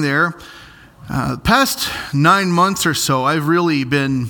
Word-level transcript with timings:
there, 0.00 0.34
uh, 1.08 1.36
past 1.38 1.90
nine 2.14 2.50
months 2.50 2.86
or 2.86 2.94
so, 2.94 3.24
I've 3.24 3.46
really 3.46 3.84
been 3.84 4.28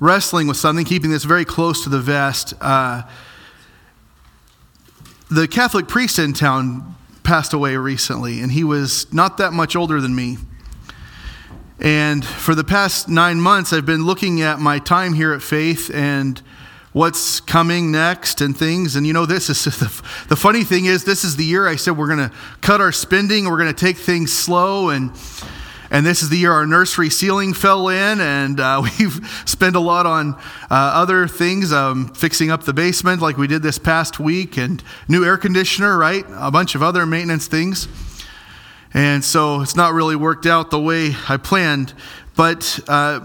wrestling 0.00 0.46
with 0.46 0.56
something, 0.56 0.84
keeping 0.84 1.10
this 1.10 1.24
very 1.24 1.44
close 1.44 1.84
to 1.84 1.88
the 1.88 2.00
vest. 2.00 2.54
Uh, 2.60 3.02
the 5.30 5.46
Catholic 5.46 5.88
priest 5.88 6.18
in 6.18 6.32
town 6.32 6.96
passed 7.22 7.52
away 7.52 7.76
recently, 7.76 8.40
and 8.40 8.52
he 8.52 8.64
was 8.64 9.12
not 9.12 9.36
that 9.38 9.52
much 9.52 9.76
older 9.76 10.00
than 10.00 10.14
me. 10.14 10.38
And 11.80 12.24
for 12.24 12.54
the 12.54 12.64
past 12.64 13.08
nine 13.08 13.40
months, 13.40 13.72
I've 13.72 13.86
been 13.86 14.04
looking 14.04 14.40
at 14.40 14.58
my 14.58 14.78
time 14.78 15.12
here 15.12 15.32
at 15.32 15.42
Faith 15.42 15.90
and 15.94 16.42
what's 16.92 17.40
coming 17.40 17.92
next 17.92 18.40
and 18.40 18.56
things. 18.56 18.96
And 18.96 19.06
you 19.06 19.12
know, 19.12 19.26
this 19.26 19.50
is 19.50 19.64
the, 19.78 20.02
the 20.28 20.36
funny 20.36 20.64
thing 20.64 20.86
is, 20.86 21.04
this 21.04 21.24
is 21.24 21.36
the 21.36 21.44
year 21.44 21.66
I 21.66 21.76
said 21.76 21.96
we're 21.96 22.14
going 22.14 22.30
to 22.30 22.34
cut 22.60 22.80
our 22.80 22.92
spending, 22.92 23.44
we're 23.44 23.58
going 23.58 23.74
to 23.74 23.86
take 23.86 23.96
things 23.96 24.32
slow. 24.32 24.90
And 24.90 25.12
and 25.90 26.04
this 26.04 26.22
is 26.22 26.28
the 26.28 26.36
year 26.36 26.52
our 26.52 26.66
nursery 26.66 27.08
ceiling 27.08 27.54
fell 27.54 27.88
in, 27.88 28.20
and 28.20 28.60
uh, 28.60 28.82
we've 28.98 29.42
spent 29.46 29.74
a 29.74 29.80
lot 29.80 30.04
on 30.04 30.34
uh, 30.34 30.38
other 30.70 31.26
things, 31.26 31.72
um, 31.72 32.08
fixing 32.08 32.50
up 32.50 32.64
the 32.64 32.74
basement 32.74 33.22
like 33.22 33.38
we 33.38 33.46
did 33.46 33.62
this 33.62 33.78
past 33.78 34.20
week, 34.20 34.58
and 34.58 34.82
new 35.08 35.24
air 35.24 35.38
conditioner, 35.38 35.96
right? 35.96 36.24
A 36.34 36.50
bunch 36.50 36.74
of 36.74 36.82
other 36.82 37.06
maintenance 37.06 37.46
things. 37.46 37.88
And 38.94 39.24
so 39.24 39.60
it's 39.60 39.76
not 39.76 39.92
really 39.92 40.16
worked 40.16 40.46
out 40.46 40.70
the 40.70 40.80
way 40.80 41.14
I 41.28 41.36
planned. 41.36 41.94
But 42.36 42.80
uh, 42.88 43.20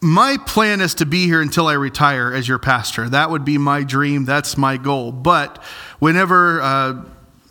my 0.00 0.36
plan 0.46 0.80
is 0.80 0.94
to 0.94 1.06
be 1.06 1.24
here 1.24 1.40
until 1.40 1.66
I 1.66 1.72
retire 1.72 2.32
as 2.32 2.46
your 2.46 2.58
pastor. 2.58 3.08
That 3.08 3.30
would 3.30 3.44
be 3.44 3.58
my 3.58 3.82
dream. 3.82 4.24
That's 4.24 4.56
my 4.56 4.76
goal. 4.76 5.10
But 5.10 5.62
whenever 5.98 6.60
uh, 6.60 7.04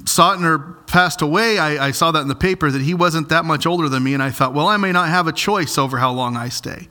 Sautner 0.04 0.86
passed 0.88 1.22
away, 1.22 1.60
I, 1.60 1.88
I, 1.88 1.92
saw 1.92 2.12
that 2.12 2.22
in 2.22 2.30
the 2.30 2.36
paper 2.36 2.72
that 2.72 2.82
he 2.82 2.94
wasn't 2.94 3.30
that 3.30 3.44
much 3.44 3.66
older 3.66 3.90
than 3.90 4.04
me. 4.04 4.14
And 4.14 4.24
I 4.24 4.30
thought, 4.30 4.54
well, 4.54 4.68
I 4.68 4.78
may 4.78 4.94
not 4.94 5.10
have 5.10 5.28
a 5.28 5.34
choice 5.34 5.78
over 5.78 5.98
how 5.98 6.12
long 6.12 6.38
I 6.38 6.48
stay. 6.48 6.88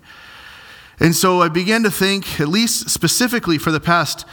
And 1.01 1.15
so 1.15 1.40
I 1.40 1.49
began 1.49 1.82
to 1.84 1.90
think, 1.90 2.40
at 2.40 2.49
least 2.49 2.90
specifically 2.90 3.57
for 3.57 3.71
the 3.71 3.80
past 3.80 4.27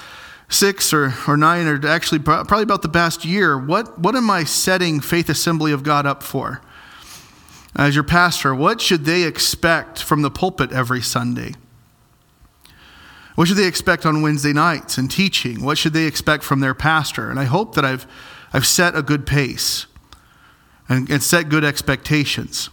six 0.49 0.93
or, 0.93 1.13
or 1.27 1.37
nine, 1.37 1.67
or 1.67 1.87
actually 1.87 2.19
probably 2.19 2.63
about 2.63 2.81
the 2.81 2.89
past 2.89 3.23
year, 3.23 3.57
what, 3.57 3.97
what 3.99 4.15
am 4.15 4.29
I 4.29 4.43
setting 4.43 4.99
Faith 4.99 5.29
Assembly 5.29 5.71
of 5.71 5.83
God 5.83 6.05
up 6.05 6.21
for? 6.21 6.61
As 7.75 7.95
your 7.95 8.03
pastor, 8.03 8.53
what 8.53 8.81
should 8.81 9.05
they 9.05 9.23
expect 9.23 10.01
from 10.01 10.21
the 10.21 10.29
pulpit 10.29 10.71
every 10.71 11.01
Sunday? 11.01 11.53
What 13.35 13.47
should 13.47 13.57
they 13.57 13.65
expect 13.65 14.05
on 14.05 14.21
Wednesday 14.21 14.53
nights 14.53 14.97
and 14.97 15.09
teaching? 15.09 15.63
What 15.63 15.79
should 15.79 15.93
they 15.93 16.05
expect 16.05 16.43
from 16.43 16.59
their 16.59 16.75
pastor? 16.75 17.31
And 17.31 17.39
I 17.39 17.45
hope 17.45 17.73
that 17.75 17.83
I've, 17.83 18.05
I've 18.53 18.67
set 18.67 18.95
a 18.95 19.01
good 19.01 19.25
pace 19.25 19.87
and, 20.87 21.09
and 21.09 21.23
set 21.23 21.49
good 21.49 21.63
expectations. 21.63 22.69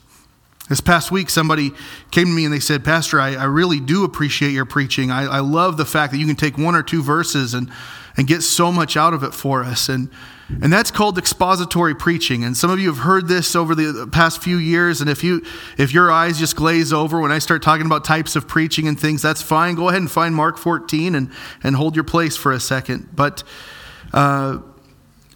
This 0.69 0.83
past 0.83 1.11
week, 1.11 1.31
somebody 1.31 1.73
came 2.11 2.27
to 2.27 2.33
me 2.33 2.45
and 2.45 2.53
they 2.53 2.61
said, 2.61 2.85
Pastor, 2.85 3.19
I, 3.19 3.35
I 3.35 3.45
really 3.45 3.81
do 3.81 4.05
appreciate 4.05 4.53
your 4.53 4.67
preaching. 4.67 5.11
I, 5.11 5.25
I, 5.25 5.41
love 5.41 5.79
the 5.79 5.85
fact 5.85 6.13
that 6.13 6.19
you 6.19 6.27
can 6.27 6.37
take 6.37 6.59
one 6.59 6.77
or 6.77 6.83
two 6.83 7.03
verses 7.03 7.55
and, 7.55 7.69
and 8.17 8.29
get 8.29 8.43
so 8.43 8.71
much 8.71 8.97
out 8.97 9.13
of 9.13 9.25
it 9.25 9.35
for 9.35 9.65
us. 9.65 9.89
And, 9.89 10.11
and 10.63 10.73
that's 10.73 10.91
called 10.91 11.17
expository 11.17 11.95
preaching. 11.95 12.45
And 12.45 12.57
some 12.57 12.71
of 12.71 12.81
you 12.81 12.89
have 12.89 12.99
heard 12.99 13.29
this 13.29 13.55
over 13.55 13.75
the 13.75 14.09
past 14.11 14.43
few 14.43 14.57
years. 14.57 15.01
And 15.01 15.09
if, 15.09 15.23
you, 15.23 15.45
if 15.79 15.95
your 15.95 16.11
eyes 16.11 16.39
just 16.39 16.57
glaze 16.57 16.93
over 16.93 17.21
when 17.21 17.31
I 17.31 17.39
start 17.39 17.63
talking 17.63 17.87
about 17.87 18.05
types 18.05 18.37
of 18.37 18.49
preaching 18.49 18.89
and 18.89 18.99
things, 18.99 19.23
that's 19.23 19.43
fine. 19.43 19.75
Go 19.77 19.89
ahead 19.89 20.01
and 20.01 20.11
find 20.11 20.35
Mark 20.35 20.59
14 20.59 21.15
and, 21.15 21.31
and 21.63 21.77
hold 21.77 21.95
your 21.95 22.05
place 22.05 22.37
for 22.37 22.53
a 22.53 22.61
second. 22.61 23.09
But 23.15 23.45
uh, 24.13 24.59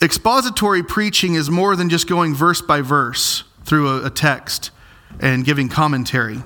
expository 0.03 0.83
preaching 0.83 1.35
is 1.35 1.49
more 1.49 1.77
than 1.77 1.89
just 1.89 2.09
going 2.09 2.35
verse 2.35 2.61
by 2.61 2.81
verse 2.81 3.45
through 3.65 3.89
a, 3.89 4.07
a 4.07 4.11
text 4.11 4.73
and 5.21 5.45
giving 5.45 5.69
commentary. 5.69 6.43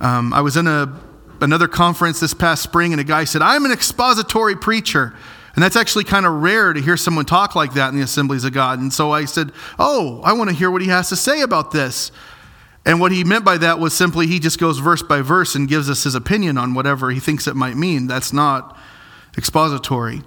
Um, 0.00 0.32
I 0.32 0.40
was 0.40 0.56
in 0.56 0.66
a, 0.66 0.98
another 1.40 1.68
conference 1.68 2.20
this 2.20 2.34
past 2.34 2.62
spring, 2.62 2.92
and 2.92 3.00
a 3.00 3.04
guy 3.04 3.24
said, 3.24 3.42
I'm 3.42 3.64
an 3.64 3.70
expository 3.70 4.56
preacher. 4.56 5.14
And 5.54 5.62
that's 5.62 5.76
actually 5.76 6.04
kind 6.04 6.24
of 6.24 6.42
rare 6.42 6.72
to 6.72 6.80
hear 6.80 6.96
someone 6.96 7.24
talk 7.24 7.54
like 7.54 7.74
that 7.74 7.90
in 7.90 7.96
the 7.96 8.02
assemblies 8.02 8.44
of 8.44 8.52
God. 8.52 8.78
And 8.78 8.92
so 8.92 9.10
I 9.10 9.26
said, 9.26 9.52
Oh, 9.78 10.20
I 10.24 10.32
want 10.32 10.50
to 10.50 10.56
hear 10.56 10.70
what 10.70 10.80
he 10.82 10.88
has 10.88 11.10
to 11.10 11.16
say 11.16 11.42
about 11.42 11.72
this. 11.72 12.10
And 12.84 13.00
what 13.00 13.12
he 13.12 13.22
meant 13.22 13.44
by 13.44 13.58
that 13.58 13.78
was 13.78 13.94
simply 13.94 14.26
he 14.26 14.38
just 14.40 14.58
goes 14.58 14.78
verse 14.78 15.02
by 15.02 15.20
verse 15.20 15.54
and 15.54 15.68
gives 15.68 15.88
us 15.88 16.04
his 16.04 16.14
opinion 16.14 16.58
on 16.58 16.74
whatever 16.74 17.10
he 17.10 17.20
thinks 17.20 17.46
it 17.46 17.54
might 17.54 17.76
mean. 17.76 18.06
That's 18.06 18.32
not 18.32 18.76
expository. 19.36 20.22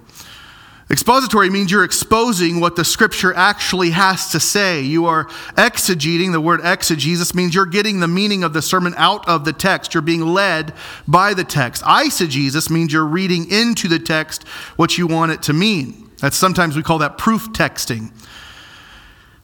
Expository 0.88 1.50
means 1.50 1.72
you're 1.72 1.84
exposing 1.84 2.59
what 2.59 2.75
the 2.75 2.85
scripture 2.85 3.34
actually 3.34 3.90
has 3.90 4.29
to 4.31 4.40
say. 4.40 4.81
You 4.81 5.07
are 5.07 5.25
exegeting. 5.56 6.31
The 6.31 6.40
word 6.40 6.62
exegesis 6.63 7.34
means 7.34 7.56
you're 7.56 7.66
getting 7.66 8.01
the 8.01 8.07
meaning 8.07 8.44
of 8.44 8.53
the 8.53 8.62
sermon 8.62 8.94
out 8.96 9.28
of 9.28 9.46
the 9.46 9.53
text. 9.53 9.96
You're 9.96 10.01
being 10.01 10.22
led 10.22 10.73
by 11.07 11.34
the 11.34 11.44
text. 11.44 11.81
Eisegesis 11.84 12.69
means 12.69 12.94
you're 12.94 13.03
reading 13.03 13.50
into 13.50 13.88
the 13.88 13.97
text 13.97 14.47
what 14.75 14.96
you 14.96 15.07
want 15.07 15.31
it 15.31 15.41
to 15.44 15.53
mean. 15.53 16.12
That's 16.19 16.38
sometimes 16.38 16.75
we 16.75 16.84
call 16.84 17.00
that 17.00 17.17
proof 17.17 17.50
texting. 17.50 18.12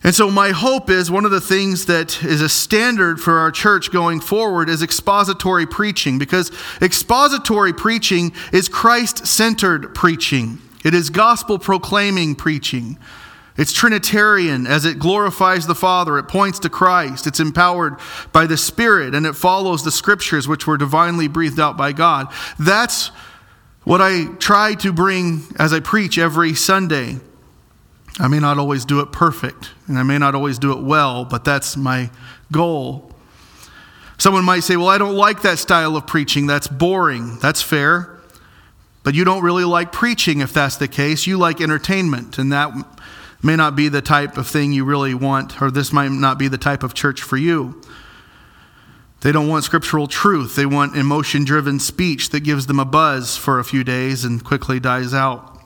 And 0.03 0.16
so, 0.16 0.31
my 0.31 0.50
hope 0.50 0.90
is 0.90 1.12
one 1.12 1.25
of 1.25 1.31
the 1.31 1.41
things 1.41 1.85
that 1.85 2.23
is 2.23 2.41
a 2.41 2.50
standard 2.50 3.19
for 3.19 3.38
our 3.38 3.52
church 3.52 3.91
going 3.91 4.19
forward 4.19 4.68
is 4.68 4.81
expository 4.81 5.68
preaching, 5.68 6.18
because 6.18 6.52
expository 6.81 7.72
preaching 7.72 8.31
is 8.52 8.68
Christ 8.68 9.28
centered 9.28 9.94
preaching. 9.94 10.59
It 10.84 10.94
is 10.94 11.09
gospel 11.09 11.59
proclaiming 11.59 12.36
preaching. 12.36 12.97
It's 13.58 13.74
Trinitarian 13.74 14.66
as 14.66 14.86
it 14.86 14.97
glorifies 14.97 15.68
the 15.68 15.75
Father. 15.75 16.18
It 16.18 16.24
points 16.24 16.59
to 16.59 16.69
Christ. 16.69 17.28
It's 17.28 17.40
empowered 17.40 17.97
by 18.31 18.46
the 18.46 18.58
Spirit 18.58 19.14
and 19.14 19.25
it 19.25 19.36
follows 19.36 19.84
the 19.84 19.91
scriptures 19.91 20.47
which 20.47 20.66
were 20.66 20.78
divinely 20.78 21.28
breathed 21.28 21.59
out 21.59 21.78
by 21.78 21.91
God. 21.91 22.34
That's 22.58 23.08
what 23.84 24.02
I 24.02 24.25
try 24.40 24.75
to 24.75 24.94
bring 24.94 25.44
as 25.59 25.74
I 25.74 25.80
preach 25.80 26.18
every 26.18 26.53
Sunday. 26.53 27.20
I 28.20 28.28
may 28.28 28.40
not 28.40 28.58
always 28.58 28.86
do 28.86 29.00
it 29.02 29.12
perfect 29.12 29.72
and 29.88 29.97
I 29.97 30.03
may 30.03 30.18
not 30.18 30.34
always 30.34 30.58
do 30.58 30.72
it 30.72 30.84
well, 30.84 31.25
but 31.25 31.44
that's 31.44 31.75
my 31.75 32.09
goal. 32.52 33.12
Someone 34.18 34.46
might 34.46 34.62
say, 34.62 34.78
Well, 34.78 34.90
I 34.90 34.97
don't 34.97 35.16
like 35.16 35.41
that 35.41 35.58
style 35.58 35.97
of 35.97 36.06
preaching. 36.06 36.46
That's 36.46 36.68
boring. 36.68 37.40
That's 37.40 37.62
fair. 37.62 38.21
But 39.04 39.16
you 39.16 39.24
don't 39.24 39.44
really 39.44 39.64
like 39.64 39.92
preaching 39.92 40.42
if 40.42 40.54
that's 40.54 40.78
the 40.78 40.88
case. 40.88 41.26
You 41.26 41.38
like 41.38 41.60
entertainment, 41.60 42.38
and 42.38 42.52
that 42.52 42.72
may 43.42 43.56
not 43.56 43.76
be 43.76 43.90
the 43.90 44.02
type 44.02 44.38
of 44.38 44.48
thing 44.48 44.72
you 44.72 44.86
really 44.86 45.14
want, 45.14 45.62
or 45.62 45.72
this 45.72 45.92
might 45.92 46.12
not 46.12 46.38
be 46.38 46.48
the 46.48 46.58
type 46.58 46.84
of 46.84 46.94
church 46.94 47.22
for 47.22 47.38
you. 47.38 47.82
They 49.22 49.32
don't 49.32 49.48
want 49.48 49.64
scriptural 49.64 50.08
truth. 50.08 50.56
They 50.56 50.66
want 50.66 50.96
emotion 50.96 51.44
driven 51.44 51.80
speech 51.80 52.30
that 52.30 52.40
gives 52.40 52.68
them 52.68 52.80
a 52.80 52.86
buzz 52.86 53.38
for 53.38 53.60
a 53.60 53.64
few 53.64 53.84
days 53.84 54.26
and 54.26 54.44
quickly 54.44 54.80
dies 54.80 55.14
out. 55.14 55.60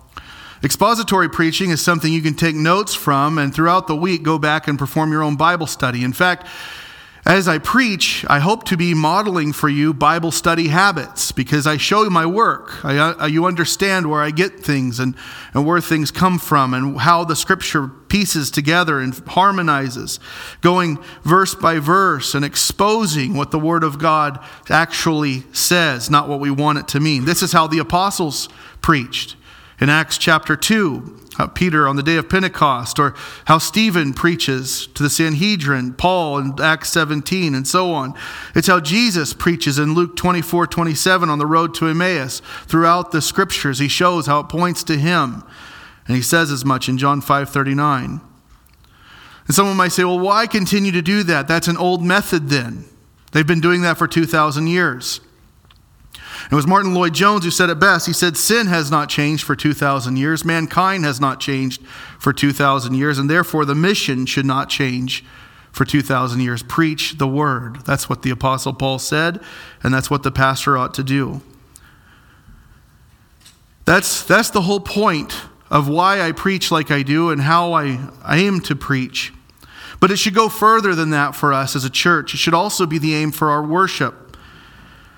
Expository 0.63 1.29
preaching 1.29 1.69
is 1.69 1.81
something 1.81 2.11
you 2.11 2.21
can 2.21 2.33
take 2.33 2.55
notes 2.55 2.93
from 2.93 3.37
and 3.37 3.53
throughout 3.53 3.87
the 3.87 3.95
week 3.95 4.23
go 4.23 4.39
back 4.39 4.67
and 4.67 4.79
perform 4.79 5.11
your 5.11 5.23
own 5.23 5.35
Bible 5.35 5.67
study. 5.67 6.03
In 6.03 6.11
fact, 6.11 6.47
as 7.25 7.47
I 7.47 7.57
preach, 7.57 8.23
I 8.29 8.37
hope 8.37 8.65
to 8.65 8.77
be 8.77 8.93
modeling 8.93 9.51
for 9.51 9.67
you 9.67 9.95
Bible 9.95 10.29
study 10.29 10.67
habits 10.67 11.31
because 11.31 11.65
I 11.65 11.77
show 11.77 12.03
you 12.03 12.11
my 12.11 12.27
work. 12.27 12.85
I, 12.85 12.97
uh, 12.97 13.25
you 13.25 13.45
understand 13.45 14.11
where 14.11 14.21
I 14.21 14.29
get 14.29 14.59
things 14.59 14.99
and, 14.99 15.15
and 15.55 15.65
where 15.65 15.81
things 15.81 16.11
come 16.11 16.37
from 16.37 16.75
and 16.75 16.99
how 16.99 17.23
the 17.23 17.35
scripture 17.35 17.87
pieces 17.87 18.51
together 18.51 18.99
and 18.99 19.15
harmonizes, 19.27 20.19
going 20.61 20.99
verse 21.23 21.55
by 21.55 21.79
verse 21.79 22.35
and 22.35 22.45
exposing 22.45 23.33
what 23.33 23.49
the 23.49 23.59
Word 23.59 23.83
of 23.83 23.97
God 23.97 24.39
actually 24.69 25.45
says, 25.51 26.11
not 26.11 26.29
what 26.29 26.39
we 26.39 26.51
want 26.51 26.77
it 26.77 26.87
to 26.89 26.99
mean. 26.99 27.25
This 27.25 27.41
is 27.41 27.51
how 27.51 27.65
the 27.65 27.79
apostles 27.79 28.49
preached. 28.81 29.35
In 29.79 29.89
Acts 29.89 30.17
chapter 30.17 30.55
2, 30.55 31.25
Peter 31.53 31.87
on 31.87 31.97
the 31.97 32.03
day 32.03 32.15
of 32.15 32.29
Pentecost, 32.29 32.97
or 32.97 33.13
how 33.45 33.57
Stephen 33.57 34.13
preaches 34.13 34.87
to 34.87 35.03
the 35.03 35.09
Sanhedrin, 35.09 35.93
Paul 35.93 36.37
in 36.37 36.61
Acts 36.61 36.89
17, 36.89 37.53
and 37.53 37.67
so 37.67 37.91
on. 37.91 38.13
It's 38.55 38.67
how 38.67 38.79
Jesus 38.79 39.33
preaches 39.33 39.77
in 39.77 39.93
Luke 39.93 40.15
24 40.15 40.67
27 40.67 41.29
on 41.29 41.39
the 41.39 41.45
road 41.45 41.73
to 41.75 41.87
Emmaus. 41.87 42.41
Throughout 42.67 43.11
the 43.11 43.21
scriptures, 43.21 43.79
he 43.79 43.89
shows 43.89 44.27
how 44.27 44.39
it 44.39 44.49
points 44.49 44.83
to 44.85 44.97
him. 44.97 45.43
And 46.07 46.15
he 46.15 46.23
says 46.23 46.51
as 46.51 46.63
much 46.63 46.87
in 46.87 46.97
John 46.97 47.19
5 47.19 47.49
39. 47.49 48.21
And 49.47 49.55
someone 49.55 49.77
might 49.77 49.89
say, 49.89 50.03
well, 50.03 50.19
why 50.19 50.47
continue 50.47 50.91
to 50.91 51.01
do 51.01 51.21
that? 51.23 51.47
That's 51.47 51.67
an 51.67 51.77
old 51.77 52.01
method 52.01 52.49
then. 52.49 52.85
They've 53.31 53.45
been 53.45 53.59
doing 53.59 53.81
that 53.81 53.97
for 53.97 54.07
2,000 54.07 54.67
years. 54.67 55.19
It 56.51 56.55
was 56.55 56.67
Martyn 56.67 56.93
Lloyd-Jones 56.93 57.43
who 57.43 57.51
said 57.51 57.69
it 57.69 57.79
best. 57.79 58.07
He 58.07 58.13
said, 58.13 58.37
Sin 58.37 58.67
has 58.67 58.91
not 58.91 59.09
changed 59.09 59.43
for 59.43 59.55
2,000 59.55 60.17
years, 60.17 60.45
mankind 60.45 61.05
has 61.05 61.19
not 61.19 61.39
changed 61.39 61.81
for 62.19 62.33
2,000 62.33 62.93
years, 62.93 63.17
and 63.17 63.29
therefore 63.29 63.65
the 63.65 63.75
mission 63.75 64.25
should 64.25 64.45
not 64.45 64.69
change 64.69 65.23
for 65.71 65.85
2,000 65.85 66.39
years. 66.39 66.63
Preach 66.63 67.17
the 67.17 67.27
word. 67.27 67.85
That's 67.85 68.09
what 68.09 68.21
the 68.21 68.29
Apostle 68.29 68.73
Paul 68.73 68.99
said, 68.99 69.41
and 69.83 69.93
that's 69.93 70.09
what 70.09 70.23
the 70.23 70.31
pastor 70.31 70.77
ought 70.77 70.93
to 70.93 71.03
do. 71.03 71.41
That's, 73.85 74.23
that's 74.23 74.49
the 74.49 74.61
whole 74.61 74.79
point 74.79 75.35
of 75.69 75.87
why 75.87 76.21
I 76.21 76.31
preach 76.31 76.71
like 76.71 76.91
I 76.91 77.03
do 77.03 77.29
and 77.29 77.41
how 77.41 77.73
I, 77.73 78.09
I 78.23 78.37
aim 78.37 78.61
to 78.61 78.75
preach. 78.75 79.33
But 79.99 80.11
it 80.11 80.17
should 80.17 80.33
go 80.33 80.49
further 80.49 80.95
than 80.95 81.11
that 81.11 81.35
for 81.35 81.53
us 81.53 81.75
as 81.75 81.85
a 81.85 81.89
church. 81.89 82.33
It 82.33 82.37
should 82.37 82.53
also 82.53 82.85
be 82.85 82.97
the 82.97 83.15
aim 83.15 83.31
for 83.31 83.49
our 83.49 83.63
worship. 83.63 84.24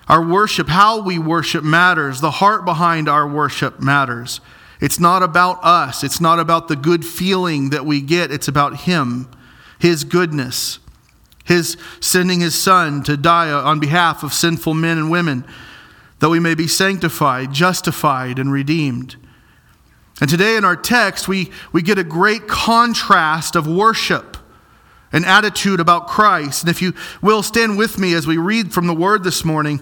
Our 0.07 0.25
worship, 0.25 0.69
how 0.69 1.01
we 1.01 1.19
worship 1.19 1.63
matters. 1.63 2.21
The 2.21 2.31
heart 2.31 2.63
behind 2.63 3.09
our 3.09 3.27
worship 3.27 3.81
matters. 3.81 4.39
It's 4.80 5.00
not 5.00 5.24
about 5.24 5.63
us, 5.63 6.04
it's 6.04 6.21
not 6.21 6.39
about 6.39 6.68
the 6.68 6.75
good 6.75 7.04
feeling 7.06 7.71
that 7.71 7.86
we 7.86 8.00
get, 8.00 8.31
it's 8.31 8.48
about 8.48 8.81
Him, 8.81 9.27
His 9.80 10.04
goodness, 10.04 10.80
His 11.44 11.77
sending 12.00 12.42
His 12.42 12.54
Son 12.54 13.01
to 13.04 13.18
die 13.18 13.51
on 13.51 13.80
behalf 13.80 14.21
of 14.21 14.33
sinful 14.33 14.75
men 14.75 15.00
and 15.00 15.09
women, 15.09 15.45
that 16.19 16.30
we 16.30 16.39
may 16.39 16.53
be 16.53 16.68
sanctified, 16.68 17.51
justified, 17.51 18.38
and 18.38 18.51
redeemed. 18.51 19.15
And 20.21 20.30
today 20.30 20.56
in 20.56 20.65
our 20.65 20.75
text, 20.75 21.27
we, 21.27 21.51
we 21.71 21.81
get 21.81 21.98
a 21.98 22.03
great 22.03 22.48
contrast 22.48 23.56
of 23.56 23.68
worship 23.68 24.38
and 25.12 25.25
attitude 25.25 25.80
about 25.80 26.07
Christ. 26.07 26.63
And 26.63 26.69
if 26.69 26.81
you 26.81 26.94
will 27.21 27.44
stand 27.44 27.77
with 27.77 27.98
me 27.98 28.13
as 28.13 28.27
we 28.27 28.38
read 28.38 28.74
from 28.74 28.88
the 28.88 28.94
Word 28.94 29.24
this 29.24 29.45
morning, 29.45 29.81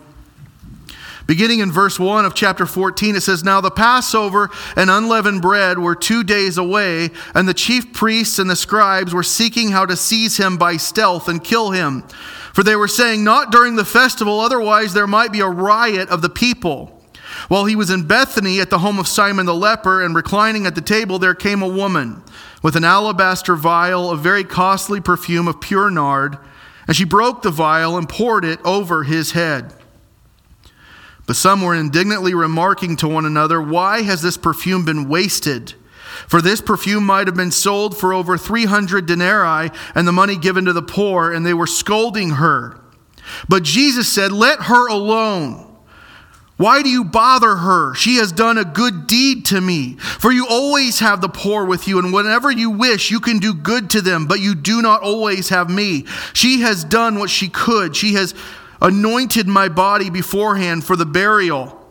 Beginning 1.28 1.60
in 1.60 1.72
verse 1.72 2.00
1 2.00 2.24
of 2.24 2.36
chapter 2.36 2.68
14, 2.68 3.16
it 3.16 3.22
says, 3.22 3.44
Now 3.44 3.60
the 3.60 3.72
Passover 3.72 4.52
and 4.76 4.92
unleavened 4.92 5.42
bread 5.42 5.80
were 5.80 5.96
two 5.96 6.24
days 6.24 6.58
away, 6.58 7.10
and 7.34 7.48
the 7.48 7.54
chief 7.54 7.94
priests 7.94 8.38
and 8.38 8.50
the 8.50 8.56
scribes 8.56 9.14
were 9.14 9.24
seeking 9.24 9.72
how 9.72 9.88
to 9.88 9.96
seize 9.96 10.38
him 10.38 10.58
by 10.58 10.78
stealth 10.78 11.28
and 11.28 11.44
kill 11.44 11.72
him. 11.72 12.04
For 12.54 12.62
they 12.64 12.76
were 12.76 12.88
saying, 12.88 13.24
Not 13.24 13.52
during 13.52 13.76
the 13.76 13.86
festival, 13.86 14.40
otherwise 14.40 14.94
there 14.94 15.08
might 15.08 15.32
be 15.32 15.40
a 15.40 15.50
riot 15.50 16.10
of 16.10 16.22
the 16.22 16.30
people. 16.30 16.92
While 17.48 17.66
he 17.66 17.76
was 17.76 17.90
in 17.90 18.08
Bethany 18.08 18.60
at 18.60 18.70
the 18.70 18.80
home 18.80 19.00
of 19.00 19.08
Simon 19.08 19.48
the 19.48 19.56
leper 19.56 20.04
and 20.04 20.16
reclining 20.16 20.66
at 20.68 20.76
the 20.76 20.82
table, 20.82 21.18
there 21.18 21.36
came 21.36 21.62
a 21.62 21.68
woman 21.68 22.24
with 22.62 22.76
an 22.76 22.84
alabaster 22.84 23.56
vial 23.56 24.10
of 24.12 24.22
very 24.22 24.44
costly 24.44 25.02
perfume 25.02 25.48
of 25.48 25.60
pure 25.60 25.90
nard, 25.90 26.38
and 26.88 26.96
she 26.96 27.04
broke 27.04 27.42
the 27.42 27.52
vial 27.52 27.98
and 27.98 28.08
poured 28.08 28.46
it 28.46 28.60
over 28.64 29.04
his 29.04 29.32
head. 29.32 29.74
But 31.28 31.36
some 31.36 31.62
were 31.62 31.76
indignantly 31.76 32.34
remarking 32.34 32.98
to 32.98 33.08
one 33.08 33.26
another, 33.26 33.62
Why 33.62 34.04
has 34.04 34.22
this 34.22 34.38
perfume 34.38 34.86
been 34.86 35.10
wasted? 35.10 35.74
For 36.28 36.42
this 36.42 36.62
perfume 36.62 37.06
might 37.06 37.28
have 37.28 37.36
been 37.36 37.52
sold 37.52 37.98
for 37.98 38.14
over 38.14 38.38
300 38.38 39.06
denarii 39.06 39.72
and 39.94 40.08
the 40.08 40.14
money 40.14 40.38
given 40.38 40.66
to 40.66 40.74
the 40.74 40.82
poor, 40.82 41.32
and 41.32 41.46
they 41.46 41.54
were 41.54 41.68
scolding 41.68 42.32
her. 42.32 42.80
But 43.50 43.64
Jesus 43.64 44.08
said, 44.08 44.32
Let 44.32 44.64
her 44.64 44.88
alone. 44.88 45.64
Why 46.58 46.82
do 46.84 46.90
you 46.90 47.04
bother 47.04 47.58
her? 47.58 47.94
She 47.96 48.16
has 48.16 48.32
done 48.32 48.58
a 48.58 48.64
good 48.64 49.08
deed 49.08 49.46
to 49.48 49.60
me. 49.60 49.96
For 49.96 50.32
you 50.32 50.48
always 50.48 51.00
have 51.00 51.20
the 51.20 51.28
poor 51.28 51.66
with 51.66 51.86
you, 51.86 52.00
and 52.00 52.14
whenever 52.14 52.50
you 52.50 52.70
wish, 52.70 53.12
you 53.12 53.20
can 53.20 53.40
do 53.40 53.54
good 53.54 53.90
to 53.90 54.02
them, 54.02 54.26
but 54.26 54.40
you 54.40 54.56
do 54.56 54.82
not 54.82 55.02
always 55.02 55.50
have 55.50 55.70
me. 55.70 56.06
She 56.34 56.62
has 56.62 56.86
done 56.86 57.20
what 57.20 57.30
she 57.30 57.50
could. 57.50 57.94
She 57.94 58.14
has 58.14 58.34
anointed 58.86 59.48
my 59.48 59.68
body 59.68 60.12
beforehand 60.12 60.84
for 60.84 60.96
the 60.96 61.08
burial. 61.08 61.82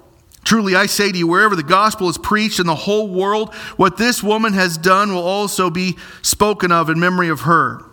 Truly, 0.44 0.76
I 0.76 0.86
say 0.86 1.10
to 1.10 1.18
you, 1.18 1.26
wherever 1.26 1.56
the 1.56 1.64
gospel 1.64 2.08
is 2.08 2.18
preached 2.18 2.60
in 2.60 2.66
the 2.66 2.74
whole 2.74 3.08
world, 3.08 3.52
what 3.76 3.96
this 3.96 4.22
woman 4.22 4.52
has 4.52 4.78
done 4.78 5.12
will 5.12 5.26
also 5.26 5.70
be 5.70 5.96
spoken 6.22 6.70
of 6.70 6.88
in 6.88 7.00
memory 7.00 7.28
of 7.28 7.40
her. 7.40 7.84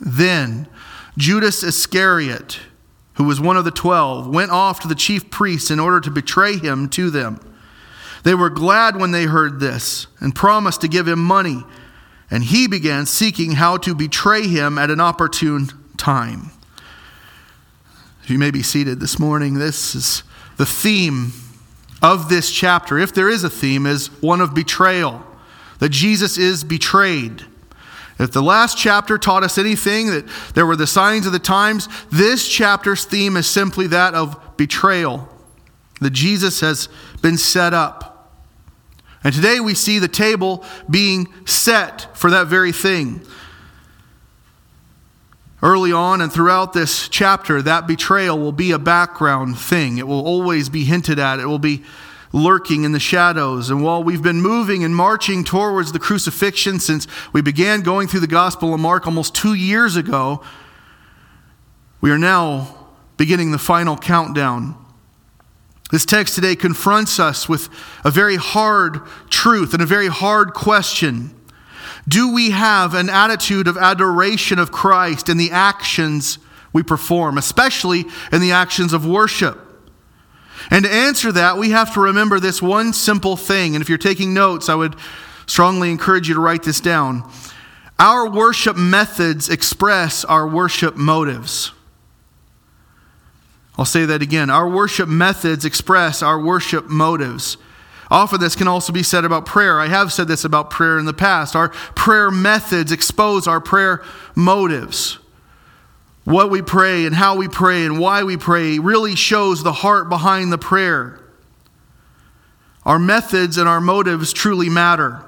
Then 0.00 0.66
Judas 1.16 1.62
Iscariot, 1.62 2.58
who 3.14 3.24
was 3.24 3.40
one 3.40 3.56
of 3.56 3.64
the 3.64 3.70
twelve, 3.70 4.26
went 4.26 4.50
off 4.50 4.80
to 4.80 4.88
the 4.88 4.94
chief 4.96 5.30
priests 5.30 5.70
in 5.70 5.78
order 5.78 6.00
to 6.00 6.10
betray 6.10 6.56
him 6.56 6.88
to 6.88 7.10
them. 7.10 7.38
They 8.24 8.34
were 8.34 8.50
glad 8.50 8.96
when 8.96 9.12
they 9.12 9.24
heard 9.24 9.60
this 9.60 10.08
and 10.18 10.34
promised 10.34 10.80
to 10.80 10.88
give 10.88 11.06
him 11.06 11.22
money, 11.22 11.62
and 12.28 12.42
he 12.42 12.66
began 12.66 13.06
seeking 13.06 13.52
how 13.52 13.76
to 13.78 13.94
betray 13.94 14.48
him 14.48 14.78
at 14.78 14.90
an 14.90 15.00
opportune 15.00 15.68
time. 15.96 16.50
You 18.30 18.38
may 18.38 18.52
be 18.52 18.62
seated 18.62 19.00
this 19.00 19.18
morning. 19.18 19.54
This 19.54 19.96
is 19.96 20.22
the 20.56 20.64
theme 20.64 21.32
of 22.00 22.28
this 22.28 22.50
chapter, 22.50 22.96
if 22.96 23.12
there 23.12 23.28
is 23.28 23.42
a 23.42 23.50
theme, 23.50 23.86
is 23.86 24.06
one 24.22 24.40
of 24.40 24.54
betrayal, 24.54 25.24
that 25.80 25.88
Jesus 25.88 26.38
is 26.38 26.62
betrayed. 26.62 27.44
If 28.20 28.30
the 28.30 28.40
last 28.40 28.78
chapter 28.78 29.18
taught 29.18 29.42
us 29.42 29.58
anything, 29.58 30.06
that 30.10 30.28
there 30.54 30.64
were 30.64 30.76
the 30.76 30.86
signs 30.86 31.26
of 31.26 31.32
the 31.32 31.40
times, 31.40 31.88
this 32.10 32.48
chapter's 32.48 33.04
theme 33.04 33.36
is 33.36 33.48
simply 33.48 33.88
that 33.88 34.14
of 34.14 34.56
betrayal, 34.56 35.28
that 36.00 36.10
Jesus 36.10 36.60
has 36.60 36.88
been 37.22 37.36
set 37.36 37.74
up. 37.74 38.32
And 39.24 39.34
today 39.34 39.58
we 39.58 39.74
see 39.74 39.98
the 39.98 40.08
table 40.08 40.64
being 40.88 41.26
set 41.46 42.16
for 42.16 42.30
that 42.30 42.46
very 42.46 42.72
thing. 42.72 43.22
Early 45.62 45.92
on 45.92 46.22
and 46.22 46.32
throughout 46.32 46.72
this 46.72 47.08
chapter, 47.08 47.60
that 47.60 47.86
betrayal 47.86 48.38
will 48.38 48.52
be 48.52 48.72
a 48.72 48.78
background 48.78 49.58
thing. 49.58 49.98
It 49.98 50.06
will 50.06 50.24
always 50.24 50.70
be 50.70 50.84
hinted 50.84 51.18
at, 51.18 51.38
it 51.38 51.46
will 51.46 51.58
be 51.58 51.82
lurking 52.32 52.84
in 52.84 52.92
the 52.92 53.00
shadows. 53.00 53.70
And 53.70 53.82
while 53.82 54.02
we've 54.02 54.22
been 54.22 54.40
moving 54.40 54.84
and 54.84 54.94
marching 54.94 55.44
towards 55.44 55.92
the 55.92 55.98
crucifixion 55.98 56.78
since 56.78 57.06
we 57.32 57.42
began 57.42 57.82
going 57.82 58.08
through 58.08 58.20
the 58.20 58.26
Gospel 58.26 58.72
of 58.72 58.80
Mark 58.80 59.06
almost 59.06 59.34
two 59.34 59.54
years 59.54 59.96
ago, 59.96 60.42
we 62.00 62.10
are 62.10 62.18
now 62.18 62.88
beginning 63.16 63.50
the 63.50 63.58
final 63.58 63.96
countdown. 63.96 64.76
This 65.90 66.06
text 66.06 66.36
today 66.36 66.54
confronts 66.54 67.18
us 67.18 67.48
with 67.48 67.68
a 68.04 68.10
very 68.10 68.36
hard 68.36 69.00
truth 69.28 69.74
and 69.74 69.82
a 69.82 69.86
very 69.86 70.06
hard 70.06 70.54
question. 70.54 71.34
Do 72.10 72.34
we 72.34 72.50
have 72.50 72.94
an 72.94 73.08
attitude 73.08 73.68
of 73.68 73.76
adoration 73.76 74.58
of 74.58 74.72
Christ 74.72 75.28
in 75.28 75.36
the 75.36 75.52
actions 75.52 76.38
we 76.72 76.82
perform, 76.82 77.38
especially 77.38 78.04
in 78.32 78.40
the 78.40 78.50
actions 78.50 78.92
of 78.92 79.06
worship? 79.06 79.58
And 80.72 80.84
to 80.84 80.90
answer 80.90 81.30
that, 81.30 81.56
we 81.56 81.70
have 81.70 81.94
to 81.94 82.00
remember 82.00 82.40
this 82.40 82.60
one 82.60 82.92
simple 82.92 83.36
thing. 83.36 83.76
And 83.76 83.82
if 83.82 83.88
you're 83.88 83.96
taking 83.96 84.34
notes, 84.34 84.68
I 84.68 84.74
would 84.74 84.96
strongly 85.46 85.92
encourage 85.92 86.26
you 86.26 86.34
to 86.34 86.40
write 86.40 86.64
this 86.64 86.80
down. 86.80 87.30
Our 88.00 88.28
worship 88.28 88.76
methods 88.76 89.48
express 89.48 90.24
our 90.24 90.48
worship 90.48 90.96
motives. 90.96 91.70
I'll 93.78 93.84
say 93.84 94.04
that 94.06 94.20
again. 94.20 94.50
Our 94.50 94.68
worship 94.68 95.08
methods 95.08 95.64
express 95.64 96.24
our 96.24 96.40
worship 96.40 96.88
motives. 96.88 97.56
Often, 98.10 98.40
this 98.40 98.56
can 98.56 98.66
also 98.66 98.92
be 98.92 99.04
said 99.04 99.24
about 99.24 99.46
prayer. 99.46 99.78
I 99.78 99.86
have 99.86 100.12
said 100.12 100.26
this 100.26 100.44
about 100.44 100.70
prayer 100.70 100.98
in 100.98 101.04
the 101.04 101.14
past. 101.14 101.54
Our 101.54 101.68
prayer 101.68 102.30
methods 102.30 102.90
expose 102.90 103.46
our 103.46 103.60
prayer 103.60 104.02
motives. 104.34 105.18
What 106.24 106.50
we 106.50 106.60
pray 106.60 107.06
and 107.06 107.14
how 107.14 107.36
we 107.36 107.48
pray 107.48 107.84
and 107.84 107.98
why 107.98 108.24
we 108.24 108.36
pray 108.36 108.78
really 108.78 109.14
shows 109.14 109.62
the 109.62 109.72
heart 109.72 110.08
behind 110.08 110.52
the 110.52 110.58
prayer. 110.58 111.20
Our 112.84 112.98
methods 112.98 113.56
and 113.56 113.68
our 113.68 113.80
motives 113.80 114.32
truly 114.32 114.68
matter. 114.68 115.24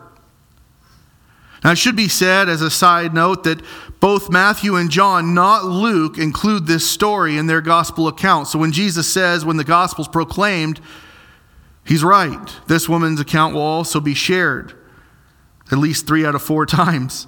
Now, 1.62 1.70
it 1.70 1.78
should 1.78 1.94
be 1.94 2.08
said 2.08 2.48
as 2.48 2.60
a 2.60 2.70
side 2.70 3.14
note 3.14 3.44
that 3.44 3.62
both 4.00 4.30
Matthew 4.30 4.74
and 4.74 4.90
John, 4.90 5.32
not 5.32 5.64
Luke, 5.64 6.18
include 6.18 6.66
this 6.66 6.88
story 6.90 7.38
in 7.38 7.46
their 7.46 7.60
gospel 7.60 8.08
accounts. 8.08 8.50
So 8.50 8.58
when 8.58 8.72
Jesus 8.72 9.06
says, 9.08 9.44
when 9.44 9.58
the 9.58 9.64
gospel's 9.64 10.08
proclaimed, 10.08 10.80
He's 11.84 12.04
right. 12.04 12.50
This 12.66 12.88
woman's 12.88 13.20
account 13.20 13.54
will 13.54 13.62
also 13.62 14.00
be 14.00 14.14
shared 14.14 14.74
at 15.70 15.78
least 15.78 16.06
three 16.06 16.24
out 16.24 16.34
of 16.34 16.42
four 16.42 16.66
times. 16.66 17.26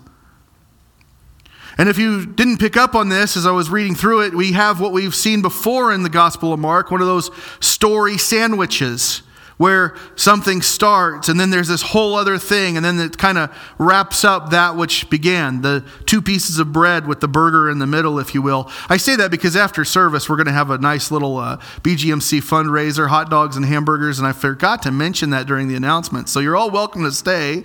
And 1.77 1.89
if 1.89 1.99
you 1.99 2.25
didn't 2.25 2.59
pick 2.59 2.77
up 2.77 2.95
on 2.95 3.09
this 3.09 3.37
as 3.37 3.47
I 3.47 3.51
was 3.51 3.69
reading 3.69 3.97
through 3.97 4.21
it, 4.23 4.35
we 4.35 4.53
have 4.53 4.81
what 4.81 4.93
we've 4.93 5.15
seen 5.15 5.43
before 5.43 5.93
in 5.93 6.05
the 6.05 6.09
Gospel 6.09 6.53
of 6.53 6.61
Mark 6.61 6.91
one 6.93 7.01
of 7.01 7.09
those 7.09 7.31
story 7.59 8.17
sandwiches 8.17 9.23
where 9.57 9.95
something 10.17 10.61
starts 10.63 11.29
and 11.29 11.39
then 11.39 11.51
there's 11.51 11.69
this 11.69 11.83
whole 11.83 12.15
other 12.15 12.39
thing 12.39 12.77
and 12.77 12.85
then 12.85 12.99
it 12.99 13.17
kind 13.17 13.39
of 13.39 13.57
wraps 13.79 14.25
up 14.25 14.51
that 14.51 14.77
which 14.77 15.09
began 15.11 15.63
the 15.63 15.85
two 16.07 16.21
pieces 16.21 16.59
of 16.59 16.73
bread 16.73 17.07
with 17.07 17.21
the 17.21 17.29
burger 17.29 17.71
in 17.71 17.79
the 17.79 17.87
middle 17.87 18.19
if 18.19 18.35
you 18.35 18.43
will. 18.43 18.71
I 18.89 18.97
say 18.97 19.17
that 19.17 19.31
because 19.31 19.57
after 19.57 19.85
service 19.85 20.29
we're 20.29 20.37
going 20.37 20.47
to 20.47 20.53
have 20.53 20.71
a 20.71 20.79
nice 20.79 21.11
little 21.11 21.37
uh, 21.37 21.59
bgmc 21.83 22.41
fundraiser 22.43 23.09
hot 23.09 23.31
dogs 23.31 23.57
and 23.57 23.65
hamburgers 23.65 24.19
and 24.19 24.27
i 24.27 24.33
forgot 24.33 24.83
to 24.83 24.91
mention 24.91 25.31
that 25.31 25.47
during 25.47 25.69
the 25.69 25.77
announcement. 25.77 26.29
So 26.29 26.41
you're 26.41 26.57
all 26.57 26.71
welcome 26.71 27.05
to 27.05 27.13
stay. 27.13 27.65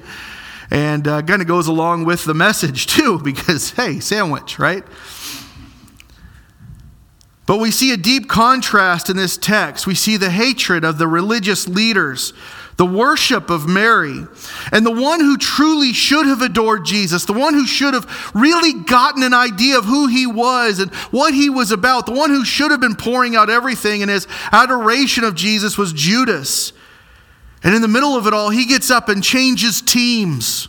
And 0.72 1.08
uh, 1.08 1.24
kind 1.24 1.42
of 1.42 1.48
goes 1.48 1.66
along 1.66 2.06
with 2.06 2.26
the 2.26 2.36
message 2.36 2.86
too 2.96 3.20
because 3.20 3.72
hey 3.72 4.00
sandwich 4.00 4.60
right 4.60 4.84
but 7.50 7.58
we 7.60 7.72
see 7.72 7.92
a 7.92 7.98
deep 7.98 8.30
contrast 8.30 9.10
in 9.10 9.18
this 9.18 9.36
text. 9.36 9.88
We 9.88 9.96
see 9.96 10.18
the 10.18 10.30
hatred 10.30 10.86
of 10.86 11.00
the 11.00 11.08
religious 11.08 11.68
leaders, 11.68 12.32
the 12.78 12.86
worship 12.86 13.50
of 13.50 13.68
Mary, 13.68 14.24
and 14.72 14.86
the 14.86 14.92
one 14.92 15.20
who 15.20 15.36
truly 15.36 15.92
should 15.92 16.28
have 16.28 16.44
adored 16.44 16.86
Jesus, 16.86 17.26
the 17.26 17.34
one 17.34 17.56
who 17.56 17.66
should 17.66 17.96
have 17.96 18.32
really 18.36 18.74
gotten 18.84 19.24
an 19.24 19.34
idea 19.34 19.80
of 19.80 19.86
who 19.86 20.06
he 20.06 20.28
was 20.28 20.78
and 20.78 20.94
what 21.10 21.34
he 21.34 21.50
was 21.50 21.72
about, 21.72 22.06
the 22.06 22.12
one 22.12 22.30
who 22.30 22.46
should 22.46 22.70
have 22.70 22.82
been 22.82 22.96
pouring 22.96 23.36
out 23.36 23.50
everything 23.50 24.02
in 24.02 24.10
his 24.10 24.28
adoration 24.52 25.24
of 25.24 25.34
Jesus 25.34 25.76
was 25.76 25.92
Judas. 25.92 26.72
And 27.64 27.74
in 27.74 27.82
the 27.82 27.88
middle 27.88 28.16
of 28.16 28.28
it 28.28 28.34
all, 28.36 28.52
he 28.52 28.68
gets 28.68 28.92
up 28.92 29.10
and 29.10 29.24
changes 29.24 29.82
teams. 29.82 30.68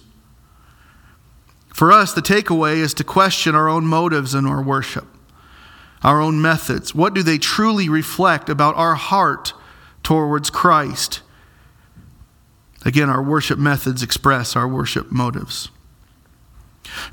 For 1.75 1.93
us, 1.93 2.15
the 2.15 2.23
takeaway 2.23 2.77
is 2.77 2.95
to 2.95 3.05
question 3.05 3.55
our 3.55 3.69
own 3.69 3.85
motives 3.85 4.35
in 4.35 4.47
our 4.47 4.63
worship, 4.63 5.07
our 6.03 6.21
own 6.21 6.41
methods. 6.41 6.95
What 6.95 7.15
do 7.15 7.23
they 7.23 7.39
truly 7.39 7.89
reflect 7.89 8.49
about 8.49 8.77
our 8.77 8.95
heart 8.95 9.53
towards 10.03 10.51
Christ? 10.51 11.23
Again, 12.85 13.11
our 13.11 13.23
worship 13.23 13.59
methods 13.59 14.03
express 14.03 14.57
our 14.57 14.67
worship 14.67 15.13
motives. 15.13 15.69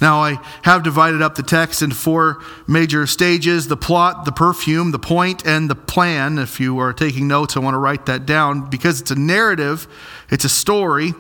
Now, 0.01 0.22
I 0.24 0.39
have 0.63 0.84
divided 0.84 1.22
up 1.22 1.36
the 1.36 1.44
text 1.44 1.82
into 1.82 1.96
four 1.96 2.41
major 2.67 3.06
stages 3.06 3.67
the 3.67 3.77
plot, 3.77 4.25
the 4.25 4.32
perfume, 4.32 4.91
the 4.91 5.00
point, 5.00 5.46
and 5.46 5.70
the 5.70 5.75
plan. 5.75 6.39
If 6.39 6.60
you 6.60 6.79
are 6.79 6.94
taking 6.94 7.27
notes, 7.27 7.56
I 7.56 7.60
want 7.60 7.75
to 7.75 7.79
write 7.79 8.06
that 8.08 8.25
down 8.25 8.70
because 8.70 9.01
it's 9.01 9.12
a 9.12 9.15
narrative, 9.15 9.88
it's 10.29 10.46
a 10.46 10.50
story. 10.50 11.13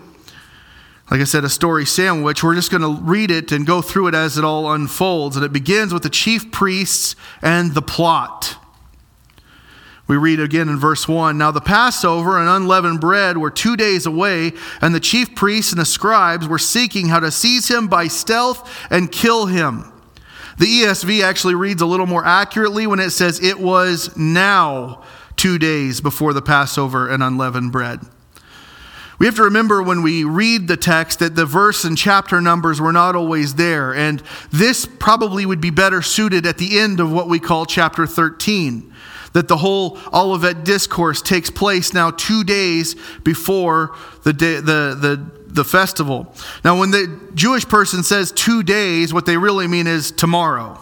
Like 1.09 1.21
I 1.21 1.23
said, 1.23 1.45
a 1.45 1.49
story 1.49 1.85
sandwich. 1.85 2.43
We're 2.43 2.55
just 2.55 2.69
going 2.69 2.81
to 2.81 3.01
read 3.01 3.31
it 3.31 3.51
and 3.53 3.65
go 3.65 3.81
through 3.81 4.07
it 4.07 4.15
as 4.15 4.37
it 4.37 4.43
all 4.43 4.71
unfolds. 4.73 5.37
And 5.37 5.45
it 5.45 5.53
begins 5.53 5.93
with 5.93 6.03
the 6.03 6.09
chief 6.09 6.51
priests 6.51 7.15
and 7.41 7.73
the 7.73 7.81
plot. 7.81 8.57
We 10.07 10.15
read 10.15 10.39
again 10.39 10.69
in 10.69 10.77
verse 10.77 11.07
1 11.07 11.37
Now 11.37 11.51
the 11.51 11.61
Passover 11.61 12.39
and 12.39 12.49
unleavened 12.49 13.01
bread 13.01 13.37
were 13.37 13.51
two 13.51 13.75
days 13.75 14.05
away, 14.05 14.53
and 14.81 14.95
the 14.95 14.99
chief 14.99 15.35
priests 15.35 15.71
and 15.71 15.81
the 15.81 15.85
scribes 15.85 16.47
were 16.47 16.59
seeking 16.59 17.09
how 17.09 17.19
to 17.19 17.31
seize 17.31 17.69
him 17.69 17.87
by 17.87 18.07
stealth 18.07 18.87
and 18.89 19.11
kill 19.11 19.47
him. 19.47 19.91
The 20.57 20.65
ESV 20.65 21.21
actually 21.23 21.55
reads 21.55 21.81
a 21.81 21.85
little 21.85 22.07
more 22.07 22.25
accurately 22.25 22.87
when 22.87 22.99
it 22.99 23.11
says 23.11 23.43
it 23.43 23.59
was 23.59 24.15
now 24.17 25.03
two 25.35 25.59
days 25.59 26.01
before 26.01 26.33
the 26.33 26.41
Passover 26.41 27.07
and 27.07 27.21
unleavened 27.21 27.71
bread. 27.71 27.99
We 29.19 29.25
have 29.25 29.35
to 29.35 29.43
remember 29.43 29.81
when 29.81 30.03
we 30.03 30.23
read 30.23 30.67
the 30.67 30.77
text 30.77 31.19
that 31.19 31.35
the 31.35 31.45
verse 31.45 31.83
and 31.83 31.97
chapter 31.97 32.39
numbers 32.39 32.79
were 32.79 32.93
not 32.93 33.15
always 33.15 33.55
there, 33.55 33.93
and 33.93 34.21
this 34.51 34.85
probably 34.85 35.45
would 35.45 35.61
be 35.61 35.71
better 35.71 36.01
suited 36.01 36.45
at 36.45 36.57
the 36.57 36.79
end 36.79 36.99
of 36.99 37.11
what 37.11 37.27
we 37.27 37.39
call 37.39 37.65
chapter 37.65 38.05
13 38.05 38.93
that 39.33 39.47
the 39.47 39.57
whole 39.57 39.99
Olivet 40.13 40.63
discourse 40.63 41.21
takes 41.21 41.51
place 41.51 41.93
now 41.93 42.09
two 42.09 42.43
days 42.43 42.95
before 43.23 43.95
the, 44.23 44.33
day, 44.33 44.55
the, 44.55 44.97
the, 44.99 45.31
the 45.45 45.63
festival. 45.63 46.33
Now, 46.63 46.79
when 46.79 46.89
the 46.89 47.19
Jewish 47.35 47.67
person 47.67 48.01
says 48.03 48.31
two 48.31 48.63
days, 48.63 49.13
what 49.13 49.27
they 49.27 49.37
really 49.37 49.67
mean 49.67 49.85
is 49.85 50.11
tomorrow, 50.11 50.79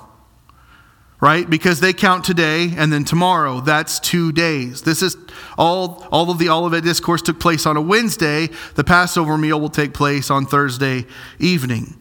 right? 1.25 1.49
Because 1.49 1.79
they 1.79 1.91
count 1.91 2.23
today 2.23 2.71
and 2.77 2.93
then 2.93 3.03
tomorrow. 3.03 3.59
That's 3.59 3.99
two 3.99 4.31
days. 4.31 4.83
This 4.83 5.01
is 5.01 5.17
all, 5.57 6.07
all 6.11 6.29
of 6.29 6.37
the 6.37 6.49
Olivet 6.49 6.83
discourse 6.83 7.23
took 7.23 7.39
place 7.39 7.65
on 7.65 7.75
a 7.77 7.81
Wednesday. 7.81 8.49
The 8.75 8.83
Passover 8.83 9.35
meal 9.35 9.59
will 9.59 9.69
take 9.69 9.95
place 9.95 10.29
on 10.29 10.45
Thursday 10.45 11.07
evening. 11.39 11.99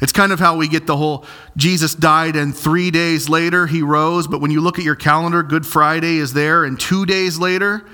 It's 0.00 0.10
kind 0.10 0.32
of 0.32 0.40
how 0.40 0.56
we 0.56 0.68
get 0.68 0.86
the 0.86 0.96
whole 0.96 1.26
Jesus 1.54 1.94
died 1.94 2.34
and 2.34 2.56
three 2.56 2.90
days 2.90 3.28
later 3.28 3.66
he 3.66 3.82
rose. 3.82 4.26
But 4.26 4.40
when 4.40 4.50
you 4.50 4.62
look 4.62 4.78
at 4.78 4.86
your 4.86 4.96
calendar, 4.96 5.42
Good 5.42 5.66
Friday 5.66 6.16
is 6.16 6.32
there, 6.32 6.64
and 6.64 6.80
two 6.80 7.04
days 7.04 7.38
later 7.38 7.84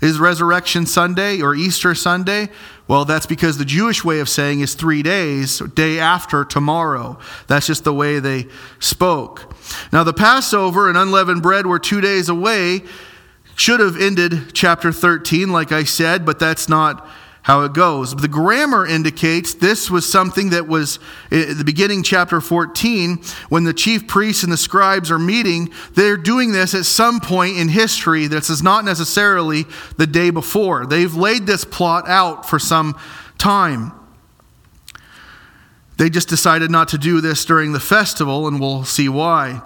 is 0.00 0.18
Resurrection 0.18 0.86
Sunday 0.86 1.42
or 1.42 1.54
Easter 1.54 1.94
Sunday. 1.94 2.48
Well, 2.88 3.04
that's 3.04 3.26
because 3.26 3.58
the 3.58 3.64
Jewish 3.64 4.04
way 4.04 4.20
of 4.20 4.28
saying 4.28 4.60
is 4.60 4.74
three 4.74 5.02
days, 5.02 5.60
day 5.60 5.98
after 5.98 6.44
tomorrow. 6.44 7.18
That's 7.46 7.66
just 7.66 7.84
the 7.84 7.94
way 7.94 8.18
they 8.18 8.48
spoke. 8.80 9.54
Now, 9.92 10.04
the 10.04 10.12
Passover 10.12 10.88
and 10.88 10.98
unleavened 10.98 11.42
bread 11.42 11.66
were 11.66 11.78
two 11.78 12.00
days 12.00 12.28
away. 12.28 12.82
Should 13.54 13.80
have 13.80 14.00
ended 14.00 14.52
chapter 14.52 14.92
13, 14.92 15.50
like 15.50 15.72
I 15.72 15.84
said, 15.84 16.26
but 16.26 16.38
that's 16.38 16.68
not 16.68 17.06
how 17.42 17.62
it 17.62 17.72
goes. 17.72 18.14
The 18.14 18.28
grammar 18.28 18.86
indicates 18.86 19.54
this 19.54 19.90
was 19.90 20.10
something 20.10 20.50
that 20.50 20.68
was 20.68 21.00
at 21.30 21.58
the 21.58 21.64
beginning, 21.64 22.04
chapter 22.04 22.40
14, 22.40 23.20
when 23.48 23.64
the 23.64 23.74
chief 23.74 24.06
priests 24.06 24.44
and 24.44 24.52
the 24.52 24.56
scribes 24.56 25.10
are 25.10 25.18
meeting. 25.18 25.72
They're 25.94 26.16
doing 26.16 26.52
this 26.52 26.74
at 26.74 26.84
some 26.84 27.18
point 27.20 27.56
in 27.56 27.68
history. 27.68 28.28
This 28.28 28.48
is 28.48 28.62
not 28.62 28.84
necessarily 28.84 29.64
the 29.96 30.06
day 30.06 30.30
before. 30.30 30.86
They've 30.86 31.14
laid 31.14 31.46
this 31.46 31.64
plot 31.64 32.08
out 32.08 32.48
for 32.48 32.60
some 32.60 32.96
time. 33.38 33.92
They 35.98 36.10
just 36.10 36.28
decided 36.28 36.70
not 36.70 36.88
to 36.88 36.98
do 36.98 37.20
this 37.20 37.44
during 37.44 37.72
the 37.72 37.80
festival, 37.80 38.46
and 38.46 38.60
we'll 38.60 38.84
see 38.84 39.08
why. 39.08 39.62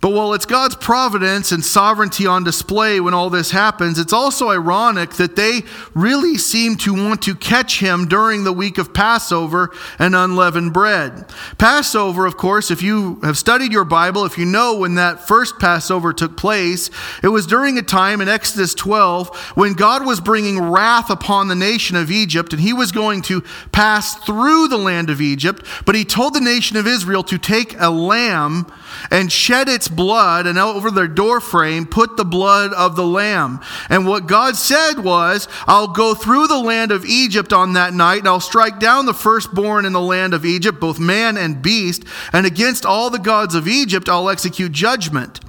But 0.00 0.10
while 0.10 0.32
it's 0.32 0.46
God's 0.46 0.76
providence 0.76 1.50
and 1.50 1.64
sovereignty 1.64 2.26
on 2.26 2.44
display 2.44 3.00
when 3.00 3.14
all 3.14 3.30
this 3.30 3.50
happens, 3.50 3.98
it's 3.98 4.12
also 4.12 4.50
ironic 4.50 5.14
that 5.14 5.34
they 5.34 5.62
really 5.92 6.38
seem 6.38 6.76
to 6.76 6.94
want 6.94 7.22
to 7.22 7.34
catch 7.34 7.80
him 7.80 8.06
during 8.06 8.44
the 8.44 8.52
week 8.52 8.78
of 8.78 8.94
Passover 8.94 9.70
and 9.98 10.14
unleavened 10.14 10.72
bread. 10.72 11.26
Passover, 11.58 12.26
of 12.26 12.36
course, 12.36 12.70
if 12.70 12.80
you 12.80 13.18
have 13.22 13.36
studied 13.36 13.72
your 13.72 13.84
Bible, 13.84 14.24
if 14.24 14.38
you 14.38 14.44
know 14.44 14.76
when 14.76 14.94
that 14.94 15.26
first 15.26 15.58
Passover 15.58 16.12
took 16.12 16.36
place, 16.36 16.90
it 17.24 17.28
was 17.28 17.46
during 17.46 17.76
a 17.76 17.82
time 17.82 18.20
in 18.20 18.28
Exodus 18.28 18.74
12 18.74 19.36
when 19.56 19.72
God 19.72 20.06
was 20.06 20.20
bringing 20.20 20.60
wrath 20.60 21.10
upon 21.10 21.48
the 21.48 21.56
nation 21.56 21.96
of 21.96 22.12
Egypt 22.12 22.52
and 22.52 22.62
he 22.62 22.72
was 22.72 22.92
going 22.92 23.20
to 23.22 23.42
pass 23.72 24.14
through 24.14 24.68
the 24.68 24.76
land 24.76 25.10
of 25.10 25.20
Egypt, 25.20 25.66
but 25.84 25.96
he 25.96 26.04
told 26.04 26.34
the 26.34 26.40
nation 26.40 26.76
of 26.76 26.86
Israel 26.86 27.24
to 27.24 27.38
take 27.38 27.74
a 27.80 27.90
lamb 27.90 28.70
and 29.10 29.32
shed 29.32 29.68
its 29.68 29.87
blood, 29.88 30.46
and 30.46 30.58
over 30.58 30.90
their 30.90 31.08
doorframe 31.08 31.86
put 31.86 32.16
the 32.16 32.24
blood 32.24 32.72
of 32.72 32.96
the 32.96 33.06
lamb. 33.06 33.60
And 33.88 34.06
what 34.06 34.26
God 34.26 34.56
said 34.56 34.98
was, 34.98 35.48
I'll 35.66 35.88
go 35.88 36.14
through 36.14 36.46
the 36.46 36.58
land 36.58 36.92
of 36.92 37.04
Egypt 37.04 37.52
on 37.52 37.74
that 37.74 37.94
night, 37.94 38.20
and 38.20 38.28
I'll 38.28 38.40
strike 38.40 38.78
down 38.78 39.06
the 39.06 39.14
firstborn 39.14 39.84
in 39.84 39.92
the 39.92 40.00
land 40.00 40.34
of 40.34 40.44
Egypt, 40.44 40.80
both 40.80 40.98
man 40.98 41.36
and 41.36 41.62
beast, 41.62 42.04
and 42.32 42.46
against 42.46 42.86
all 42.86 43.10
the 43.10 43.18
gods 43.18 43.54
of 43.54 43.68
Egypt 43.68 44.08
I'll 44.08 44.30
execute 44.30 44.72
judgment. 44.72 45.40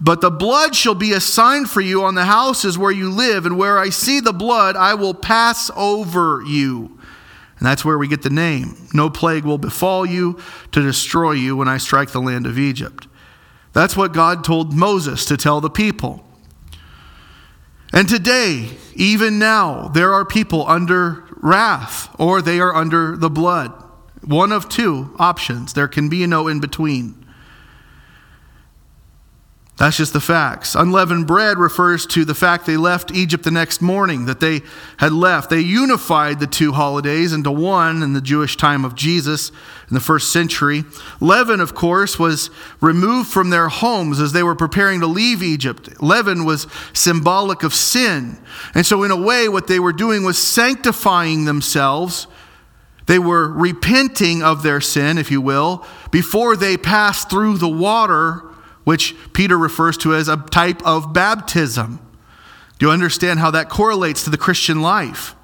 But 0.00 0.20
the 0.20 0.30
blood 0.30 0.74
shall 0.74 0.94
be 0.94 1.12
a 1.12 1.20
sign 1.20 1.66
for 1.66 1.80
you 1.80 2.02
on 2.02 2.14
the 2.14 2.24
houses 2.24 2.76
where 2.76 2.90
you 2.90 3.10
live, 3.10 3.46
and 3.46 3.56
where 3.56 3.78
I 3.78 3.90
see 3.90 4.20
the 4.20 4.32
blood, 4.32 4.76
I 4.76 4.94
will 4.94 5.14
pass 5.14 5.70
over 5.76 6.42
you. 6.46 6.98
And 7.58 7.66
that's 7.66 7.84
where 7.84 7.98
we 7.98 8.08
get 8.08 8.22
the 8.22 8.30
name. 8.30 8.88
No 8.94 9.10
plague 9.10 9.44
will 9.44 9.58
befall 9.58 10.06
you 10.06 10.38
to 10.72 10.82
destroy 10.82 11.32
you 11.32 11.56
when 11.56 11.68
I 11.68 11.76
strike 11.76 12.10
the 12.10 12.20
land 12.20 12.46
of 12.46 12.58
Egypt. 12.58 13.06
That's 13.72 13.96
what 13.96 14.12
God 14.12 14.44
told 14.44 14.72
Moses 14.72 15.24
to 15.26 15.36
tell 15.36 15.60
the 15.60 15.70
people. 15.70 16.24
And 17.92 18.08
today, 18.08 18.70
even 18.94 19.38
now, 19.38 19.88
there 19.88 20.12
are 20.12 20.24
people 20.24 20.66
under 20.68 21.24
wrath 21.36 22.14
or 22.18 22.42
they 22.42 22.60
are 22.60 22.74
under 22.74 23.16
the 23.16 23.30
blood. 23.30 23.72
One 24.22 24.52
of 24.52 24.68
two 24.68 25.14
options. 25.18 25.72
There 25.72 25.88
can 25.88 26.08
be 26.08 26.26
no 26.26 26.46
in 26.46 26.60
between. 26.60 27.19
That's 29.80 29.96
just 29.96 30.12
the 30.12 30.20
facts. 30.20 30.74
Unleavened 30.74 31.26
bread 31.26 31.56
refers 31.56 32.04
to 32.08 32.26
the 32.26 32.34
fact 32.34 32.66
they 32.66 32.76
left 32.76 33.10
Egypt 33.12 33.44
the 33.44 33.50
next 33.50 33.80
morning, 33.80 34.26
that 34.26 34.38
they 34.38 34.60
had 34.98 35.10
left. 35.10 35.48
They 35.48 35.60
unified 35.60 36.38
the 36.38 36.46
two 36.46 36.72
holidays 36.72 37.32
into 37.32 37.50
one 37.50 38.02
in 38.02 38.12
the 38.12 38.20
Jewish 38.20 38.58
time 38.58 38.84
of 38.84 38.94
Jesus 38.94 39.48
in 39.88 39.94
the 39.94 40.00
first 40.00 40.34
century. 40.34 40.84
Leaven, 41.18 41.60
of 41.60 41.74
course, 41.74 42.18
was 42.18 42.50
removed 42.82 43.30
from 43.30 43.48
their 43.48 43.70
homes 43.70 44.20
as 44.20 44.32
they 44.32 44.42
were 44.42 44.54
preparing 44.54 45.00
to 45.00 45.06
leave 45.06 45.42
Egypt. 45.42 46.02
Leaven 46.02 46.44
was 46.44 46.66
symbolic 46.92 47.62
of 47.62 47.72
sin. 47.72 48.36
And 48.74 48.84
so, 48.84 49.02
in 49.02 49.10
a 49.10 49.16
way, 49.16 49.48
what 49.48 49.66
they 49.66 49.80
were 49.80 49.94
doing 49.94 50.24
was 50.24 50.36
sanctifying 50.36 51.46
themselves. 51.46 52.26
They 53.06 53.18
were 53.18 53.48
repenting 53.48 54.42
of 54.42 54.62
their 54.62 54.82
sin, 54.82 55.16
if 55.16 55.30
you 55.30 55.40
will, 55.40 55.86
before 56.10 56.54
they 56.54 56.76
passed 56.76 57.30
through 57.30 57.56
the 57.56 57.66
water 57.66 58.44
which 58.90 59.14
Peter 59.32 59.56
refers 59.56 59.96
to 59.96 60.16
as 60.16 60.26
a 60.26 60.36
type 60.36 60.84
of 60.84 61.12
baptism. 61.12 62.00
Do 62.76 62.86
you 62.86 62.90
understand 62.90 63.38
how 63.38 63.52
that 63.52 63.68
correlates 63.68 64.24
to 64.24 64.30
the 64.30 64.36
Christian 64.36 64.82
life? 64.82 65.36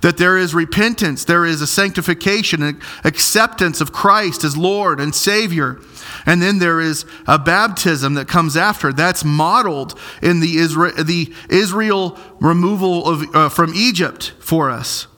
That 0.00 0.16
there 0.16 0.38
is 0.38 0.54
repentance, 0.54 1.22
there 1.26 1.44
is 1.44 1.60
a 1.60 1.66
sanctification, 1.66 2.62
an 2.62 2.80
acceptance 3.04 3.82
of 3.82 3.92
Christ 3.92 4.42
as 4.42 4.56
Lord 4.56 5.00
and 5.00 5.14
Savior. 5.14 5.80
And 6.24 6.40
then 6.40 6.60
there 6.60 6.80
is 6.80 7.04
a 7.26 7.38
baptism 7.38 8.14
that 8.14 8.26
comes 8.26 8.56
after. 8.56 8.90
That's 8.90 9.22
modeled 9.22 10.00
in 10.22 10.40
the 10.40 10.56
Israel, 10.56 11.04
the 11.04 11.30
Israel 11.50 12.18
removal 12.40 13.06
of, 13.06 13.36
uh, 13.36 13.48
from 13.50 13.74
Egypt 13.74 14.32
for 14.38 14.70
us. 14.70 15.08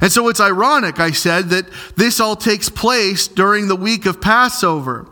And 0.00 0.10
so 0.10 0.26
it's 0.26 0.40
ironic, 0.40 0.98
I 0.98 1.12
said, 1.12 1.50
that 1.50 1.66
this 1.94 2.18
all 2.18 2.34
takes 2.34 2.68
place 2.68 3.28
during 3.28 3.68
the 3.68 3.76
week 3.76 4.06
of 4.06 4.20
Passover. 4.20 5.06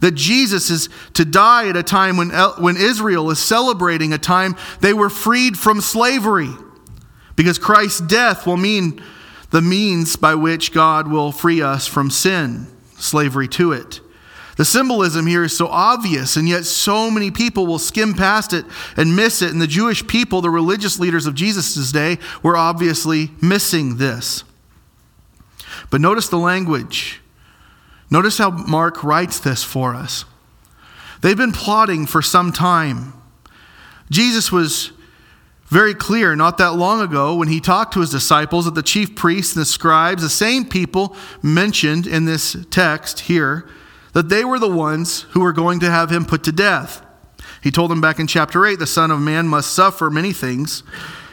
That 0.00 0.14
Jesus 0.14 0.70
is 0.70 0.88
to 1.14 1.24
die 1.24 1.68
at 1.68 1.76
a 1.76 1.82
time 1.82 2.16
when, 2.16 2.30
when 2.30 2.76
Israel 2.76 3.30
is 3.30 3.38
celebrating 3.38 4.12
a 4.12 4.18
time 4.18 4.56
they 4.80 4.92
were 4.92 5.10
freed 5.10 5.58
from 5.58 5.80
slavery. 5.80 6.50
Because 7.36 7.58
Christ's 7.58 8.00
death 8.00 8.46
will 8.46 8.56
mean 8.56 9.02
the 9.50 9.62
means 9.62 10.16
by 10.16 10.34
which 10.34 10.72
God 10.72 11.08
will 11.08 11.32
free 11.32 11.62
us 11.62 11.86
from 11.86 12.10
sin, 12.10 12.66
slavery 12.96 13.48
to 13.48 13.72
it. 13.72 14.00
The 14.56 14.64
symbolism 14.64 15.28
here 15.28 15.44
is 15.44 15.56
so 15.56 15.68
obvious, 15.68 16.36
and 16.36 16.48
yet 16.48 16.64
so 16.64 17.12
many 17.12 17.30
people 17.30 17.64
will 17.64 17.78
skim 17.78 18.12
past 18.12 18.52
it 18.52 18.64
and 18.96 19.14
miss 19.14 19.40
it. 19.40 19.52
And 19.52 19.62
the 19.62 19.68
Jewish 19.68 20.04
people, 20.08 20.40
the 20.40 20.50
religious 20.50 20.98
leaders 20.98 21.26
of 21.26 21.36
Jesus' 21.36 21.92
day, 21.92 22.18
were 22.42 22.56
obviously 22.56 23.30
missing 23.40 23.98
this. 23.98 24.42
But 25.90 26.00
notice 26.00 26.28
the 26.28 26.38
language 26.38 27.20
Notice 28.10 28.38
how 28.38 28.50
Mark 28.50 29.04
writes 29.04 29.38
this 29.38 29.62
for 29.62 29.94
us. 29.94 30.24
They've 31.20 31.36
been 31.36 31.52
plotting 31.52 32.06
for 32.06 32.22
some 32.22 32.52
time. 32.52 33.12
Jesus 34.10 34.50
was 34.50 34.92
very 35.66 35.94
clear 35.94 36.34
not 36.34 36.56
that 36.58 36.76
long 36.76 37.02
ago 37.02 37.34
when 37.34 37.48
he 37.48 37.60
talked 37.60 37.92
to 37.92 38.00
his 38.00 38.10
disciples 38.10 38.64
that 38.64 38.74
the 38.74 38.82
chief 38.82 39.14
priests 39.14 39.54
and 39.54 39.60
the 39.60 39.66
scribes, 39.66 40.22
the 40.22 40.30
same 40.30 40.64
people 40.64 41.14
mentioned 41.42 42.06
in 42.06 42.24
this 42.24 42.56
text 42.70 43.20
here, 43.20 43.68
that 44.14 44.30
they 44.30 44.44
were 44.44 44.58
the 44.58 44.70
ones 44.70 45.22
who 45.30 45.40
were 45.40 45.52
going 45.52 45.80
to 45.80 45.90
have 45.90 46.10
him 46.10 46.24
put 46.24 46.42
to 46.44 46.52
death. 46.52 47.04
He 47.62 47.70
told 47.70 47.90
them 47.90 48.00
back 48.00 48.18
in 48.18 48.26
chapter 48.26 48.64
8 48.64 48.78
the 48.78 48.86
Son 48.86 49.10
of 49.10 49.20
Man 49.20 49.46
must 49.46 49.74
suffer 49.74 50.08
many 50.08 50.32
things 50.32 50.82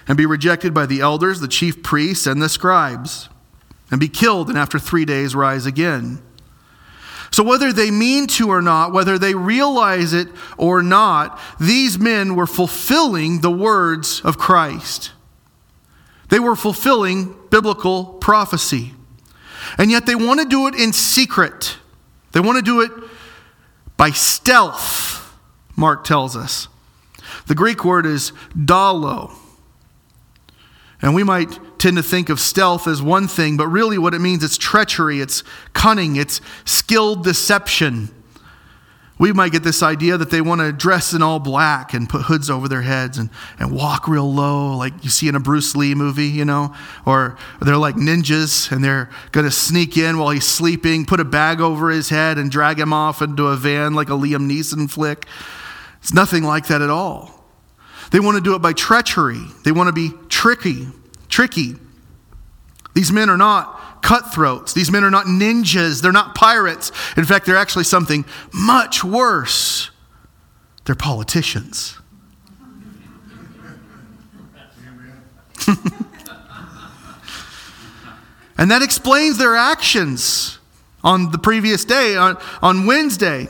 and 0.08 0.18
be 0.18 0.26
rejected 0.26 0.74
by 0.74 0.86
the 0.86 1.00
elders, 1.00 1.40
the 1.40 1.48
chief 1.48 1.82
priests, 1.82 2.28
and 2.28 2.42
the 2.42 2.50
scribes, 2.50 3.30
and 3.90 4.00
be 4.00 4.10
killed, 4.10 4.50
and 4.50 4.58
after 4.58 4.78
three 4.78 5.06
days 5.06 5.34
rise 5.34 5.66
again. 5.66 6.22
So, 7.36 7.44
whether 7.44 7.74
they 7.74 7.92
mean 7.92 8.28
to 8.28 8.48
or 8.48 8.62
not, 8.62 8.94
whether 8.94 9.20
they 9.20 9.36
realize 9.36 10.14
it 10.14 10.30
or 10.58 10.82
not, 10.82 11.38
these 11.60 12.00
men 12.00 12.34
were 12.38 12.48
fulfilling 12.48 13.42
the 13.42 13.52
words 13.52 14.22
of 14.22 14.38
Christ. 14.38 15.12
They 16.30 16.40
were 16.40 16.56
fulfilling 16.56 17.36
biblical 17.50 18.06
prophecy. 18.06 18.94
And 19.78 19.92
yet 19.92 20.06
they 20.06 20.16
want 20.16 20.40
to 20.40 20.46
do 20.48 20.68
it 20.68 20.76
in 20.76 20.94
secret. 20.94 21.76
They 22.32 22.40
want 22.40 22.56
to 22.56 22.62
do 22.62 22.80
it 22.80 22.92
by 23.98 24.12
stealth, 24.12 25.38
Mark 25.76 26.06
tells 26.06 26.38
us. 26.38 26.70
The 27.48 27.56
Greek 27.56 27.84
word 27.84 28.06
is 28.06 28.32
dalo. 28.58 29.34
And 31.02 31.14
we 31.14 31.26
might 31.26 31.60
tend 31.78 31.98
to 31.98 32.04
think 32.04 32.30
of 32.30 32.40
stealth 32.40 32.88
as 32.88 33.02
one 33.02 33.28
thing, 33.28 33.58
but 33.58 33.68
really 33.68 33.98
what 33.98 34.14
it 34.14 34.20
means 34.20 34.44
it's 34.44 34.58
treachery, 34.58 35.22
it's 35.22 35.44
cunning, 35.74 36.16
it's 36.16 36.42
skilled 36.66 37.24
deception. 37.24 38.10
We 39.18 39.32
might 39.32 39.54
get 39.54 39.64
this 39.64 39.82
idea 39.82 40.18
that 40.18 40.30
they 40.30 40.42
want 40.42 40.60
to 40.60 40.74
dress 40.74 41.14
in 41.14 41.22
all 41.22 41.40
black 41.40 41.94
and 41.94 42.10
put 42.10 42.24
hoods 42.24 42.50
over 42.50 42.68
their 42.68 42.82
heads 42.82 43.18
and, 43.18 43.30
and 43.58 43.72
walk 43.72 44.10
real 44.10 44.30
low, 44.32 44.76
like 44.76 45.06
you 45.06 45.10
see 45.10 45.30
in 45.30 45.36
a 45.36 45.40
Bruce 45.40 45.74
Lee 45.74 45.96
movie, 45.96 46.28
you 46.28 46.44
know? 46.44 46.76
Or 47.06 47.38
they're 47.62 47.78
like 47.78 47.96
ninjas 47.96 48.70
and 48.74 48.84
they're 48.84 49.10
going 49.32 49.46
to 49.46 49.52
sneak 49.52 49.98
in 49.98 50.18
while 50.18 50.32
he's 50.32 50.46
sleeping, 50.46 51.06
put 51.06 51.22
a 51.22 51.26
bag 51.26 51.62
over 51.62 51.90
his 51.90 52.10
head, 52.10 52.38
and 52.38 52.52
drag 52.52 52.78
him 52.78 52.92
off 52.92 53.22
into 53.22 53.48
a 53.48 53.56
van 53.56 53.94
like 53.94 54.10
a 54.10 54.14
Liam 54.14 54.52
Neeson 54.52 54.92
flick. 54.92 55.26
It's 56.02 56.14
nothing 56.14 56.44
like 56.44 56.68
that 56.68 56.82
at 56.82 56.90
all. 56.90 57.46
They 58.12 58.20
want 58.20 58.36
to 58.36 58.44
do 58.44 58.54
it 58.56 58.60
by 58.60 58.74
treachery. 58.74 59.42
They 59.64 59.72
want 59.72 59.88
to 59.88 59.94
be 59.94 60.12
tricky, 60.28 60.88
tricky. 61.30 61.76
These 62.94 63.12
men 63.12 63.30
are 63.30 63.38
not 63.38 64.02
cutthroats. 64.02 64.74
These 64.74 64.92
men 64.92 65.04
are 65.04 65.12
not 65.12 65.26
ninjas. 65.26 66.02
They're 66.02 66.12
not 66.12 66.36
pirates. 66.36 66.92
In 67.18 67.26
fact, 67.26 67.46
they're 67.46 67.58
actually 67.58 67.86
something 67.86 68.24
much 68.54 69.04
worse. 69.04 69.90
They're 70.86 70.96
politicians. 70.96 71.98
and 78.58 78.70
that 78.70 78.82
explains 78.84 79.38
their 79.38 79.56
actions 79.56 80.60
on 81.04 81.32
the 81.32 81.40
previous 81.40 81.84
day, 81.86 82.16
on, 82.16 82.38
on 82.62 82.86
Wednesday. 82.86 83.48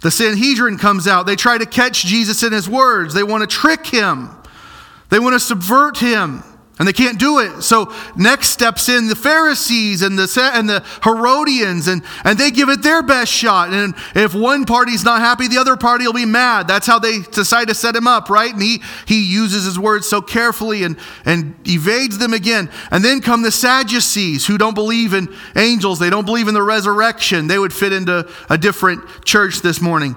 The 0.00 0.10
Sanhedrin 0.10 0.78
comes 0.78 1.06
out. 1.06 1.26
They 1.26 1.36
try 1.36 1.58
to 1.58 1.66
catch 1.66 2.04
Jesus 2.04 2.42
in 2.42 2.52
his 2.52 2.68
words. 2.68 3.14
They 3.14 3.22
want 3.22 3.48
to 3.48 3.54
trick 3.54 3.86
him. 3.86 4.30
They 5.10 5.18
want 5.18 5.34
to 5.34 5.40
subvert 5.40 5.98
him. 5.98 6.42
And 6.78 6.86
they 6.86 6.92
can't 6.92 7.18
do 7.18 7.40
it. 7.40 7.62
So 7.62 7.92
next 8.14 8.50
steps 8.50 8.88
in 8.88 9.08
the 9.08 9.16
Pharisees 9.16 10.02
and 10.02 10.16
the, 10.16 10.50
and 10.54 10.68
the 10.68 10.84
Herodians, 11.02 11.88
and, 11.88 12.04
and 12.22 12.38
they 12.38 12.52
give 12.52 12.68
it 12.68 12.82
their 12.82 13.02
best 13.02 13.32
shot. 13.32 13.72
And 13.74 13.94
if 14.14 14.32
one 14.32 14.64
party's 14.64 15.04
not 15.04 15.20
happy, 15.20 15.48
the 15.48 15.58
other 15.58 15.76
party 15.76 16.06
will 16.06 16.12
be 16.12 16.24
mad. 16.24 16.68
That's 16.68 16.86
how 16.86 17.00
they 17.00 17.18
decide 17.18 17.66
to 17.68 17.74
set 17.74 17.96
him 17.96 18.06
up, 18.06 18.30
right? 18.30 18.52
And 18.52 18.62
he, 18.62 18.80
he 19.06 19.24
uses 19.24 19.64
his 19.64 19.76
words 19.76 20.08
so 20.08 20.22
carefully 20.22 20.84
and, 20.84 20.96
and 21.24 21.56
evades 21.66 22.18
them 22.18 22.32
again. 22.32 22.70
And 22.92 23.04
then 23.04 23.20
come 23.22 23.42
the 23.42 23.50
Sadducees, 23.50 24.46
who 24.46 24.56
don't 24.56 24.74
believe 24.74 25.14
in 25.14 25.34
angels. 25.56 25.98
They 25.98 26.10
don't 26.10 26.26
believe 26.26 26.46
in 26.46 26.54
the 26.54 26.62
resurrection. 26.62 27.48
They 27.48 27.58
would 27.58 27.72
fit 27.72 27.92
into 27.92 28.30
a 28.48 28.56
different 28.56 29.24
church 29.24 29.62
this 29.62 29.80
morning. 29.80 30.14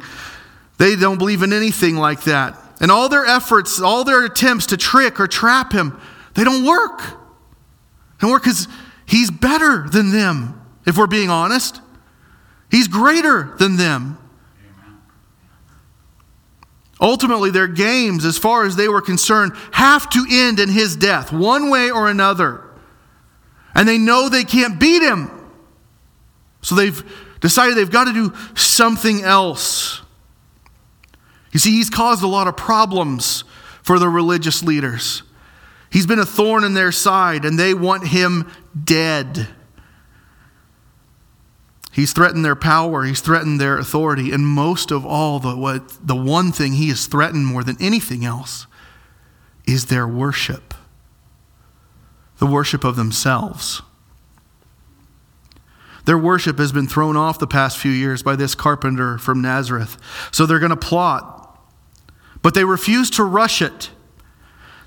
They 0.77 0.95
don't 0.95 1.17
believe 1.17 1.41
in 1.41 1.53
anything 1.53 1.95
like 1.95 2.23
that. 2.25 2.55
And 2.79 2.91
all 2.91 3.09
their 3.09 3.25
efforts, 3.25 3.79
all 3.81 4.03
their 4.03 4.25
attempts 4.25 4.67
to 4.67 4.77
trick 4.77 5.19
or 5.19 5.27
trap 5.27 5.71
him, 5.71 5.99
they 6.33 6.43
don't 6.43 6.65
work. 6.65 6.99
They 6.99 8.21
don't 8.21 8.31
work 8.31 8.43
because 8.43 8.67
he's 9.05 9.31
better 9.31 9.87
than 9.89 10.11
them, 10.11 10.61
if 10.85 10.97
we're 10.97 11.07
being 11.07 11.29
honest. 11.29 11.81
He's 12.69 12.87
greater 12.87 13.53
than 13.57 13.77
them. 13.77 14.17
Ultimately, 17.01 17.49
their 17.49 17.67
games, 17.67 18.25
as 18.25 18.37
far 18.37 18.63
as 18.63 18.75
they 18.75 18.87
were 18.87 19.01
concerned, 19.01 19.53
have 19.71 20.07
to 20.11 20.25
end 20.29 20.59
in 20.59 20.69
his 20.69 20.95
death, 20.95 21.31
one 21.31 21.71
way 21.71 21.89
or 21.89 22.07
another. 22.07 22.63
And 23.73 23.87
they 23.87 23.97
know 23.97 24.29
they 24.29 24.43
can't 24.43 24.79
beat 24.79 25.01
him. 25.01 25.31
So 26.61 26.75
they've 26.75 27.03
decided 27.39 27.75
they've 27.75 27.89
got 27.89 28.03
to 28.05 28.13
do 28.13 28.33
something 28.55 29.23
else. 29.23 30.01
You 31.51 31.59
see, 31.59 31.71
he's 31.71 31.89
caused 31.89 32.23
a 32.23 32.27
lot 32.27 32.47
of 32.47 32.55
problems 32.55 33.43
for 33.81 33.97
the 33.97 34.07
religious 34.07 34.61
leaders. 34.61 35.23
He's 35.91 36.07
been 36.07 36.19
a 36.19 36.25
thorn 36.25 36.63
in 36.63 36.73
their 36.73 36.91
side, 36.91 37.43
and 37.45 37.59
they 37.59 37.73
want 37.73 38.07
him 38.07 38.49
dead. 38.83 39.47
He's 41.91 42.13
threatened 42.13 42.45
their 42.45 42.55
power, 42.55 43.03
he's 43.03 43.19
threatened 43.19 43.59
their 43.59 43.77
authority, 43.77 44.31
and 44.31 44.47
most 44.47 44.91
of 44.91 45.05
all, 45.05 45.39
the, 45.39 45.55
what, 45.55 46.07
the 46.07 46.15
one 46.15 46.53
thing 46.53 46.73
he 46.73 46.87
has 46.89 47.05
threatened 47.07 47.45
more 47.45 47.63
than 47.63 47.75
anything 47.81 48.23
else 48.23 48.65
is 49.67 49.87
their 49.87 50.07
worship 50.07 50.73
the 52.41 52.47
worship 52.47 52.83
of 52.83 52.95
themselves. 52.95 53.83
Their 56.05 56.17
worship 56.17 56.57
has 56.57 56.71
been 56.71 56.87
thrown 56.87 57.15
off 57.15 57.37
the 57.37 57.45
past 57.45 57.77
few 57.77 57.91
years 57.91 58.23
by 58.23 58.35
this 58.35 58.55
carpenter 58.55 59.19
from 59.19 59.43
Nazareth. 59.43 59.95
So 60.31 60.47
they're 60.47 60.57
going 60.57 60.71
to 60.71 60.75
plot, 60.75 61.55
but 62.41 62.55
they 62.55 62.65
refuse 62.65 63.11
to 63.11 63.23
rush 63.23 63.61
it. 63.61 63.91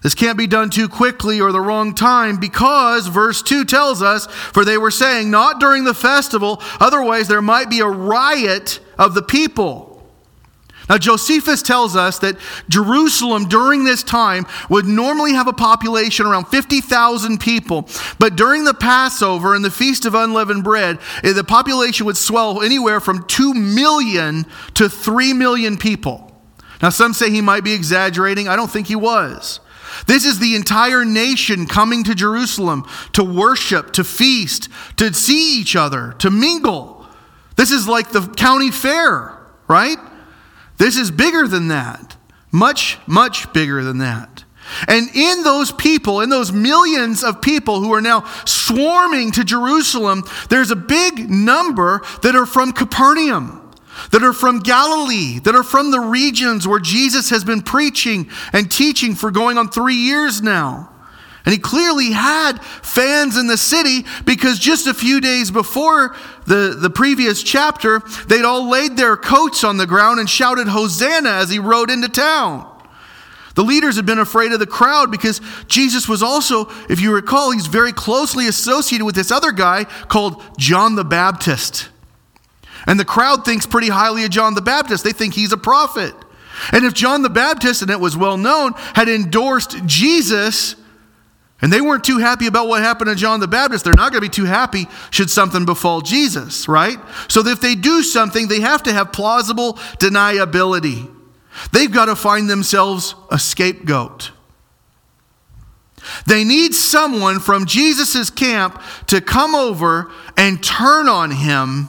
This 0.04 0.14
can't 0.14 0.36
be 0.36 0.46
done 0.46 0.68
too 0.68 0.86
quickly 0.86 1.40
or 1.40 1.50
the 1.50 1.62
wrong 1.62 1.94
time 1.94 2.36
because 2.36 3.06
verse 3.06 3.42
2 3.42 3.64
tells 3.64 4.02
us, 4.02 4.26
For 4.26 4.62
they 4.62 4.76
were 4.76 4.90
saying, 4.90 5.30
Not 5.30 5.60
during 5.60 5.84
the 5.84 5.94
festival, 5.94 6.62
otherwise 6.78 7.26
there 7.26 7.40
might 7.40 7.70
be 7.70 7.80
a 7.80 7.86
riot 7.86 8.80
of 8.98 9.14
the 9.14 9.22
people. 9.22 10.06
Now, 10.90 10.98
Josephus 10.98 11.62
tells 11.62 11.96
us 11.96 12.18
that 12.18 12.36
Jerusalem 12.68 13.48
during 13.48 13.84
this 13.84 14.02
time 14.02 14.44
would 14.68 14.84
normally 14.84 15.32
have 15.32 15.48
a 15.48 15.54
population 15.54 16.26
around 16.26 16.48
50,000 16.48 17.40
people. 17.40 17.88
But 18.18 18.36
during 18.36 18.64
the 18.64 18.74
Passover 18.74 19.54
and 19.54 19.64
the 19.64 19.70
Feast 19.70 20.04
of 20.04 20.14
Unleavened 20.14 20.64
Bread, 20.64 20.98
eh, 21.22 21.32
the 21.32 21.44
population 21.44 22.04
would 22.04 22.18
swell 22.18 22.60
anywhere 22.60 23.00
from 23.00 23.24
2 23.26 23.54
million 23.54 24.44
to 24.74 24.90
3 24.90 25.32
million 25.32 25.78
people. 25.78 26.30
Now, 26.82 26.90
some 26.90 27.14
say 27.14 27.30
he 27.30 27.40
might 27.40 27.64
be 27.64 27.72
exaggerating. 27.72 28.48
I 28.48 28.56
don't 28.56 28.70
think 28.70 28.86
he 28.86 28.96
was. 28.96 29.60
This 30.06 30.24
is 30.24 30.38
the 30.38 30.54
entire 30.54 31.04
nation 31.04 31.66
coming 31.66 32.04
to 32.04 32.14
Jerusalem 32.14 32.86
to 33.12 33.24
worship, 33.24 33.92
to 33.94 34.04
feast, 34.04 34.68
to 34.96 35.12
see 35.12 35.60
each 35.60 35.76
other, 35.76 36.14
to 36.18 36.30
mingle. 36.30 37.06
This 37.56 37.70
is 37.70 37.88
like 37.88 38.10
the 38.10 38.22
county 38.22 38.70
fair, 38.70 39.38
right? 39.68 39.98
This 40.78 40.96
is 40.96 41.10
bigger 41.10 41.46
than 41.46 41.68
that. 41.68 42.16
Much, 42.50 42.98
much 43.06 43.52
bigger 43.52 43.82
than 43.82 43.98
that. 43.98 44.44
And 44.88 45.08
in 45.14 45.42
those 45.42 45.72
people, 45.72 46.20
in 46.20 46.30
those 46.30 46.52
millions 46.52 47.22
of 47.22 47.42
people 47.42 47.80
who 47.80 47.92
are 47.92 48.00
now 48.00 48.24
swarming 48.44 49.32
to 49.32 49.44
Jerusalem, 49.44 50.24
there's 50.48 50.70
a 50.70 50.76
big 50.76 51.30
number 51.30 52.02
that 52.22 52.34
are 52.34 52.46
from 52.46 52.72
Capernaum 52.72 53.63
that 54.10 54.22
are 54.22 54.32
from 54.32 54.60
Galilee, 54.60 55.38
that 55.40 55.54
are 55.54 55.62
from 55.62 55.90
the 55.90 56.00
regions 56.00 56.66
where 56.66 56.80
Jesus 56.80 57.30
has 57.30 57.44
been 57.44 57.62
preaching 57.62 58.28
and 58.52 58.70
teaching 58.70 59.14
for 59.14 59.30
going 59.30 59.58
on 59.58 59.68
three 59.68 59.96
years 59.96 60.42
now. 60.42 60.90
And 61.44 61.52
he 61.52 61.58
clearly 61.58 62.10
had 62.10 62.62
fans 62.64 63.36
in 63.36 63.48
the 63.48 63.58
city 63.58 64.06
because 64.24 64.58
just 64.58 64.86
a 64.86 64.94
few 64.94 65.20
days 65.20 65.50
before 65.50 66.16
the, 66.46 66.76
the 66.78 66.88
previous 66.88 67.42
chapter, 67.42 68.00
they'd 68.28 68.44
all 68.44 68.70
laid 68.70 68.96
their 68.96 69.16
coats 69.16 69.62
on 69.62 69.76
the 69.76 69.86
ground 69.86 70.20
and 70.20 70.28
shouted 70.28 70.68
Hosanna 70.68 71.30
as 71.30 71.50
he 71.50 71.58
rode 71.58 71.90
into 71.90 72.08
town. 72.08 72.70
The 73.56 73.62
leaders 73.62 73.96
had 73.96 74.06
been 74.06 74.18
afraid 74.18 74.52
of 74.52 74.58
the 74.58 74.66
crowd 74.66 75.10
because 75.10 75.40
Jesus 75.68 76.08
was 76.08 76.22
also, 76.22 76.70
if 76.88 77.00
you 77.00 77.14
recall, 77.14 77.52
he's 77.52 77.66
very 77.66 77.92
closely 77.92 78.48
associated 78.48 79.04
with 79.04 79.14
this 79.14 79.30
other 79.30 79.52
guy 79.52 79.84
called 79.84 80.42
John 80.58 80.96
the 80.96 81.04
Baptist. 81.04 81.88
And 82.86 83.00
the 83.00 83.04
crowd 83.04 83.44
thinks 83.44 83.66
pretty 83.66 83.88
highly 83.88 84.24
of 84.24 84.30
John 84.30 84.54
the 84.54 84.62
Baptist. 84.62 85.04
They 85.04 85.12
think 85.12 85.34
he's 85.34 85.52
a 85.52 85.56
prophet. 85.56 86.14
And 86.72 86.84
if 86.84 86.94
John 86.94 87.22
the 87.22 87.30
Baptist, 87.30 87.82
and 87.82 87.90
it 87.90 87.98
was 87.98 88.16
well 88.16 88.36
known, 88.36 88.72
had 88.94 89.08
endorsed 89.08 89.84
Jesus, 89.86 90.76
And 91.64 91.72
they 91.72 91.80
weren't 91.80 92.04
too 92.04 92.18
happy 92.18 92.46
about 92.46 92.68
what 92.68 92.82
happened 92.82 93.08
to 93.08 93.16
John 93.16 93.40
the 93.40 93.48
Baptist. 93.48 93.84
They're 93.84 93.94
not 93.94 94.12
going 94.12 94.22
to 94.22 94.28
be 94.28 94.28
too 94.28 94.44
happy 94.44 94.86
should 95.10 95.30
something 95.30 95.64
befall 95.64 96.02
Jesus, 96.02 96.68
right? 96.68 96.98
So 97.28 97.40
if 97.46 97.62
they 97.62 97.74
do 97.74 98.02
something, 98.02 98.48
they 98.48 98.60
have 98.60 98.82
to 98.82 98.92
have 98.92 99.12
plausible 99.12 99.74
deniability. 99.98 101.10
They've 101.72 101.90
got 101.90 102.06
to 102.06 102.16
find 102.16 102.50
themselves 102.50 103.14
a 103.30 103.38
scapegoat. 103.38 104.32
They 106.26 106.44
need 106.44 106.74
someone 106.74 107.40
from 107.40 107.64
Jesus' 107.64 108.28
camp 108.28 108.82
to 109.06 109.22
come 109.22 109.54
over 109.54 110.12
and 110.36 110.62
turn 110.62 111.08
on 111.08 111.30
him. 111.30 111.88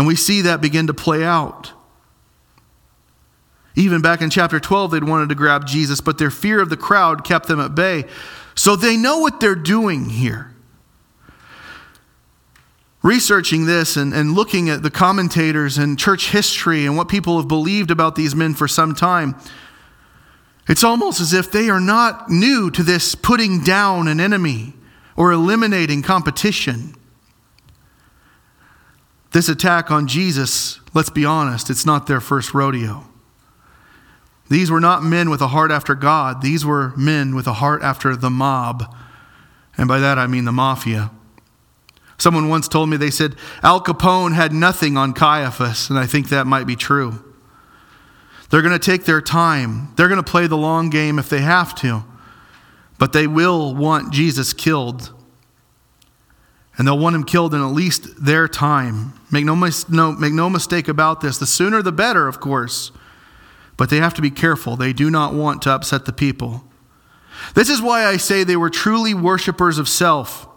And 0.00 0.06
we 0.06 0.16
see 0.16 0.40
that 0.40 0.62
begin 0.62 0.86
to 0.86 0.94
play 0.94 1.22
out. 1.22 1.74
Even 3.74 4.00
back 4.00 4.22
in 4.22 4.30
chapter 4.30 4.58
12, 4.58 4.92
they'd 4.92 5.04
wanted 5.04 5.28
to 5.28 5.34
grab 5.34 5.66
Jesus, 5.66 6.00
but 6.00 6.16
their 6.16 6.30
fear 6.30 6.62
of 6.62 6.70
the 6.70 6.76
crowd 6.78 7.22
kept 7.22 7.48
them 7.48 7.60
at 7.60 7.74
bay. 7.74 8.04
So 8.54 8.76
they 8.76 8.96
know 8.96 9.18
what 9.18 9.40
they're 9.40 9.54
doing 9.54 10.08
here. 10.08 10.54
Researching 13.02 13.66
this 13.66 13.98
and, 13.98 14.14
and 14.14 14.32
looking 14.32 14.70
at 14.70 14.82
the 14.82 14.90
commentators 14.90 15.76
and 15.76 15.98
church 15.98 16.30
history 16.30 16.86
and 16.86 16.96
what 16.96 17.10
people 17.10 17.36
have 17.36 17.46
believed 17.46 17.90
about 17.90 18.16
these 18.16 18.34
men 18.34 18.54
for 18.54 18.66
some 18.66 18.94
time, 18.94 19.36
it's 20.66 20.82
almost 20.82 21.20
as 21.20 21.34
if 21.34 21.52
they 21.52 21.68
are 21.68 21.78
not 21.78 22.30
new 22.30 22.70
to 22.70 22.82
this 22.82 23.14
putting 23.14 23.62
down 23.62 24.08
an 24.08 24.18
enemy 24.18 24.72
or 25.14 25.30
eliminating 25.30 26.00
competition. 26.00 26.94
This 29.32 29.48
attack 29.48 29.90
on 29.90 30.08
Jesus, 30.08 30.80
let's 30.92 31.10
be 31.10 31.24
honest, 31.24 31.70
it's 31.70 31.86
not 31.86 32.06
their 32.06 32.20
first 32.20 32.52
rodeo. 32.52 33.04
These 34.48 34.70
were 34.70 34.80
not 34.80 35.04
men 35.04 35.30
with 35.30 35.40
a 35.40 35.48
heart 35.48 35.70
after 35.70 35.94
God. 35.94 36.42
These 36.42 36.66
were 36.66 36.92
men 36.96 37.36
with 37.36 37.46
a 37.46 37.52
heart 37.54 37.82
after 37.82 38.16
the 38.16 38.30
mob. 38.30 38.92
And 39.78 39.86
by 39.86 40.00
that 40.00 40.18
I 40.18 40.26
mean 40.26 40.44
the 40.44 40.52
mafia. 40.52 41.12
Someone 42.18 42.48
once 42.48 42.66
told 42.68 42.90
me, 42.90 42.96
they 42.96 43.10
said, 43.10 43.36
Al 43.62 43.80
Capone 43.80 44.34
had 44.34 44.52
nothing 44.52 44.96
on 44.96 45.14
Caiaphas, 45.14 45.88
and 45.88 45.98
I 45.98 46.06
think 46.06 46.28
that 46.28 46.46
might 46.46 46.66
be 46.66 46.76
true. 46.76 47.24
They're 48.50 48.60
going 48.60 48.78
to 48.78 48.84
take 48.84 49.04
their 49.04 49.22
time. 49.22 49.94
They're 49.96 50.08
going 50.08 50.22
to 50.22 50.30
play 50.30 50.46
the 50.48 50.56
long 50.56 50.90
game 50.90 51.18
if 51.18 51.30
they 51.30 51.40
have 51.40 51.74
to, 51.76 52.04
but 52.98 53.12
they 53.12 53.26
will 53.26 53.74
want 53.74 54.12
Jesus 54.12 54.52
killed. 54.52 55.14
And 56.80 56.88
they'll 56.88 56.98
want 56.98 57.14
him 57.14 57.24
killed 57.24 57.52
in 57.52 57.60
at 57.60 57.66
least 57.66 58.24
their 58.24 58.48
time. 58.48 59.12
Make 59.30 59.44
no, 59.44 59.54
no, 59.90 60.12
make 60.12 60.32
no 60.32 60.48
mistake 60.48 60.88
about 60.88 61.20
this. 61.20 61.36
The 61.36 61.44
sooner 61.44 61.82
the 61.82 61.92
better, 61.92 62.26
of 62.26 62.40
course. 62.40 62.90
But 63.76 63.90
they 63.90 63.98
have 63.98 64.14
to 64.14 64.22
be 64.22 64.30
careful. 64.30 64.76
They 64.76 64.94
do 64.94 65.10
not 65.10 65.34
want 65.34 65.60
to 65.60 65.72
upset 65.72 66.06
the 66.06 66.12
people. 66.14 66.64
This 67.54 67.68
is 67.68 67.82
why 67.82 68.06
I 68.06 68.16
say 68.16 68.44
they 68.44 68.56
were 68.56 68.70
truly 68.70 69.12
worshippers 69.12 69.76
of 69.76 69.90
self. 69.90 70.48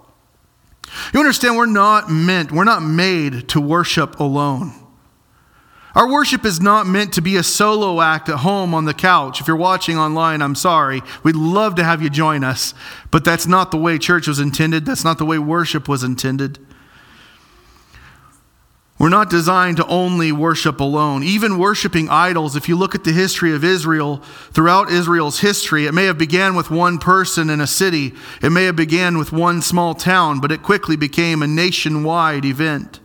You 1.14 1.20
understand, 1.20 1.58
we're 1.58 1.66
not 1.66 2.10
meant, 2.10 2.54
we're 2.54 2.64
not 2.64 2.82
made 2.82 3.50
to 3.50 3.60
worship 3.60 4.18
alone. 4.18 4.72
Our 5.96 6.10
worship 6.10 6.44
is 6.44 6.60
not 6.60 6.88
meant 6.88 7.14
to 7.14 7.22
be 7.22 7.36
a 7.36 7.44
solo 7.44 8.02
act 8.02 8.28
at 8.28 8.40
home 8.40 8.74
on 8.74 8.86
the 8.86 8.96
couch. 8.96 9.40
If 9.40 9.48
you're 9.48 9.56
watching 9.56 9.98
online, 9.98 10.42
I'm 10.42 10.56
sorry. 10.56 11.04
We'd 11.22 11.36
love 11.36 11.76
to 11.76 11.84
have 11.84 12.02
you 12.02 12.10
join 12.10 12.44
us, 12.44 12.74
but 13.12 13.24
that's 13.24 13.46
not 13.46 13.70
the 13.70 13.78
way 13.78 14.00
church 14.00 14.28
was 14.28 14.40
intended. 14.40 14.86
That's 14.86 15.04
not 15.04 15.20
the 15.20 15.26
way 15.26 15.38
worship 15.38 15.88
was 15.88 16.04
intended. 16.04 16.58
We're 18.98 19.10
not 19.10 19.30
designed 19.30 19.78
to 19.78 19.88
only 19.88 20.32
worship 20.32 20.80
alone. 20.80 21.24
Even 21.24 21.58
worshiping 21.58 22.10
idols, 22.10 22.56
if 22.56 22.70
you 22.70 22.76
look 22.76 22.96
at 22.96 23.04
the 23.04 23.12
history 23.12 23.54
of 23.54 23.64
Israel, 23.64 24.18
throughout 24.52 24.92
Israel's 24.92 25.42
history, 25.42 25.86
it 25.86 25.94
may 25.94 26.06
have 26.06 26.18
began 26.18 26.56
with 26.56 26.72
one 26.72 26.98
person 27.00 27.50
in 27.50 27.60
a 27.60 27.68
city. 27.68 28.14
It 28.42 28.52
may 28.52 28.64
have 28.66 28.76
began 28.76 29.18
with 29.18 29.32
one 29.32 29.62
small 29.62 29.94
town, 29.94 30.40
but 30.40 30.52
it 30.52 30.64
quickly 30.64 30.96
became 30.96 31.44
a 31.44 31.48
nationwide 31.48 32.46
event. 32.46 33.00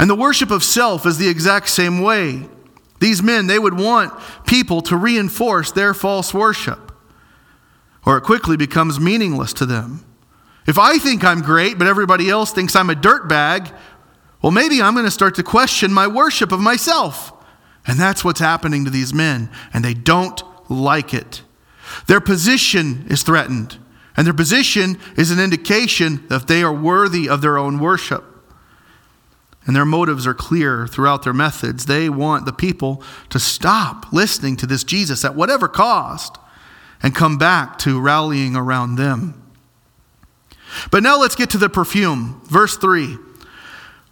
And 0.00 0.08
the 0.08 0.14
worship 0.14 0.50
of 0.50 0.64
self 0.64 1.04
is 1.04 1.18
the 1.18 1.28
exact 1.28 1.68
same 1.68 2.00
way. 2.00 2.48
These 3.00 3.22
men, 3.22 3.48
they 3.48 3.58
would 3.58 3.78
want 3.78 4.18
people 4.46 4.80
to 4.82 4.96
reinforce 4.96 5.72
their 5.72 5.92
false 5.92 6.32
worship, 6.32 6.90
or 8.06 8.16
it 8.16 8.22
quickly 8.22 8.56
becomes 8.56 8.98
meaningless 8.98 9.52
to 9.54 9.66
them. 9.66 10.06
If 10.66 10.78
I 10.78 10.96
think 10.96 11.22
I'm 11.22 11.42
great, 11.42 11.78
but 11.78 11.86
everybody 11.86 12.30
else 12.30 12.50
thinks 12.50 12.74
I'm 12.74 12.88
a 12.88 12.94
dirtbag, 12.94 13.76
well, 14.40 14.52
maybe 14.52 14.80
I'm 14.80 14.94
going 14.94 15.04
to 15.04 15.10
start 15.10 15.34
to 15.34 15.42
question 15.42 15.92
my 15.92 16.06
worship 16.06 16.50
of 16.50 16.60
myself. 16.60 17.30
And 17.86 18.00
that's 18.00 18.24
what's 18.24 18.40
happening 18.40 18.86
to 18.86 18.90
these 18.90 19.12
men, 19.12 19.50
and 19.74 19.84
they 19.84 19.92
don't 19.92 20.42
like 20.70 21.12
it. 21.12 21.42
Their 22.06 22.22
position 22.22 23.04
is 23.10 23.22
threatened, 23.22 23.76
and 24.16 24.26
their 24.26 24.32
position 24.32 24.98
is 25.18 25.30
an 25.30 25.38
indication 25.38 26.26
that 26.28 26.48
they 26.48 26.62
are 26.62 26.72
worthy 26.72 27.28
of 27.28 27.42
their 27.42 27.58
own 27.58 27.78
worship. 27.78 28.29
And 29.70 29.76
their 29.76 29.84
motives 29.84 30.26
are 30.26 30.34
clear 30.34 30.88
throughout 30.88 31.22
their 31.22 31.32
methods. 31.32 31.86
They 31.86 32.08
want 32.08 32.44
the 32.44 32.52
people 32.52 33.04
to 33.28 33.38
stop 33.38 34.12
listening 34.12 34.56
to 34.56 34.66
this 34.66 34.82
Jesus 34.82 35.24
at 35.24 35.36
whatever 35.36 35.68
cost 35.68 36.38
and 37.04 37.14
come 37.14 37.38
back 37.38 37.78
to 37.78 38.00
rallying 38.00 38.56
around 38.56 38.96
them. 38.96 39.48
But 40.90 41.04
now 41.04 41.20
let's 41.20 41.36
get 41.36 41.50
to 41.50 41.58
the 41.58 41.68
perfume. 41.68 42.42
Verse 42.46 42.76
3. 42.78 43.16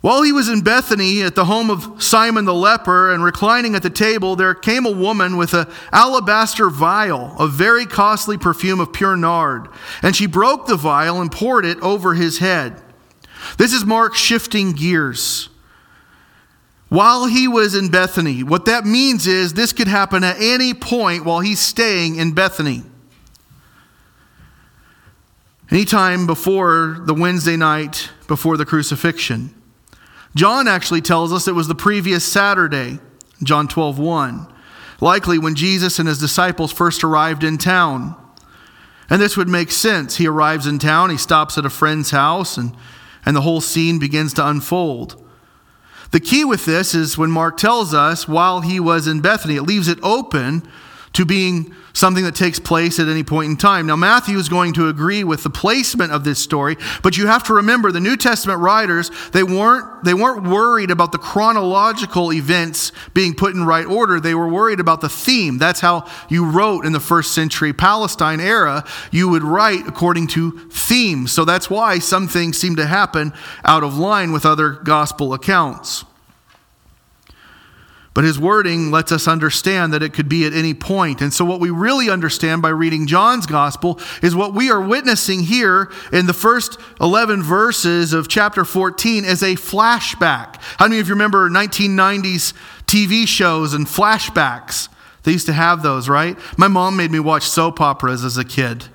While 0.01 0.23
he 0.23 0.31
was 0.31 0.49
in 0.49 0.61
Bethany 0.61 1.23
at 1.23 1.35
the 1.35 1.47
home 1.47 1.71
of 1.71 2.01
Simon 2.01 2.45
the 2.45 2.55
leper 2.55 3.13
and 3.13 3.25
reclining 3.25 3.75
at 3.75 3.83
the 3.83 3.91
table, 3.91 4.37
there 4.37 4.55
came 4.55 4.87
a 4.87 4.93
woman 4.93 5.37
with 5.37 5.55
an 5.55 5.67
alabaster 5.91 6.71
vial 6.71 7.35
of 7.37 7.51
very 7.51 7.85
costly 7.85 8.39
perfume 8.39 8.79
of 8.79 8.93
pure 8.93 9.17
nard, 9.17 9.67
and 10.03 10.15
she 10.15 10.27
broke 10.27 10.69
the 10.69 10.77
vial 10.77 11.21
and 11.21 11.33
poured 11.33 11.65
it 11.65 11.81
over 11.81 12.15
his 12.15 12.39
head. 12.39 12.81
This 13.57 13.73
is 13.73 13.85
Mark 13.85 14.15
shifting 14.15 14.73
gears. 14.73 15.49
While 16.89 17.27
he 17.27 17.47
was 17.49 17.75
in 17.75 17.91
Bethany, 17.91 18.43
what 18.43 18.65
that 18.65 18.87
means 18.87 19.27
is 19.27 19.53
this 19.53 19.73
could 19.73 19.89
happen 19.89 20.25
at 20.25 20.37
any 20.41 20.73
point 20.73 21.25
while 21.25 21.41
he's 21.41 21.61
staying 21.61 22.17
in 22.17 22.33
Bethany. 22.33 22.83
Anytime 25.71 26.27
before 26.27 27.03
the 27.05 27.13
Wednesday 27.13 27.57
night 27.57 28.09
before 28.27 28.57
the 28.57 28.65
crucifixion. 28.65 29.55
John 30.35 30.67
actually 30.67 31.03
tells 31.03 31.33
us 31.33 31.47
it 31.47 31.55
was 31.55 31.69
the 31.69 31.75
previous 31.75 32.25
Saturday, 32.25 33.01
John 33.43 33.69
12, 33.69 33.99
1, 33.99 34.55
likely 35.01 35.39
when 35.39 35.55
Jesus 35.55 35.99
and 35.99 36.09
his 36.09 36.19
disciples 36.19 36.73
first 36.73 37.05
arrived 37.05 37.45
in 37.45 37.59
town. 37.59 38.15
And 39.11 39.21
this 39.21 39.37
would 39.37 39.49
make 39.49 39.71
sense. 39.71 40.17
He 40.17 40.27
arrives 40.27 40.67
in 40.67 40.79
town, 40.79 41.11
he 41.11 41.17
stops 41.19 41.59
at 41.59 41.67
a 41.67 41.71
friend's 41.71 42.11
house, 42.11 42.57
and, 42.57 42.75
and 43.29 43.37
the 43.37 43.43
whole 43.43 43.61
scene 43.61 43.99
begins 43.99 44.33
to 44.33 44.49
unfold. 44.49 45.23
The 46.13 46.19
key 46.19 46.47
with 46.47 46.65
this 46.65 46.95
is 46.95 47.19
when 47.19 47.31
Mark 47.31 47.59
tells 47.59 47.93
us 47.93 48.27
while 48.27 48.63
he 48.63 48.81
was 48.81 49.07
in 49.07 49.21
Bethany, 49.21 49.57
it 49.57 49.65
leaves 49.65 49.87
it 49.87 49.99
open 50.03 50.67
to 51.13 51.27
being 51.27 51.77
something 51.99 52.25
that 52.25 52.35
takes 52.35 52.59
place 52.59 53.01
at 53.01 53.09
any 53.09 53.23
point 53.23 53.51
in 53.51 53.57
time. 53.57 53.87
Now, 53.87 53.97
Matthew 53.97 54.39
is 54.39 54.49
going 54.49 54.73
to 54.75 54.89
agree 54.89 55.25
with 55.25 55.43
the 55.43 55.51
placement 55.51 56.13
of 56.13 56.25
this 56.25 56.39
story, 56.39 56.77
but 57.03 57.17
you 57.17 57.27
have 57.27 57.43
to 57.45 57.55
remember 57.55 57.91
the 57.91 58.01
New 58.01 58.17
Testament 58.17 58.61
writers, 58.61 59.11
they 59.33 59.43
weren't, 59.43 60.05
they 60.05 60.15
weren't 60.15 60.47
worried 60.47 60.91
about 60.91 61.13
the 61.13 61.19
chronological 61.19 62.33
events 62.33 62.93
being 63.15 63.35
put 63.35 63.55
in 63.55 63.65
right 63.65 63.87
order. 63.87 64.21
They 64.21 64.35
were 64.35 64.49
worried 64.49 64.81
about 64.81 65.01
the 65.01 65.09
theme. 65.09 65.59
That's 65.59 65.81
how 65.81 66.09
you 66.29 66.45
wrote 66.49 66.85
in 66.85 66.93
the 66.93 67.01
first 67.01 67.35
century 67.35 67.73
Palestine 67.73 68.41
era. 68.41 68.85
You 69.11 69.29
would 69.29 69.43
write 69.43 69.87
according 69.87 70.29
to 70.29 70.53
themes. 70.71 71.33
So 71.33 71.45
that's 71.45 71.69
why 71.69 71.99
some 71.99 72.29
things 72.29 72.59
seem 72.59 72.77
to 72.77 72.87
happen 72.87 73.33
out 73.65 73.83
of 73.83 73.99
line 73.99 74.33
with 74.33 74.47
other 74.47 74.71
gospel 74.71 75.35
accounts. 75.35 76.05
But 78.19 78.25
his 78.25 78.37
wording 78.37 78.91
lets 78.91 79.13
us 79.13 79.29
understand 79.29 79.93
that 79.93 80.03
it 80.03 80.13
could 80.13 80.29
be 80.29 80.45
at 80.45 80.53
any 80.53 80.75
point. 80.75 81.21
And 81.21 81.33
so, 81.33 81.45
what 81.45 81.61
we 81.61 81.71
really 81.71 82.11
understand 82.11 82.63
by 82.63 82.71
reading 82.71 83.07
John's 83.07 83.47
gospel 83.47 84.01
is 84.23 84.35
what 84.35 84.55
we 84.55 84.73
are 84.73 84.81
witnessing 84.81 85.45
here 85.45 85.89
in 86.13 86.27
the 86.27 86.33
first 86.33 86.81
11 87.01 87.45
verses 87.45 88.13
of 88.13 88.27
chapter 88.27 88.65
14 88.65 89.25
is 89.25 89.45
a 89.45 89.55
flashback. 89.55 90.57
How 90.79 90.89
many 90.89 90.99
of 90.99 91.07
you 91.07 91.15
remember 91.15 91.49
1990s 91.49 92.55
TV 92.87 93.25
shows 93.25 93.73
and 93.73 93.87
flashbacks? 93.87 94.89
They 95.23 95.31
used 95.31 95.47
to 95.47 95.53
have 95.53 95.85
those, 95.85 96.09
right? 96.09 96.37
My 96.57 96.67
mom 96.67 96.97
made 96.97 97.13
me 97.13 97.21
watch 97.21 97.45
soap 97.45 97.81
operas 97.81 98.25
as 98.25 98.37
a 98.37 98.45
kid. 98.45 98.87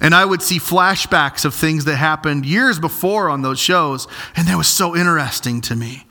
And 0.00 0.16
I 0.16 0.24
would 0.24 0.42
see 0.42 0.58
flashbacks 0.58 1.44
of 1.44 1.54
things 1.54 1.84
that 1.84 1.94
happened 1.94 2.44
years 2.44 2.80
before 2.80 3.28
on 3.28 3.42
those 3.42 3.60
shows. 3.60 4.08
And 4.34 4.48
that 4.48 4.56
was 4.56 4.66
so 4.66 4.96
interesting 4.96 5.60
to 5.60 5.76
me. 5.76 6.08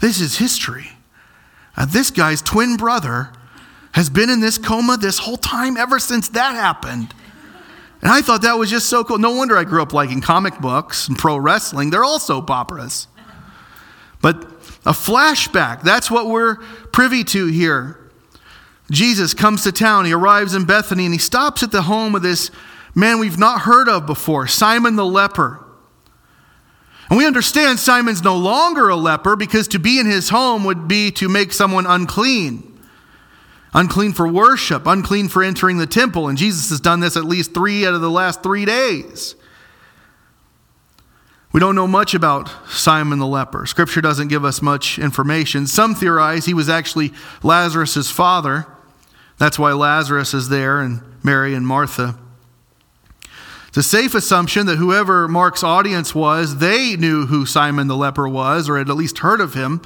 This 0.00 0.20
is 0.20 0.38
history. 0.38 0.97
Uh, 1.78 1.84
this 1.84 2.10
guy's 2.10 2.42
twin 2.42 2.76
brother 2.76 3.30
has 3.92 4.10
been 4.10 4.28
in 4.30 4.40
this 4.40 4.58
coma 4.58 4.96
this 4.96 5.18
whole 5.18 5.36
time 5.36 5.76
ever 5.76 6.00
since 6.00 6.28
that 6.30 6.56
happened. 6.56 7.14
And 8.02 8.10
I 8.10 8.20
thought 8.20 8.42
that 8.42 8.58
was 8.58 8.68
just 8.68 8.88
so 8.88 9.04
cool. 9.04 9.18
No 9.18 9.30
wonder 9.30 9.56
I 9.56 9.62
grew 9.62 9.80
up 9.80 9.92
liking 9.92 10.20
comic 10.20 10.58
books 10.58 11.06
and 11.06 11.16
pro 11.16 11.36
wrestling. 11.36 11.90
They're 11.90 12.02
all 12.02 12.18
soap 12.18 12.50
operas. 12.50 13.06
But 14.20 14.42
a 14.84 14.92
flashback, 14.92 15.82
that's 15.82 16.10
what 16.10 16.26
we're 16.26 16.56
privy 16.92 17.22
to 17.24 17.46
here. 17.46 18.10
Jesus 18.90 19.32
comes 19.32 19.62
to 19.62 19.70
town. 19.70 20.04
He 20.04 20.12
arrives 20.12 20.54
in 20.54 20.64
Bethany 20.64 21.04
and 21.04 21.14
he 21.14 21.20
stops 21.20 21.62
at 21.62 21.70
the 21.70 21.82
home 21.82 22.16
of 22.16 22.22
this 22.22 22.50
man 22.92 23.20
we've 23.20 23.38
not 23.38 23.60
heard 23.60 23.88
of 23.88 24.04
before, 24.04 24.48
Simon 24.48 24.96
the 24.96 25.06
leper. 25.06 25.64
And 27.08 27.16
we 27.16 27.26
understand 27.26 27.78
Simon's 27.78 28.22
no 28.22 28.36
longer 28.36 28.88
a 28.88 28.96
leper 28.96 29.34
because 29.36 29.68
to 29.68 29.78
be 29.78 29.98
in 29.98 30.06
his 30.06 30.28
home 30.28 30.64
would 30.64 30.88
be 30.88 31.10
to 31.12 31.28
make 31.28 31.52
someone 31.52 31.86
unclean. 31.86 32.64
Unclean 33.72 34.12
for 34.12 34.26
worship, 34.28 34.86
unclean 34.86 35.28
for 35.28 35.42
entering 35.42 35.78
the 35.78 35.86
temple. 35.86 36.28
And 36.28 36.36
Jesus 36.36 36.70
has 36.70 36.80
done 36.80 37.00
this 37.00 37.16
at 37.16 37.24
least 37.24 37.54
three 37.54 37.86
out 37.86 37.94
of 37.94 38.00
the 38.00 38.10
last 38.10 38.42
three 38.42 38.64
days. 38.64 39.34
We 41.52 41.60
don't 41.60 41.74
know 41.74 41.86
much 41.86 42.12
about 42.12 42.50
Simon 42.68 43.18
the 43.18 43.26
leper. 43.26 43.64
Scripture 43.64 44.02
doesn't 44.02 44.28
give 44.28 44.44
us 44.44 44.60
much 44.60 44.98
information. 44.98 45.66
Some 45.66 45.94
theorize 45.94 46.44
he 46.44 46.52
was 46.52 46.68
actually 46.68 47.12
Lazarus' 47.42 48.10
father. 48.10 48.66
That's 49.38 49.58
why 49.58 49.72
Lazarus 49.72 50.34
is 50.34 50.50
there, 50.50 50.80
and 50.80 51.00
Mary 51.22 51.54
and 51.54 51.66
Martha. 51.66 52.18
A 53.78 53.82
safe 53.84 54.16
assumption 54.16 54.66
that 54.66 54.78
whoever 54.78 55.28
Mark's 55.28 55.62
audience 55.62 56.12
was, 56.12 56.56
they 56.56 56.96
knew 56.96 57.26
who 57.26 57.46
Simon 57.46 57.86
the 57.86 57.96
leper 57.96 58.28
was, 58.28 58.68
or 58.68 58.76
had 58.76 58.90
at 58.90 58.96
least 58.96 59.18
heard 59.18 59.40
of 59.40 59.54
him. 59.54 59.82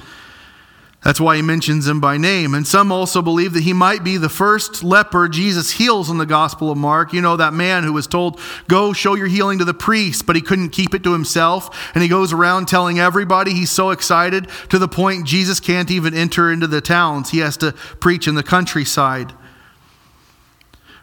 That's 1.03 1.21
why 1.21 1.35
he 1.35 1.43
mentions 1.43 1.87
him 1.87 1.99
by 1.99 2.17
name. 2.17 2.55
And 2.55 2.65
some 2.65 2.91
also 2.91 3.21
believe 3.21 3.53
that 3.53 3.61
he 3.61 3.71
might 3.71 4.03
be 4.03 4.17
the 4.17 4.29
first 4.29 4.83
leper 4.83 5.27
Jesus 5.27 5.73
heals 5.73 6.09
in 6.09 6.17
the 6.17 6.25
Gospel 6.25 6.71
of 6.71 6.77
Mark. 6.79 7.13
You 7.13 7.21
know, 7.21 7.37
that 7.37 7.53
man 7.53 7.83
who 7.83 7.93
was 7.93 8.07
told, 8.07 8.39
Go 8.67 8.93
show 8.93 9.13
your 9.13 9.27
healing 9.27 9.59
to 9.59 9.65
the 9.65 9.75
priest, 9.75 10.25
but 10.25 10.35
he 10.35 10.41
couldn't 10.41 10.69
keep 10.69 10.95
it 10.95 11.03
to 11.03 11.13
himself. 11.13 11.91
And 11.93 12.01
he 12.01 12.09
goes 12.09 12.33
around 12.33 12.67
telling 12.67 12.99
everybody 12.99 13.53
he's 13.53 13.69
so 13.69 13.91
excited 13.91 14.47
to 14.69 14.79
the 14.79 14.87
point 14.87 15.27
Jesus 15.27 15.59
can't 15.59 15.91
even 15.91 16.15
enter 16.15 16.51
into 16.51 16.65
the 16.65 16.81
towns. 16.81 17.29
He 17.29 17.39
has 17.39 17.57
to 17.57 17.73
preach 17.99 18.27
in 18.27 18.33
the 18.33 18.41
countryside. 18.41 19.33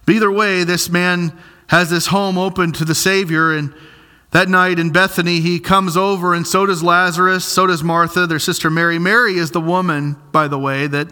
But 0.06 0.16
either 0.16 0.32
way, 0.32 0.64
this 0.64 0.90
man 0.90 1.38
has 1.70 1.88
this 1.88 2.08
home 2.08 2.36
open 2.36 2.72
to 2.72 2.84
the 2.84 2.96
Savior. 2.96 3.52
And 3.52 3.72
that 4.32 4.48
night 4.48 4.80
in 4.80 4.90
Bethany, 4.90 5.38
he 5.38 5.60
comes 5.60 5.96
over, 5.96 6.34
and 6.34 6.44
so 6.44 6.66
does 6.66 6.82
Lazarus, 6.82 7.44
so 7.44 7.68
does 7.68 7.84
Martha, 7.84 8.26
their 8.26 8.40
sister 8.40 8.70
Mary. 8.70 8.98
Mary 8.98 9.34
is 9.34 9.52
the 9.52 9.60
woman, 9.60 10.16
by 10.32 10.48
the 10.48 10.58
way, 10.58 10.88
that 10.88 11.08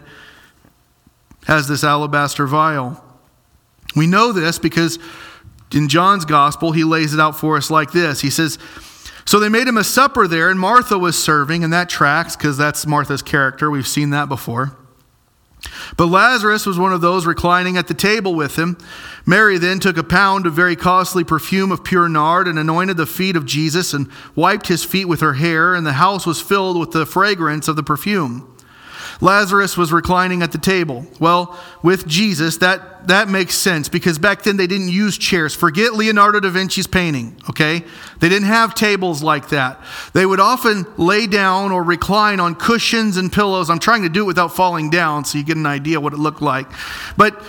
has 1.47 1.69
this 1.69 1.81
alabaster 1.81 2.45
vial. 2.45 3.01
We 3.95 4.05
know 4.05 4.33
this 4.33 4.59
because 4.59 4.99
in 5.73 5.87
John's 5.87 6.25
gospel, 6.25 6.73
he 6.73 6.83
lays 6.83 7.13
it 7.13 7.21
out 7.21 7.39
for 7.39 7.55
us 7.55 7.71
like 7.71 7.93
this. 7.93 8.19
He 8.19 8.29
says, 8.29 8.59
So 9.23 9.39
they 9.39 9.49
made 9.49 9.65
him 9.65 9.77
a 9.77 9.83
supper 9.85 10.27
there, 10.27 10.49
and 10.49 10.59
Martha 10.59 10.97
was 10.97 11.17
serving, 11.17 11.63
and 11.63 11.71
that 11.71 11.87
tracks 11.87 12.35
because 12.35 12.57
that's 12.57 12.85
Martha's 12.85 13.21
character. 13.21 13.71
We've 13.71 13.87
seen 13.87 14.09
that 14.09 14.27
before. 14.27 14.77
But 15.97 16.07
Lazarus 16.07 16.65
was 16.65 16.79
one 16.79 16.93
of 16.93 17.01
those 17.01 17.25
reclining 17.25 17.75
at 17.77 17.87
the 17.87 17.93
table 17.93 18.33
with 18.33 18.55
him. 18.57 18.77
Mary 19.25 19.57
then 19.57 19.79
took 19.79 19.97
a 19.97 20.03
pound 20.03 20.45
of 20.45 20.53
very 20.53 20.75
costly 20.75 21.23
perfume 21.23 21.71
of 21.71 21.83
pure 21.83 22.07
nard 22.07 22.47
and 22.47 22.57
anointed 22.57 22.97
the 22.97 23.05
feet 23.05 23.35
of 23.35 23.45
Jesus 23.45 23.93
and 23.93 24.09
wiped 24.35 24.67
his 24.67 24.85
feet 24.85 25.05
with 25.05 25.19
her 25.19 25.33
hair, 25.33 25.75
and 25.75 25.85
the 25.85 25.93
house 25.93 26.25
was 26.25 26.41
filled 26.41 26.79
with 26.79 26.91
the 26.91 27.05
fragrance 27.05 27.67
of 27.67 27.75
the 27.75 27.83
perfume. 27.83 28.55
Lazarus 29.21 29.75
was 29.75 29.91
reclining 29.91 30.41
at 30.41 30.51
the 30.51 30.57
table. 30.57 31.05
Well, 31.19 31.59
with 31.83 32.07
Jesus, 32.07 32.57
that, 32.57 33.07
that 33.07 33.27
makes 33.27 33.55
sense 33.55 33.89
because 33.89 34.17
back 34.17 34.43
then 34.43 34.55
they 34.55 34.67
didn't 34.67 34.89
use 34.89 35.17
chairs. 35.17 35.53
Forget 35.53 35.93
Leonardo 35.93 36.39
da 36.39 36.49
Vinci's 36.49 36.87
painting, 36.87 37.35
okay? 37.49 37.83
They 38.19 38.29
didn't 38.29 38.47
have 38.47 38.75
tables 38.75 39.21
like 39.21 39.49
that. 39.49 39.81
They 40.13 40.25
would 40.25 40.39
often 40.39 40.85
lay 40.97 41.27
down 41.27 41.71
or 41.71 41.83
recline 41.83 42.39
on 42.39 42.55
cushions 42.55 43.17
and 43.17 43.31
pillows. 43.31 43.69
I'm 43.69 43.79
trying 43.79 44.03
to 44.03 44.09
do 44.09 44.23
it 44.23 44.27
without 44.27 44.55
falling 44.55 44.89
down 44.89 45.25
so 45.25 45.37
you 45.37 45.43
get 45.43 45.57
an 45.57 45.65
idea 45.65 45.99
what 45.99 46.13
it 46.13 46.19
looked 46.19 46.41
like. 46.41 46.67
But 47.17 47.43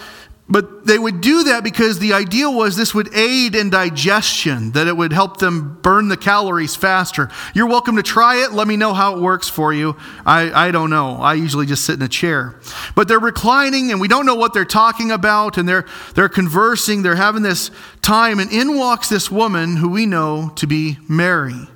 but 0.51 0.85
they 0.85 0.99
would 0.99 1.21
do 1.21 1.45
that 1.45 1.63
because 1.63 2.01
the 2.01 2.13
idea 2.13 2.51
was 2.51 2.75
this 2.75 2.93
would 2.93 3.15
aid 3.15 3.55
in 3.55 3.71
digestion, 3.71 4.73
that 4.73 4.89
it 4.89 4.97
would 4.97 5.13
help 5.13 5.39
them 5.39 5.79
burn 5.81 6.09
the 6.09 6.17
calories 6.17 6.75
faster. 6.75 7.31
You're 7.55 7.69
welcome 7.69 7.95
to 7.97 8.03
try 8.03 8.43
it. 8.43 8.53
Let 8.53 8.67
me 8.67 8.77
know 8.77 8.93
how 8.93 9.17
it 9.17 9.21
works 9.21 9.49
for 9.49 9.73
you. 9.73 9.97
I, 10.27 10.69
I 10.69 10.71
don't 10.73 10.91
know. 10.91 11.17
I 11.17 11.35
usually 11.35 11.67
just 11.67 11.85
sit 11.85 11.95
in 11.95 12.03
a 12.03 12.09
chair. 12.09 12.59
But 12.97 13.07
they're 13.07 13.21
reclining 13.21 13.93
and 13.93 14.01
we 14.01 14.09
don't 14.09 14.27
know 14.27 14.35
what 14.35 14.53
they're 14.53 14.65
talking 14.65 15.13
about 15.13 15.57
and 15.57 15.69
they're, 15.69 15.87
they're 16.17 16.29
conversing. 16.29 17.03
They're 17.03 17.15
having 17.15 17.43
this 17.43 17.71
time. 18.03 18.41
And 18.41 18.51
in 18.51 18.77
walks 18.77 19.09
this 19.09 19.31
woman 19.31 19.77
who 19.77 19.89
we 19.89 20.05
know 20.05 20.51
to 20.57 20.67
be 20.67 20.99
Mary. 21.09 21.69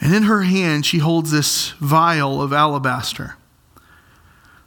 And 0.00 0.12
in 0.12 0.24
her 0.24 0.42
hand, 0.42 0.84
she 0.84 0.98
holds 0.98 1.30
this 1.30 1.70
vial 1.78 2.42
of 2.42 2.52
alabaster. 2.52 3.36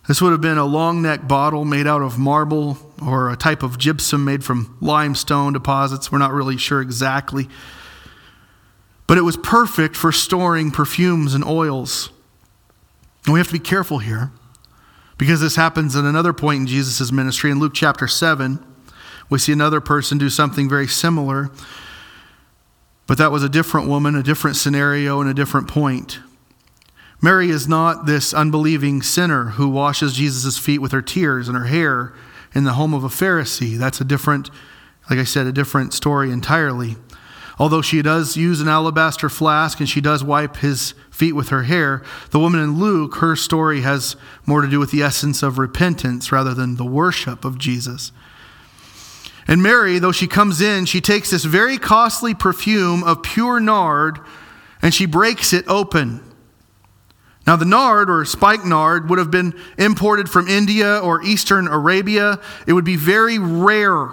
This 0.07 0.21
would 0.21 0.31
have 0.31 0.39
been 0.39 0.57
a 0.57 0.65
long 0.65 1.01
neck 1.01 1.27
bottle 1.27 1.65
made 1.65 1.85
out 1.85 2.01
of 2.01 2.17
marble 2.17 2.77
or 3.05 3.29
a 3.29 3.35
type 3.35 3.61
of 3.61 3.77
gypsum 3.77 4.23
made 4.23 4.43
from 4.43 4.77
limestone 4.79 5.51
deposits. 5.51 6.11
We're 6.11 6.17
not 6.17 6.31
really 6.31 6.57
sure 6.57 6.81
exactly. 6.81 7.49
But 9.05 9.17
it 9.17 9.21
was 9.21 9.35
perfect 9.35 9.97
for 9.97 10.13
storing 10.13 10.71
perfumes 10.71 11.33
and 11.33 11.43
oils. 11.43 12.09
And 13.25 13.33
we 13.33 13.39
have 13.41 13.47
to 13.47 13.53
be 13.53 13.59
careful 13.59 13.97
here 13.97 14.31
because 15.17 15.41
this 15.41 15.57
happens 15.57 15.95
at 15.97 16.05
another 16.05 16.31
point 16.31 16.61
in 16.61 16.67
Jesus' 16.67 17.11
ministry. 17.11 17.51
In 17.51 17.59
Luke 17.59 17.73
chapter 17.73 18.07
7, 18.07 18.63
we 19.29 19.39
see 19.39 19.51
another 19.51 19.81
person 19.81 20.17
do 20.17 20.29
something 20.29 20.69
very 20.69 20.87
similar. 20.87 21.51
But 23.07 23.17
that 23.17 23.31
was 23.31 23.43
a 23.43 23.49
different 23.49 23.89
woman, 23.89 24.15
a 24.15 24.23
different 24.23 24.55
scenario, 24.55 25.19
and 25.19 25.29
a 25.29 25.33
different 25.33 25.67
point. 25.67 26.19
Mary 27.21 27.49
is 27.49 27.67
not 27.67 28.05
this 28.05 28.33
unbelieving 28.33 29.01
sinner 29.01 29.45
who 29.51 29.67
washes 29.67 30.13
Jesus' 30.13 30.57
feet 30.57 30.79
with 30.79 30.91
her 30.91 31.01
tears 31.01 31.47
and 31.47 31.57
her 31.57 31.65
hair 31.65 32.13
in 32.53 32.63
the 32.63 32.73
home 32.73 32.93
of 32.93 33.03
a 33.03 33.09
Pharisee. 33.09 33.77
That's 33.77 33.99
a 33.99 34.05
different, 34.05 34.51
like 35.09 35.17
I 35.17 35.23
said, 35.23 35.47
a 35.47 35.51
different 35.51 35.93
story 35.93 36.31
entirely. 36.31 36.95
Although 37.59 37.81
she 37.81 38.03
does 38.03 38.37
use 38.37 38.61
an 38.61 38.67
alabaster 38.67 39.29
flask 39.29 39.79
and 39.79 39.89
she 39.89 39.99
does 39.99 40.23
wipe 40.23 40.57
his 40.57 40.93
feet 41.09 41.33
with 41.33 41.49
her 41.49 41.63
hair, 41.63 42.03
the 42.29 42.39
woman 42.39 42.61
in 42.61 42.79
Luke, 42.79 43.15
her 43.15 43.35
story 43.35 43.81
has 43.81 44.15
more 44.45 44.61
to 44.61 44.69
do 44.69 44.79
with 44.79 44.91
the 44.91 45.01
essence 45.01 45.41
of 45.41 45.57
repentance 45.57 46.31
rather 46.31 46.53
than 46.53 46.75
the 46.75 46.85
worship 46.85 47.43
of 47.43 47.57
Jesus. 47.57 48.11
And 49.47 49.63
Mary, 49.63 49.97
though 49.97 50.11
she 50.11 50.27
comes 50.27 50.61
in, 50.61 50.85
she 50.85 51.01
takes 51.01 51.31
this 51.31 51.45
very 51.45 51.79
costly 51.79 52.35
perfume 52.35 53.03
of 53.03 53.23
pure 53.23 53.59
nard 53.59 54.19
and 54.83 54.93
she 54.93 55.07
breaks 55.07 55.51
it 55.51 55.65
open. 55.67 56.26
Now, 57.47 57.55
the 57.55 57.63
nard 57.63 58.09
or 58.09 58.25
spike 58.25 58.65
nard 58.65 59.09
would 59.09 59.19
have 59.19 59.31
been 59.31 59.57
imported 59.77 60.29
from 60.29 60.49
India 60.49 60.99
or 60.99 61.23
Eastern 61.23 61.69
Arabia. 61.69 62.41
It 62.67 62.73
would 62.73 62.83
be 62.83 62.97
very 62.97 63.39
rare. 63.39 64.09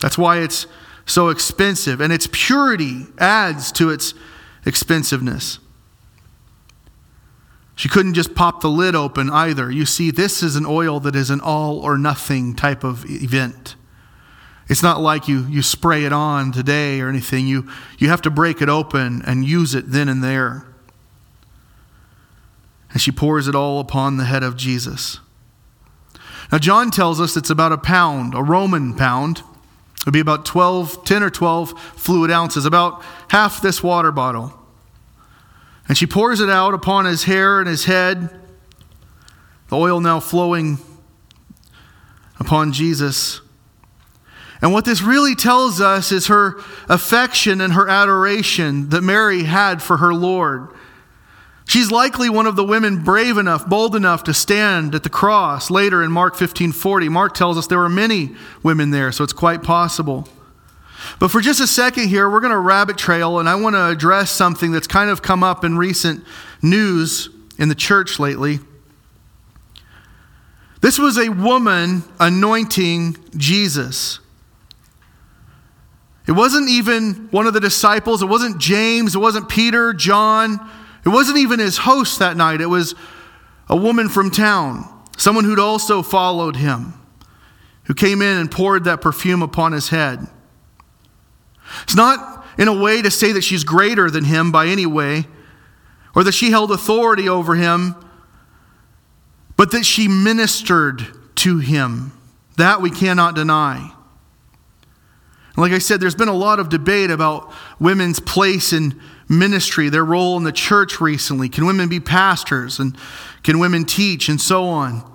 That's 0.00 0.16
why 0.16 0.38
it's 0.38 0.66
so 1.04 1.28
expensive. 1.28 2.00
And 2.00 2.10
its 2.10 2.26
purity 2.32 3.02
adds 3.18 3.70
to 3.72 3.90
its 3.90 4.14
expensiveness. 4.64 5.58
She 7.76 7.90
couldn't 7.90 8.14
just 8.14 8.34
pop 8.34 8.62
the 8.62 8.70
lid 8.70 8.94
open 8.94 9.28
either. 9.28 9.70
You 9.70 9.84
see, 9.84 10.10
this 10.10 10.42
is 10.42 10.56
an 10.56 10.64
oil 10.64 11.00
that 11.00 11.14
is 11.14 11.28
an 11.28 11.42
all 11.42 11.80
or 11.80 11.98
nothing 11.98 12.54
type 12.54 12.82
of 12.82 13.04
event. 13.10 13.76
It's 14.70 14.82
not 14.82 15.02
like 15.02 15.28
you, 15.28 15.44
you 15.48 15.60
spray 15.60 16.06
it 16.06 16.14
on 16.14 16.50
today 16.50 17.02
or 17.02 17.10
anything. 17.10 17.46
You, 17.46 17.68
you 17.98 18.08
have 18.08 18.22
to 18.22 18.30
break 18.30 18.62
it 18.62 18.70
open 18.70 19.20
and 19.26 19.44
use 19.44 19.74
it 19.74 19.90
then 19.90 20.08
and 20.08 20.24
there 20.24 20.66
and 22.94 23.02
she 23.02 23.12
pours 23.12 23.48
it 23.48 23.54
all 23.54 23.80
upon 23.80 24.16
the 24.16 24.24
head 24.24 24.42
of 24.42 24.56
Jesus. 24.56 25.18
Now, 26.50 26.58
John 26.58 26.92
tells 26.92 27.20
us 27.20 27.36
it's 27.36 27.50
about 27.50 27.72
a 27.72 27.76
pound, 27.76 28.34
a 28.34 28.42
Roman 28.42 28.94
pound. 28.94 29.38
It 29.38 30.06
would 30.06 30.14
be 30.14 30.20
about 30.20 30.46
12, 30.46 31.04
10 31.04 31.22
or 31.24 31.30
12 31.30 31.78
fluid 31.96 32.30
ounces, 32.30 32.64
about 32.64 33.02
half 33.28 33.60
this 33.60 33.82
water 33.82 34.12
bottle. 34.12 34.54
And 35.88 35.98
she 35.98 36.06
pours 36.06 36.40
it 36.40 36.48
out 36.48 36.72
upon 36.72 37.04
his 37.04 37.24
hair 37.24 37.58
and 37.58 37.68
his 37.68 37.86
head, 37.86 38.30
the 39.68 39.76
oil 39.76 40.00
now 40.00 40.20
flowing 40.20 40.78
upon 42.38 42.72
Jesus. 42.72 43.40
And 44.62 44.72
what 44.72 44.84
this 44.84 45.02
really 45.02 45.34
tells 45.34 45.80
us 45.80 46.12
is 46.12 46.28
her 46.28 46.60
affection 46.88 47.60
and 47.60 47.72
her 47.72 47.88
adoration 47.88 48.90
that 48.90 49.02
Mary 49.02 49.42
had 49.42 49.82
for 49.82 49.96
her 49.96 50.14
Lord. 50.14 50.68
She's 51.66 51.90
likely 51.90 52.28
one 52.28 52.46
of 52.46 52.56
the 52.56 52.64
women 52.64 53.02
brave 53.02 53.38
enough, 53.38 53.66
bold 53.66 53.96
enough 53.96 54.24
to 54.24 54.34
stand 54.34 54.94
at 54.94 55.02
the 55.02 55.08
cross 55.08 55.70
later 55.70 56.02
in 56.02 56.12
Mark 56.12 56.36
15:40. 56.36 57.08
Mark 57.08 57.34
tells 57.34 57.56
us 57.56 57.66
there 57.66 57.78
were 57.78 57.88
many 57.88 58.34
women 58.62 58.90
there, 58.90 59.10
so 59.12 59.24
it's 59.24 59.32
quite 59.32 59.62
possible. 59.62 60.28
But 61.18 61.30
for 61.30 61.40
just 61.40 61.60
a 61.60 61.66
second 61.66 62.08
here, 62.08 62.28
we're 62.28 62.40
going 62.40 62.52
to 62.52 62.58
rabbit 62.58 62.96
trail 62.96 63.38
and 63.38 63.48
I 63.48 63.54
want 63.56 63.76
to 63.76 63.88
address 63.88 64.30
something 64.30 64.72
that's 64.72 64.86
kind 64.86 65.10
of 65.10 65.22
come 65.22 65.42
up 65.42 65.64
in 65.64 65.76
recent 65.76 66.24
news 66.62 67.28
in 67.58 67.68
the 67.68 67.74
church 67.74 68.18
lately. 68.18 68.60
This 70.80 70.98
was 70.98 71.18
a 71.18 71.30
woman 71.30 72.02
anointing 72.20 73.16
Jesus. 73.36 74.18
It 76.26 76.32
wasn't 76.32 76.68
even 76.68 77.28
one 77.30 77.46
of 77.46 77.52
the 77.52 77.60
disciples, 77.60 78.22
it 78.22 78.26
wasn't 78.26 78.58
James, 78.58 79.14
it 79.14 79.18
wasn't 79.18 79.48
Peter, 79.48 79.92
John, 79.92 80.58
it 81.04 81.10
wasn't 81.10 81.38
even 81.38 81.60
his 81.60 81.78
host 81.78 82.18
that 82.18 82.36
night, 82.36 82.60
it 82.60 82.66
was 82.66 82.94
a 83.68 83.76
woman 83.76 84.08
from 84.08 84.30
town. 84.30 84.90
someone 85.16 85.44
who'd 85.44 85.60
also 85.60 86.02
followed 86.02 86.56
him, 86.56 86.92
who 87.84 87.94
came 87.94 88.20
in 88.20 88.36
and 88.38 88.50
poured 88.50 88.84
that 88.84 89.00
perfume 89.00 89.42
upon 89.42 89.70
his 89.70 89.90
head. 89.90 90.26
It's 91.84 91.94
not 91.94 92.44
in 92.58 92.68
a 92.68 92.72
way 92.72 93.00
to 93.00 93.10
say 93.10 93.32
that 93.32 93.44
she's 93.44 93.62
greater 93.62 94.10
than 94.10 94.24
him 94.24 94.50
by 94.50 94.66
any 94.66 94.86
way, 94.86 95.26
or 96.14 96.24
that 96.24 96.32
she 96.32 96.50
held 96.50 96.72
authority 96.72 97.28
over 97.28 97.54
him, 97.54 97.94
but 99.56 99.70
that 99.70 99.84
she 99.84 100.08
ministered 100.08 101.06
to 101.36 101.58
him. 101.58 102.12
That 102.56 102.80
we 102.80 102.90
cannot 102.90 103.34
deny. 103.34 103.92
Like 105.56 105.72
I 105.72 105.78
said, 105.78 106.00
there's 106.00 106.14
been 106.14 106.28
a 106.28 106.34
lot 106.34 106.58
of 106.58 106.68
debate 106.68 107.10
about 107.10 107.52
women's 107.78 108.18
place 108.18 108.72
in 108.72 109.00
ministry, 109.28 109.88
their 109.88 110.04
role 110.04 110.36
in 110.36 110.44
the 110.44 110.52
church 110.52 111.00
recently. 111.00 111.48
Can 111.48 111.66
women 111.66 111.88
be 111.88 112.00
pastors? 112.00 112.78
And 112.78 112.96
can 113.42 113.58
women 113.58 113.84
teach? 113.84 114.28
And 114.28 114.40
so 114.40 114.64
on. 114.66 115.10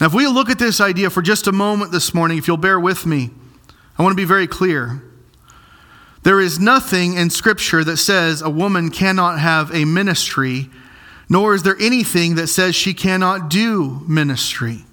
Now, 0.00 0.06
if 0.06 0.14
we 0.14 0.26
look 0.26 0.48
at 0.48 0.58
this 0.58 0.80
idea 0.80 1.10
for 1.10 1.22
just 1.22 1.46
a 1.46 1.52
moment 1.52 1.92
this 1.92 2.14
morning, 2.14 2.38
if 2.38 2.48
you'll 2.48 2.56
bear 2.56 2.80
with 2.80 3.04
me, 3.04 3.30
I 3.98 4.02
want 4.02 4.12
to 4.12 4.16
be 4.16 4.24
very 4.24 4.46
clear. 4.46 5.02
There 6.22 6.40
is 6.40 6.58
nothing 6.58 7.14
in 7.14 7.30
Scripture 7.30 7.84
that 7.84 7.96
says 7.98 8.42
a 8.42 8.50
woman 8.50 8.90
cannot 8.90 9.38
have 9.38 9.74
a 9.74 9.84
ministry, 9.84 10.70
nor 11.28 11.54
is 11.54 11.62
there 11.62 11.76
anything 11.78 12.34
that 12.34 12.48
says 12.48 12.74
she 12.74 12.94
cannot 12.94 13.48
do 13.48 14.02
ministry. 14.06 14.84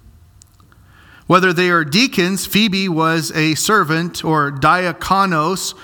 Whether 1.26 1.52
they 1.52 1.68
are 1.68 1.84
deacons, 1.84 2.46
Phoebe 2.46 2.88
was 2.88 3.30
a 3.32 3.54
servant, 3.54 4.24
or 4.24 4.50
diakonos, 4.50 5.74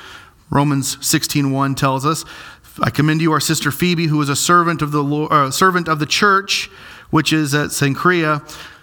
Romans 0.54 0.96
16:1 1.00 1.74
tells 1.74 2.06
us, 2.06 2.24
I 2.80 2.90
commend 2.90 3.20
to 3.20 3.24
you 3.24 3.32
our 3.32 3.40
sister 3.40 3.72
Phoebe, 3.72 4.06
who 4.06 4.16
was 4.16 4.28
a 4.28 4.36
servant 4.36 4.82
of 4.82 4.92
the 4.92 5.04
uh, 5.04 5.50
servant 5.50 5.88
of 5.88 5.98
the 5.98 6.06
church, 6.06 6.70
which 7.10 7.32
is 7.32 7.54
at 7.54 7.70
Cenchrea. 7.70 8.40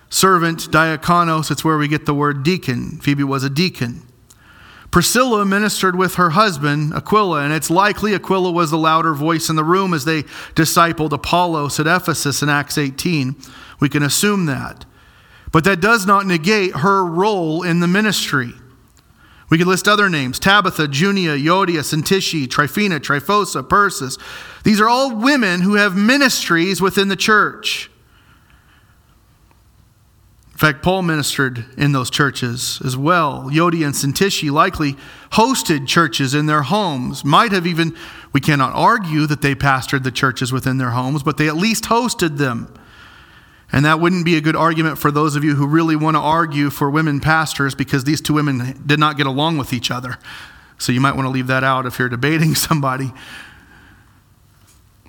Servant, 0.10 0.70
diakonos, 0.70 1.50
it's 1.50 1.64
where 1.64 1.78
we 1.78 1.88
get 1.88 2.06
the 2.06 2.14
word 2.14 2.44
deacon. 2.44 3.00
Phoebe 3.00 3.24
was 3.24 3.46
a 3.46 3.50
deacon. 3.50 4.02
Priscilla 4.92 5.46
ministered 5.46 5.96
with 5.96 6.16
her 6.16 6.32
husband, 6.32 6.94
Aquila, 6.94 7.44
and 7.44 7.54
it's 7.54 7.70
likely 7.70 8.14
Aquila 8.14 8.52
was 8.52 8.72
the 8.72 8.78
louder 8.78 9.14
voice 9.14 9.50
in 9.50 9.56
the 9.56 9.64
room 9.64 9.94
as 9.94 10.04
they 10.04 10.24
discipled 10.54 11.14
Apollos 11.14 11.80
at 11.80 11.88
Ephesus 11.88 12.44
in 12.44 12.50
Acts 12.50 12.78
18. 12.78 13.38
We 13.80 13.88
can 13.88 14.04
assume 14.04 14.48
that. 14.48 14.84
But 15.54 15.64
that 15.64 15.80
does 15.80 16.06
not 16.06 16.26
negate 16.26 16.76
her 16.76 17.06
role 17.06 17.64
in 17.64 17.80
the 17.80 17.88
ministry. 17.88 18.54
We 19.52 19.58
could 19.58 19.68
list 19.68 19.88
other 19.88 20.10
names 20.10 20.40
Tabitha, 20.40 20.88
Junia, 20.88 21.36
Euodia, 21.36 21.82
Syntyche, 21.82 22.50
Tryphena, 22.50 23.00
Tryphosa, 23.00 23.68
Persis. 23.68 24.18
These 24.64 24.80
are 24.80 24.88
all 24.88 25.14
women 25.14 25.62
who 25.62 25.76
have 25.76 25.96
ministries 25.96 26.82
within 26.82 27.10
the 27.10 27.18
church. 27.18 27.92
In 30.54 30.58
fact, 30.58 30.82
Paul 30.84 31.02
ministered 31.02 31.66
in 31.76 31.92
those 31.92 32.10
churches 32.10 32.82
as 32.86 32.96
well. 32.96 33.50
Euodia 33.52 33.88
and 33.88 33.96
Syntyche 33.96 34.50
likely 34.52 34.96
hosted 35.32 35.86
churches 35.86 36.34
in 36.34 36.46
their 36.46 36.62
homes. 36.62 37.26
Might 37.26 37.52
have 37.52 37.68
even, 37.68 37.98
we 38.32 38.40
cannot 38.40 38.72
argue 38.74 39.26
that 39.26 39.42
they 39.42 39.54
pastored 39.54 40.04
the 40.04 40.12
churches 40.12 40.54
within 40.54 40.78
their 40.78 40.92
homes, 40.92 41.24
but 41.24 41.36
they 41.38 41.50
at 41.50 41.58
least 41.58 41.86
hosted 41.86 42.38
them. 42.38 42.74
And 43.72 43.86
that 43.86 44.00
wouldn't 44.00 44.26
be 44.26 44.36
a 44.36 44.42
good 44.42 44.56
argument 44.56 44.98
for 44.98 45.12
those 45.12 45.36
of 45.36 45.44
you 45.44 45.56
who 45.56 45.66
really 45.66 45.96
want 45.96 46.16
to 46.16 46.22
argue 46.22 46.70
for 46.70 46.90
women 46.90 47.20
pastors 47.20 47.74
because 47.74 48.04
these 48.04 48.20
two 48.20 48.34
women 48.34 48.82
did 48.86 49.00
not 49.00 49.16
get 49.16 49.28
along 49.28 49.58
with 49.58 49.72
each 49.72 49.90
other. 49.90 50.18
So 50.78 50.92
you 50.92 51.00
might 51.00 51.16
want 51.16 51.26
to 51.26 51.30
leave 51.30 51.48
that 51.48 51.64
out 51.64 51.86
if 51.86 51.98
you're 51.98 52.10
debating 52.10 52.56
somebody. 52.56 53.14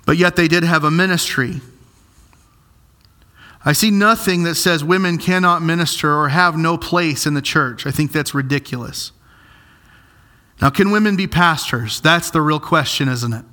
But 0.05 0.17
yet 0.17 0.35
they 0.35 0.47
did 0.47 0.63
have 0.63 0.83
a 0.83 0.91
ministry. 0.91 1.61
I 3.65 3.73
see 3.73 3.91
nothing 3.91 4.43
that 4.43 4.55
says 4.55 4.83
women 4.83 5.17
cannot 5.17 5.61
minister 5.61 6.13
or 6.13 6.29
have 6.29 6.57
no 6.57 6.77
place 6.77 7.25
in 7.25 7.33
the 7.33 7.41
church. 7.41 7.85
I 7.85 7.91
think 7.91 8.11
that's 8.11 8.33
ridiculous. 8.33 9.11
Now, 10.61 10.69
can 10.69 10.91
women 10.91 11.15
be 11.15 11.27
pastors? 11.27 11.99
That's 12.01 12.29
the 12.29 12.41
real 12.41 12.59
question, 12.59 13.07
isn't 13.09 13.33
it? 13.33 13.45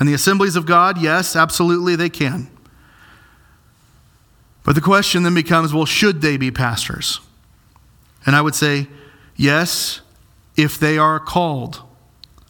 In 0.00 0.06
the 0.06 0.14
assemblies 0.14 0.56
of 0.56 0.66
God, 0.66 1.00
yes, 1.00 1.34
absolutely 1.34 1.96
they 1.96 2.10
can. 2.10 2.50
But 4.66 4.74
the 4.74 4.80
question 4.80 5.22
then 5.22 5.34
becomes 5.34 5.72
well, 5.72 5.86
should 5.86 6.20
they 6.20 6.36
be 6.36 6.50
pastors? 6.50 7.20
And 8.26 8.34
I 8.34 8.42
would 8.42 8.56
say, 8.56 8.88
yes, 9.36 10.00
if 10.56 10.76
they 10.78 10.98
are 10.98 11.20
called. 11.20 11.82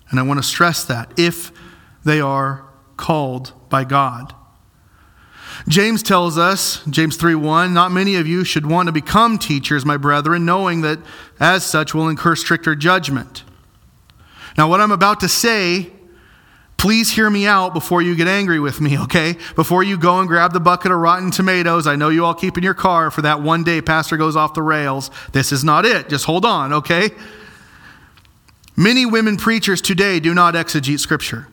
And 0.09 0.19
I 0.19 0.23
want 0.23 0.39
to 0.39 0.43
stress 0.43 0.83
that 0.85 1.13
if 1.19 1.53
they 2.05 2.21
are 2.21 2.65
called 2.97 3.53
by 3.69 3.85
God. 3.85 4.35
James 5.69 6.03
tells 6.03 6.39
us, 6.39 6.83
James 6.89 7.17
3 7.19 7.35
1, 7.35 7.75
not 7.75 7.93
many 7.93 8.17
of 8.17 8.27
you 8.27 8.45
should 8.45 8.65
want 8.65 8.87
to 8.87 8.93
become 8.93 9.37
teachers, 9.37 9.85
my 9.85 9.99
brethren, 9.99 10.47
knowing 10.47 10.81
that 10.81 10.99
as 11.39 11.67
such 11.67 11.93
will 11.93 12.09
incur 12.09 12.35
stricter 12.35 12.75
judgment. 12.75 13.43
Now, 14.57 14.71
what 14.71 14.81
I'm 14.81 14.93
about 14.93 15.21
to 15.21 15.29
say 15.29 15.93
Please 16.77 17.11
hear 17.11 17.31
me 17.31 17.47
out 17.47 17.73
before 17.73 18.03
you 18.03 18.15
get 18.15 18.29
angry 18.29 18.61
with 18.61 18.81
me, 18.81 18.99
okay? 18.99 19.37
Before 19.55 19.83
you 19.83 19.97
go 19.97 20.21
and 20.21 20.29
grab 20.29 20.53
the 20.53 20.61
bucket 20.61 20.93
of 20.93 20.99
rotten 20.99 21.31
tomatoes, 21.31 21.87
I 21.87 21.97
know 21.97 22.11
you 22.11 22.25
all 22.25 22.35
keep 22.35 22.59
in 22.59 22.63
your 22.63 22.75
car 22.75 23.11
for 23.11 23.23
that 23.23 23.41
one 23.41 23.65
day 23.65 23.81
pastor 23.81 24.17
goes 24.17 24.37
off 24.37 24.55
the 24.55 24.63
rails. 24.63 25.11
This 25.33 25.53
is 25.53 25.65
not 25.65 25.87
it. 25.87 26.09
Just 26.09 26.27
hold 26.27 26.45
on, 26.45 26.73
okay? 26.75 27.11
Many 28.77 29.07
women 29.07 29.39
preachers 29.39 29.81
today 29.81 30.21
do 30.21 30.35
not 30.35 30.55
exegete 30.55 31.01
scripture. 31.01 31.49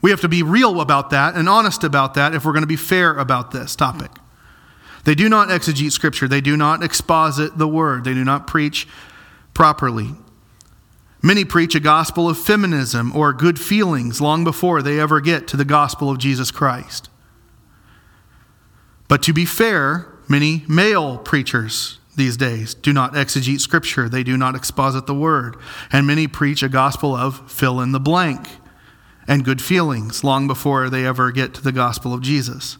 We 0.00 0.10
have 0.10 0.20
to 0.20 0.28
be 0.28 0.42
real 0.42 0.80
about 0.80 1.10
that 1.10 1.34
and 1.34 1.48
honest 1.48 1.82
about 1.82 2.14
that 2.14 2.34
if 2.34 2.44
we're 2.44 2.52
going 2.52 2.62
to 2.62 2.68
be 2.68 2.76
fair 2.76 3.16
about 3.16 3.50
this 3.50 3.74
topic. 3.74 4.10
They 5.04 5.14
do 5.14 5.28
not 5.28 5.48
exegete 5.48 5.92
scripture, 5.92 6.28
they 6.28 6.40
do 6.40 6.56
not 6.56 6.82
exposit 6.82 7.58
the 7.58 7.66
word, 7.66 8.04
they 8.04 8.14
do 8.14 8.24
not 8.24 8.46
preach 8.46 8.86
properly. 9.52 10.14
Many 11.24 11.46
preach 11.46 11.74
a 11.74 11.80
gospel 11.80 12.28
of 12.28 12.36
feminism 12.36 13.16
or 13.16 13.32
good 13.32 13.58
feelings 13.58 14.20
long 14.20 14.44
before 14.44 14.82
they 14.82 15.00
ever 15.00 15.22
get 15.22 15.48
to 15.48 15.56
the 15.56 15.64
gospel 15.64 16.10
of 16.10 16.18
Jesus 16.18 16.50
Christ. 16.50 17.08
But 19.08 19.22
to 19.22 19.32
be 19.32 19.46
fair, 19.46 20.06
many 20.28 20.66
male 20.68 21.16
preachers 21.16 21.98
these 22.14 22.36
days 22.36 22.74
do 22.74 22.92
not 22.92 23.14
exegete 23.14 23.60
scripture, 23.60 24.06
they 24.06 24.22
do 24.22 24.36
not 24.36 24.54
exposit 24.54 25.06
the 25.06 25.14
word. 25.14 25.56
And 25.90 26.06
many 26.06 26.26
preach 26.26 26.62
a 26.62 26.68
gospel 26.68 27.16
of 27.16 27.50
fill 27.50 27.80
in 27.80 27.92
the 27.92 27.98
blank 27.98 28.46
and 29.26 29.46
good 29.46 29.62
feelings 29.62 30.24
long 30.24 30.46
before 30.46 30.90
they 30.90 31.06
ever 31.06 31.32
get 31.32 31.54
to 31.54 31.62
the 31.62 31.72
gospel 31.72 32.12
of 32.12 32.20
Jesus. 32.20 32.76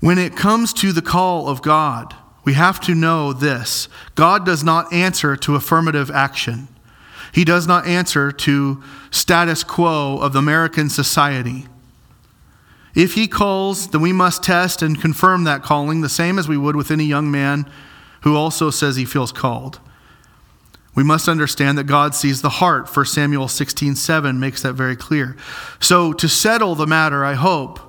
When 0.00 0.16
it 0.16 0.34
comes 0.34 0.72
to 0.72 0.92
the 0.92 1.02
call 1.02 1.50
of 1.50 1.60
God, 1.60 2.14
we 2.46 2.54
have 2.54 2.80
to 2.80 2.94
know 2.94 3.34
this 3.34 3.90
God 4.14 4.46
does 4.46 4.64
not 4.64 4.90
answer 4.94 5.36
to 5.36 5.56
affirmative 5.56 6.10
action. 6.10 6.68
He 7.32 7.44
does 7.44 7.66
not 7.66 7.86
answer 7.86 8.30
to 8.30 8.82
status 9.10 9.64
quo 9.64 10.18
of 10.18 10.36
American 10.36 10.90
society. 10.90 11.66
If 12.94 13.14
he 13.14 13.26
calls, 13.26 13.88
then 13.88 14.02
we 14.02 14.12
must 14.12 14.42
test 14.42 14.82
and 14.82 15.00
confirm 15.00 15.44
that 15.44 15.62
calling 15.62 16.02
the 16.02 16.10
same 16.10 16.38
as 16.38 16.46
we 16.46 16.58
would 16.58 16.76
with 16.76 16.90
any 16.90 17.04
young 17.04 17.30
man 17.30 17.70
who 18.20 18.36
also 18.36 18.70
says 18.70 18.96
he 18.96 19.06
feels 19.06 19.32
called. 19.32 19.80
We 20.94 21.02
must 21.02 21.26
understand 21.26 21.78
that 21.78 21.84
God 21.84 22.14
sees 22.14 22.42
the 22.42 22.50
heart. 22.50 22.94
1 22.94 23.06
Samuel 23.06 23.48
16 23.48 23.96
7 23.96 24.38
makes 24.38 24.62
that 24.62 24.74
very 24.74 24.94
clear. 24.94 25.36
So, 25.80 26.12
to 26.12 26.28
settle 26.28 26.74
the 26.74 26.86
matter, 26.86 27.24
I 27.24 27.32
hope, 27.32 27.80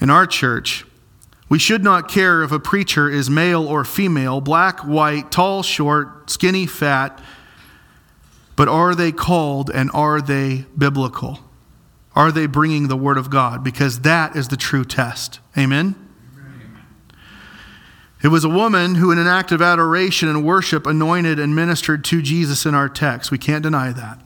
in 0.00 0.08
our 0.08 0.26
church, 0.26 0.86
we 1.50 1.58
should 1.58 1.84
not 1.84 2.08
care 2.08 2.42
if 2.42 2.50
a 2.50 2.58
preacher 2.58 3.10
is 3.10 3.28
male 3.28 3.68
or 3.68 3.84
female, 3.84 4.40
black, 4.40 4.80
white, 4.80 5.30
tall, 5.30 5.62
short, 5.62 6.30
skinny, 6.30 6.66
fat, 6.66 7.20
but 8.56 8.68
are 8.68 8.94
they 8.94 9.12
called 9.12 9.70
and 9.70 9.90
are 9.92 10.20
they 10.20 10.66
biblical? 10.76 11.40
Are 12.14 12.30
they 12.30 12.46
bringing 12.46 12.88
the 12.88 12.96
Word 12.96 13.18
of 13.18 13.28
God? 13.30 13.64
Because 13.64 14.00
that 14.00 14.36
is 14.36 14.48
the 14.48 14.56
true 14.56 14.84
test. 14.84 15.40
Amen? 15.58 15.96
Amen? 16.36 16.84
It 18.22 18.28
was 18.28 18.44
a 18.44 18.48
woman 18.48 18.94
who, 18.94 19.10
in 19.10 19.18
an 19.18 19.26
act 19.26 19.50
of 19.50 19.60
adoration 19.60 20.28
and 20.28 20.44
worship, 20.44 20.86
anointed 20.86 21.40
and 21.40 21.56
ministered 21.56 22.04
to 22.04 22.22
Jesus 22.22 22.64
in 22.64 22.74
our 22.74 22.88
text. 22.88 23.30
We 23.30 23.38
can't 23.38 23.64
deny 23.64 23.92
that. 23.92 24.20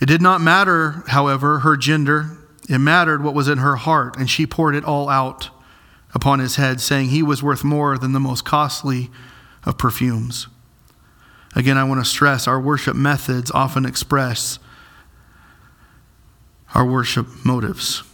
It 0.00 0.06
did 0.06 0.20
not 0.20 0.40
matter, 0.40 1.02
however, 1.08 1.60
her 1.60 1.76
gender. 1.76 2.36
It 2.68 2.78
mattered 2.78 3.24
what 3.24 3.34
was 3.34 3.48
in 3.48 3.58
her 3.58 3.76
heart, 3.76 4.16
and 4.16 4.28
she 4.28 4.46
poured 4.46 4.74
it 4.74 4.84
all 4.84 5.08
out 5.08 5.48
upon 6.14 6.38
his 6.38 6.56
head, 6.56 6.80
saying 6.80 7.08
he 7.08 7.22
was 7.22 7.42
worth 7.42 7.64
more 7.64 7.96
than 7.96 8.12
the 8.12 8.20
most 8.20 8.44
costly 8.44 9.10
of 9.64 9.78
perfumes. 9.78 10.46
Again, 11.58 11.76
I 11.76 11.82
want 11.82 12.00
to 12.00 12.08
stress 12.08 12.46
our 12.46 12.60
worship 12.60 12.94
methods 12.94 13.50
often 13.50 13.84
express 13.84 14.60
our 16.72 16.86
worship 16.86 17.26
motives. 17.44 18.04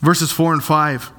Verses 0.00 0.32
4 0.32 0.54
and 0.54 0.64
5. 0.64 1.12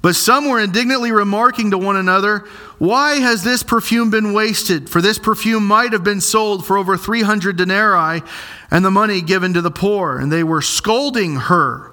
But 0.00 0.16
some 0.16 0.48
were 0.48 0.58
indignantly 0.58 1.12
remarking 1.12 1.72
to 1.72 1.78
one 1.78 1.96
another, 1.96 2.46
Why 2.78 3.16
has 3.16 3.44
this 3.44 3.62
perfume 3.62 4.10
been 4.10 4.32
wasted? 4.32 4.88
For 4.88 5.02
this 5.02 5.18
perfume 5.18 5.66
might 5.66 5.92
have 5.92 6.02
been 6.02 6.22
sold 6.22 6.64
for 6.64 6.78
over 6.78 6.96
300 6.96 7.54
denarii 7.56 8.22
and 8.70 8.82
the 8.82 8.90
money 8.90 9.20
given 9.20 9.52
to 9.52 9.60
the 9.60 9.70
poor. 9.70 10.18
And 10.18 10.32
they 10.32 10.44
were 10.44 10.62
scolding 10.62 11.36
her. 11.36 11.92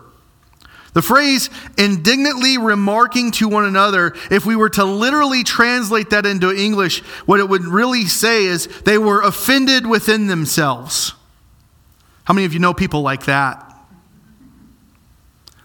The 0.96 1.02
phrase 1.02 1.50
indignantly 1.78 2.58
remarking 2.58 3.32
to 3.32 3.50
one 3.50 3.66
another, 3.66 4.16
if 4.32 4.46
we 4.46 4.56
were 4.56 4.70
to 4.70 4.86
literally 4.86 5.44
translate 5.44 6.12
that 6.12 6.26
into 6.26 6.56
English, 6.56 7.02
what 7.26 7.42
it 7.42 7.50
would 7.50 7.66
really 7.66 8.06
say 8.06 8.46
is 8.46 8.68
they 8.86 8.98
were 8.98 9.22
offended 9.22 9.86
within 9.86 10.28
themselves. 10.28 11.12
How 12.24 12.34
many 12.34 12.46
of 12.46 12.54
you 12.54 12.60
know 12.60 12.74
people 12.74 13.02
like 13.02 13.26
that? 13.26 13.62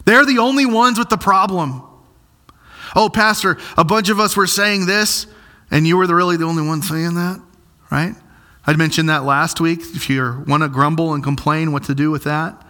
They're 0.04 0.26
the 0.26 0.38
only 0.38 0.66
ones 0.66 0.98
with 0.98 1.10
the 1.10 1.16
problem. 1.16 1.84
Oh, 2.96 3.08
Pastor, 3.08 3.56
a 3.76 3.84
bunch 3.84 4.08
of 4.08 4.18
us 4.18 4.36
were 4.36 4.48
saying 4.48 4.86
this, 4.86 5.28
and 5.70 5.86
you 5.86 5.96
were 5.96 6.06
really 6.08 6.38
the 6.38 6.44
only 6.44 6.66
one 6.66 6.82
saying 6.82 7.14
that, 7.14 7.40
right? 7.88 8.16
I'd 8.66 8.78
mentioned 8.78 9.08
that 9.10 9.22
last 9.22 9.60
week. 9.60 9.78
If 9.94 10.10
you 10.10 10.42
want 10.48 10.64
to 10.64 10.68
grumble 10.68 11.14
and 11.14 11.22
complain, 11.22 11.70
what 11.70 11.84
to 11.84 11.94
do 11.94 12.10
with 12.10 12.24
that. 12.24 12.66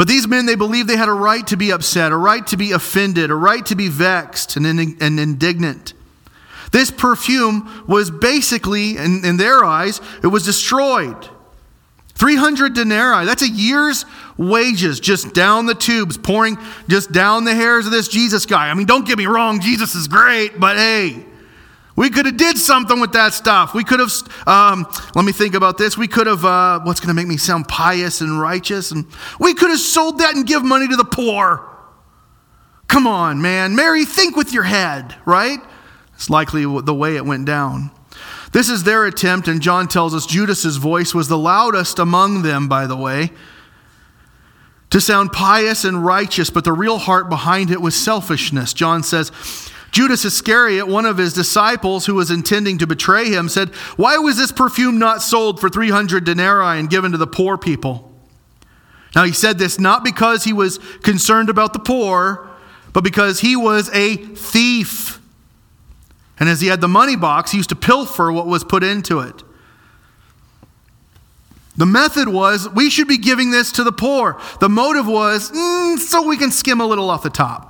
But 0.00 0.08
these 0.08 0.26
men, 0.26 0.46
they 0.46 0.54
believed 0.54 0.88
they 0.88 0.96
had 0.96 1.10
a 1.10 1.12
right 1.12 1.46
to 1.48 1.58
be 1.58 1.72
upset, 1.72 2.10
a 2.10 2.16
right 2.16 2.46
to 2.46 2.56
be 2.56 2.72
offended, 2.72 3.30
a 3.30 3.34
right 3.34 3.66
to 3.66 3.74
be 3.74 3.88
vexed 3.88 4.56
and, 4.56 4.64
and 4.66 5.20
indignant. 5.20 5.92
This 6.72 6.90
perfume 6.90 7.84
was 7.86 8.10
basically, 8.10 8.96
in, 8.96 9.26
in 9.26 9.36
their 9.36 9.62
eyes, 9.62 10.00
it 10.22 10.28
was 10.28 10.46
destroyed. 10.46 11.28
300 12.14 12.72
denarii, 12.72 13.26
that's 13.26 13.42
a 13.42 13.48
year's 13.50 14.06
wages 14.38 15.00
just 15.00 15.34
down 15.34 15.66
the 15.66 15.74
tubes, 15.74 16.16
pouring 16.16 16.56
just 16.88 17.12
down 17.12 17.44
the 17.44 17.54
hairs 17.54 17.84
of 17.84 17.92
this 17.92 18.08
Jesus 18.08 18.46
guy. 18.46 18.70
I 18.70 18.72
mean, 18.72 18.86
don't 18.86 19.06
get 19.06 19.18
me 19.18 19.26
wrong, 19.26 19.60
Jesus 19.60 19.94
is 19.94 20.08
great, 20.08 20.58
but 20.58 20.78
hey, 20.78 21.26
we 22.00 22.08
could 22.08 22.24
have 22.24 22.38
did 22.38 22.56
something 22.56 22.98
with 22.98 23.12
that 23.12 23.34
stuff. 23.34 23.74
We 23.74 23.84
could 23.84 24.00
have, 24.00 24.10
um, 24.48 24.86
let 25.14 25.22
me 25.26 25.32
think 25.32 25.54
about 25.54 25.76
this. 25.76 25.98
We 25.98 26.08
could 26.08 26.26
have, 26.26 26.42
uh, 26.46 26.80
what's 26.80 26.98
going 26.98 27.08
to 27.08 27.14
make 27.14 27.26
me 27.26 27.36
sound 27.36 27.68
pious 27.68 28.22
and 28.22 28.40
righteous? 28.40 28.90
And 28.90 29.04
we 29.38 29.52
could 29.52 29.68
have 29.68 29.80
sold 29.80 30.20
that 30.20 30.34
and 30.34 30.46
give 30.46 30.64
money 30.64 30.88
to 30.88 30.96
the 30.96 31.04
poor. 31.04 31.62
Come 32.88 33.06
on, 33.06 33.42
man. 33.42 33.76
Mary, 33.76 34.06
think 34.06 34.34
with 34.34 34.54
your 34.54 34.62
head, 34.62 35.14
right? 35.26 35.58
It's 36.14 36.30
likely 36.30 36.62
the 36.62 36.94
way 36.94 37.16
it 37.16 37.26
went 37.26 37.44
down. 37.44 37.90
This 38.54 38.70
is 38.70 38.84
their 38.84 39.04
attempt, 39.04 39.46
and 39.46 39.60
John 39.60 39.86
tells 39.86 40.14
us 40.14 40.24
Judas's 40.24 40.78
voice 40.78 41.14
was 41.14 41.28
the 41.28 41.36
loudest 41.36 41.98
among 41.98 42.40
them, 42.40 42.66
by 42.66 42.86
the 42.86 42.96
way, 42.96 43.30
to 44.88 45.02
sound 45.02 45.32
pious 45.32 45.84
and 45.84 46.02
righteous, 46.02 46.48
but 46.48 46.64
the 46.64 46.72
real 46.72 46.96
heart 46.96 47.28
behind 47.28 47.70
it 47.70 47.82
was 47.82 47.94
selfishness. 47.94 48.72
John 48.72 49.02
says, 49.02 49.30
Judas 49.90 50.24
Iscariot, 50.24 50.86
one 50.86 51.04
of 51.04 51.16
his 51.16 51.32
disciples 51.32 52.06
who 52.06 52.14
was 52.14 52.30
intending 52.30 52.78
to 52.78 52.86
betray 52.86 53.30
him, 53.30 53.48
said, 53.48 53.70
Why 53.96 54.18
was 54.18 54.36
this 54.36 54.52
perfume 54.52 54.98
not 54.98 55.22
sold 55.22 55.60
for 55.60 55.68
300 55.68 56.24
denarii 56.24 56.78
and 56.78 56.88
given 56.88 57.12
to 57.12 57.18
the 57.18 57.26
poor 57.26 57.58
people? 57.58 58.06
Now, 59.14 59.24
he 59.24 59.32
said 59.32 59.58
this 59.58 59.78
not 59.78 60.04
because 60.04 60.44
he 60.44 60.52
was 60.52 60.78
concerned 61.02 61.48
about 61.48 61.72
the 61.72 61.80
poor, 61.80 62.48
but 62.92 63.02
because 63.02 63.40
he 63.40 63.56
was 63.56 63.90
a 63.92 64.16
thief. 64.16 65.20
And 66.38 66.48
as 66.48 66.60
he 66.60 66.68
had 66.68 66.80
the 66.80 66.88
money 66.88 67.16
box, 67.16 67.50
he 67.50 67.56
used 67.56 67.68
to 67.70 67.76
pilfer 67.76 68.30
what 68.30 68.46
was 68.46 68.64
put 68.64 68.84
into 68.84 69.20
it. 69.20 69.42
The 71.76 71.86
method 71.86 72.28
was 72.28 72.68
we 72.68 72.90
should 72.90 73.08
be 73.08 73.18
giving 73.18 73.50
this 73.50 73.72
to 73.72 73.84
the 73.84 73.92
poor. 73.92 74.40
The 74.60 74.68
motive 74.68 75.06
was 75.06 75.50
mm, 75.50 75.98
so 75.98 76.26
we 76.26 76.36
can 76.36 76.50
skim 76.50 76.80
a 76.80 76.86
little 76.86 77.10
off 77.10 77.22
the 77.22 77.30
top. 77.30 77.69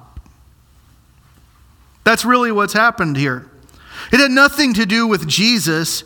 That's 2.10 2.24
really 2.24 2.50
what's 2.50 2.72
happened 2.72 3.16
here. 3.16 3.48
It 4.12 4.18
had 4.18 4.32
nothing 4.32 4.74
to 4.74 4.84
do 4.84 5.06
with 5.06 5.28
Jesus 5.28 6.02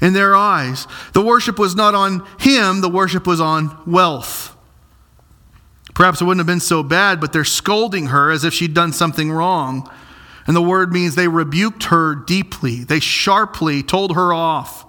in 0.00 0.12
their 0.12 0.36
eyes. 0.36 0.86
The 1.12 1.22
worship 1.22 1.58
was 1.58 1.74
not 1.74 1.92
on 1.92 2.24
him, 2.38 2.82
the 2.82 2.88
worship 2.88 3.26
was 3.26 3.40
on 3.40 3.76
wealth. 3.84 4.56
Perhaps 5.92 6.20
it 6.20 6.24
wouldn't 6.24 6.38
have 6.38 6.46
been 6.46 6.60
so 6.60 6.84
bad, 6.84 7.20
but 7.20 7.32
they're 7.32 7.42
scolding 7.42 8.06
her 8.06 8.30
as 8.30 8.44
if 8.44 8.54
she'd 8.54 8.74
done 8.74 8.92
something 8.92 9.32
wrong. 9.32 9.90
And 10.46 10.54
the 10.54 10.62
word 10.62 10.92
means 10.92 11.16
they 11.16 11.26
rebuked 11.26 11.82
her 11.86 12.14
deeply, 12.14 12.84
they 12.84 13.00
sharply 13.00 13.82
told 13.82 14.14
her 14.14 14.32
off. 14.32 14.86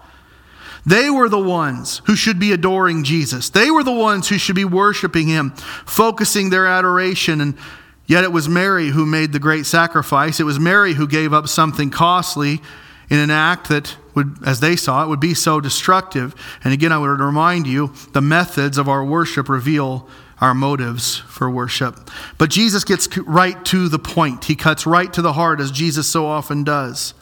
They 0.86 1.09
were 1.09 1.28
the 1.28 1.39
ones 1.39 2.03
who 2.05 2.16
should 2.16 2.39
be 2.39 2.51
adoring 2.51 3.03
Jesus. 3.03 3.49
They 3.49 3.72
were 3.72 3.84
the 3.84 3.91
ones 3.91 4.30
who 4.30 4.38
should 4.38 4.55
be 4.55 4.66
worshiping 4.66 5.28
him, 5.28 5.53
focusing 5.88 6.51
their 6.51 6.68
adoration 6.68 7.41
and 7.41 7.57
Yet 8.05 8.23
it 8.23 8.31
was 8.31 8.49
Mary 8.49 8.89
who 8.89 9.05
made 9.05 9.31
the 9.31 9.39
great 9.39 9.65
sacrifice. 9.65 10.39
It 10.39 10.43
was 10.43 10.59
Mary 10.59 10.93
who 10.93 11.07
gave 11.07 11.33
up 11.33 11.47
something 11.47 11.89
costly 11.89 12.61
in 13.09 13.19
an 13.19 13.29
act 13.31 13.69
that 13.69 13.95
would, 14.15 14.37
as 14.45 14.59
they 14.59 14.75
saw 14.75 15.03
it, 15.03 15.07
would 15.07 15.19
be 15.19 15.33
so 15.33 15.61
destructive. 15.61 16.35
And 16.63 16.73
again, 16.73 16.91
I 16.91 16.97
would 16.97 17.07
remind 17.19 17.67
you 17.67 17.93
the 18.11 18.21
methods 18.21 18.77
of 18.77 18.89
our 18.89 19.03
worship 19.03 19.47
reveal 19.47 20.09
our 20.39 20.53
motives 20.53 21.17
for 21.17 21.49
worship. 21.49 22.09
But 22.37 22.49
Jesus 22.49 22.83
gets 22.83 23.15
right 23.19 23.63
to 23.65 23.87
the 23.87 23.99
point. 23.99 24.45
He 24.45 24.55
cuts 24.55 24.87
right 24.87 25.11
to 25.13 25.21
the 25.21 25.33
heart, 25.33 25.61
as 25.61 25.71
Jesus 25.71 26.07
so 26.07 26.25
often 26.25 26.63
does. 26.63 27.13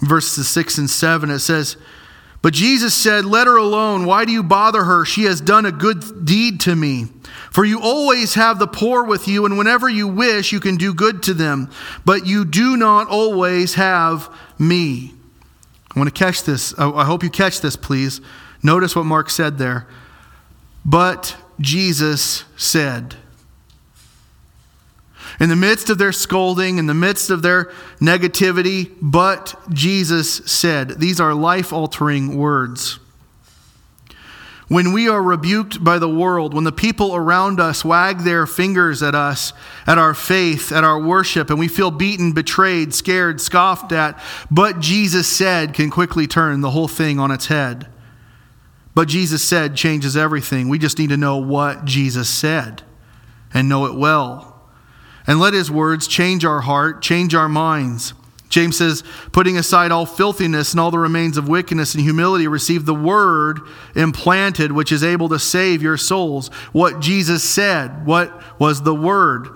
Verses 0.00 0.48
6 0.48 0.78
and 0.78 0.90
7, 0.90 1.30
it 1.30 1.38
says, 1.38 1.76
But 2.42 2.54
Jesus 2.54 2.92
said, 2.92 3.24
Let 3.24 3.46
her 3.46 3.56
alone. 3.56 4.04
Why 4.04 4.24
do 4.24 4.32
you 4.32 4.42
bother 4.42 4.84
her? 4.84 5.04
She 5.04 5.24
has 5.24 5.40
done 5.40 5.64
a 5.64 5.72
good 5.72 6.24
deed 6.24 6.60
to 6.60 6.74
me. 6.74 7.06
For 7.52 7.64
you 7.64 7.80
always 7.80 8.34
have 8.34 8.58
the 8.58 8.66
poor 8.66 9.04
with 9.04 9.28
you, 9.28 9.46
and 9.46 9.56
whenever 9.56 9.88
you 9.88 10.08
wish, 10.08 10.52
you 10.52 10.60
can 10.60 10.76
do 10.76 10.92
good 10.92 11.22
to 11.24 11.34
them. 11.34 11.70
But 12.04 12.26
you 12.26 12.44
do 12.44 12.76
not 12.76 13.08
always 13.08 13.74
have 13.74 14.28
me. 14.58 15.14
I 15.94 15.98
want 15.98 16.12
to 16.12 16.18
catch 16.18 16.42
this. 16.42 16.76
I 16.78 17.04
hope 17.04 17.22
you 17.22 17.30
catch 17.30 17.60
this, 17.60 17.76
please. 17.76 18.20
Notice 18.62 18.96
what 18.96 19.04
Mark 19.04 19.30
said 19.30 19.58
there. 19.58 19.86
But 20.84 21.36
Jesus 21.60 22.44
said. 22.56 23.16
In 25.42 25.48
the 25.48 25.56
midst 25.56 25.90
of 25.90 25.98
their 25.98 26.12
scolding, 26.12 26.78
in 26.78 26.86
the 26.86 26.94
midst 26.94 27.28
of 27.28 27.42
their 27.42 27.64
negativity, 28.00 28.92
but 29.02 29.56
Jesus 29.72 30.34
said. 30.34 31.00
These 31.00 31.18
are 31.18 31.34
life 31.34 31.72
altering 31.72 32.38
words. 32.38 33.00
When 34.68 34.92
we 34.92 35.08
are 35.08 35.20
rebuked 35.20 35.82
by 35.82 35.98
the 35.98 36.08
world, 36.08 36.54
when 36.54 36.62
the 36.62 36.70
people 36.70 37.16
around 37.16 37.58
us 37.58 37.84
wag 37.84 38.20
their 38.20 38.46
fingers 38.46 39.02
at 39.02 39.16
us, 39.16 39.52
at 39.84 39.98
our 39.98 40.14
faith, 40.14 40.70
at 40.70 40.84
our 40.84 41.00
worship, 41.00 41.50
and 41.50 41.58
we 41.58 41.66
feel 41.66 41.90
beaten, 41.90 42.32
betrayed, 42.32 42.94
scared, 42.94 43.40
scoffed 43.40 43.90
at, 43.90 44.16
but 44.48 44.78
Jesus 44.78 45.26
said 45.26 45.74
can 45.74 45.90
quickly 45.90 46.28
turn 46.28 46.60
the 46.60 46.70
whole 46.70 46.86
thing 46.86 47.18
on 47.18 47.32
its 47.32 47.46
head. 47.46 47.88
But 48.94 49.08
Jesus 49.08 49.42
said 49.42 49.74
changes 49.74 50.16
everything. 50.16 50.68
We 50.68 50.78
just 50.78 51.00
need 51.00 51.10
to 51.10 51.16
know 51.16 51.38
what 51.38 51.84
Jesus 51.84 52.28
said 52.28 52.84
and 53.52 53.68
know 53.68 53.86
it 53.86 53.94
well. 53.96 54.51
And 55.32 55.40
let 55.40 55.54
his 55.54 55.70
words 55.70 56.06
change 56.06 56.44
our 56.44 56.60
heart, 56.60 57.00
change 57.00 57.34
our 57.34 57.48
minds. 57.48 58.12
James 58.50 58.76
says, 58.76 59.02
putting 59.32 59.56
aside 59.56 59.90
all 59.90 60.04
filthiness 60.04 60.72
and 60.72 60.80
all 60.80 60.90
the 60.90 60.98
remains 60.98 61.38
of 61.38 61.48
wickedness 61.48 61.94
and 61.94 62.02
humility, 62.02 62.46
receive 62.46 62.84
the 62.84 62.94
word 62.94 63.60
implanted, 63.94 64.72
which 64.72 64.92
is 64.92 65.02
able 65.02 65.30
to 65.30 65.38
save 65.38 65.80
your 65.80 65.96
souls. 65.96 66.48
What 66.72 67.00
Jesus 67.00 67.42
said, 67.42 68.04
what 68.04 68.60
was 68.60 68.82
the 68.82 68.94
word? 68.94 69.48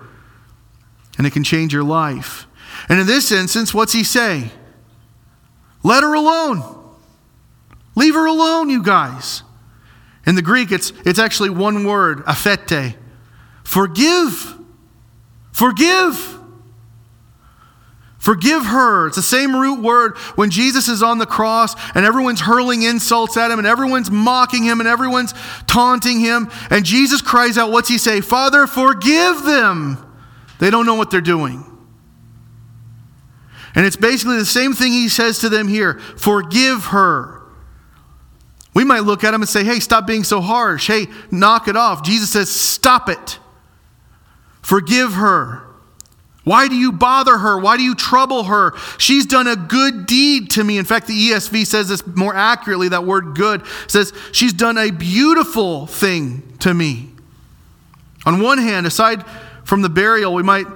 And 1.18 1.26
it 1.26 1.34
can 1.34 1.44
change 1.44 1.74
your 1.74 1.84
life. 1.84 2.46
And 2.88 2.98
in 2.98 3.06
this 3.06 3.30
instance, 3.30 3.74
what's 3.74 3.92
he 3.92 4.02
say? 4.02 4.52
Let 5.82 6.02
her 6.02 6.14
alone. 6.14 6.62
Leave 7.94 8.14
her 8.14 8.24
alone, 8.24 8.70
you 8.70 8.82
guys. 8.82 9.42
In 10.26 10.36
the 10.36 10.42
Greek, 10.42 10.72
it's, 10.72 10.94
it's 11.04 11.18
actually 11.18 11.50
one 11.50 11.84
word, 11.84 12.24
aphete. 12.24 12.96
Forgive. 13.62 14.55
Forgive. 15.57 16.38
Forgive 18.18 18.66
her. 18.66 19.07
It's 19.07 19.16
the 19.16 19.22
same 19.22 19.57
root 19.57 19.80
word 19.80 20.18
when 20.34 20.50
Jesus 20.50 20.86
is 20.86 21.02
on 21.02 21.16
the 21.16 21.24
cross 21.24 21.74
and 21.94 22.04
everyone's 22.04 22.42
hurling 22.42 22.82
insults 22.82 23.38
at 23.38 23.50
him 23.50 23.59
and 23.59 23.66
everyone's 23.66 24.11
mocking 24.11 24.64
him 24.64 24.80
and 24.80 24.86
everyone's 24.86 25.32
taunting 25.66 26.20
him. 26.20 26.50
And 26.68 26.84
Jesus 26.84 27.22
cries 27.22 27.57
out, 27.57 27.72
What's 27.72 27.88
he 27.88 27.96
say? 27.96 28.20
Father, 28.20 28.66
forgive 28.66 29.44
them. 29.44 29.96
They 30.59 30.68
don't 30.68 30.84
know 30.84 30.94
what 30.94 31.11
they're 31.11 31.22
doing. 31.22 31.64
And 33.74 33.86
it's 33.86 33.96
basically 33.96 34.36
the 34.36 34.44
same 34.44 34.74
thing 34.74 34.92
he 34.92 35.09
says 35.09 35.38
to 35.38 35.48
them 35.48 35.68
here 35.68 35.94
forgive 36.18 36.84
her. 36.86 37.40
We 38.74 38.84
might 38.84 39.04
look 39.04 39.24
at 39.24 39.32
him 39.32 39.40
and 39.40 39.48
say, 39.48 39.64
Hey, 39.64 39.80
stop 39.80 40.07
being 40.07 40.22
so 40.22 40.42
harsh. 40.42 40.86
Hey, 40.86 41.07
knock 41.30 41.66
it 41.66 41.78
off. 41.78 42.02
Jesus 42.02 42.28
says, 42.28 42.50
Stop 42.50 43.09
it. 43.09 43.38
Forgive 44.66 45.12
her. 45.12 45.62
Why 46.42 46.66
do 46.66 46.74
you 46.74 46.90
bother 46.90 47.38
her? 47.38 47.56
Why 47.56 47.76
do 47.76 47.84
you 47.84 47.94
trouble 47.94 48.42
her? 48.42 48.74
She's 48.98 49.24
done 49.24 49.46
a 49.46 49.54
good 49.54 50.06
deed 50.06 50.50
to 50.50 50.64
me. 50.64 50.76
In 50.76 50.84
fact, 50.84 51.06
the 51.06 51.12
ESV 51.12 51.64
says 51.64 51.88
this 51.88 52.04
more 52.04 52.34
accurately. 52.34 52.88
That 52.88 53.04
word 53.04 53.36
good 53.36 53.64
says, 53.86 54.12
She's 54.32 54.52
done 54.52 54.76
a 54.76 54.90
beautiful 54.90 55.86
thing 55.86 56.42
to 56.58 56.74
me. 56.74 57.10
On 58.24 58.40
one 58.40 58.58
hand, 58.58 58.88
aside 58.88 59.24
from 59.62 59.82
the 59.82 59.88
burial, 59.88 60.34
we 60.34 60.42
might 60.42 60.66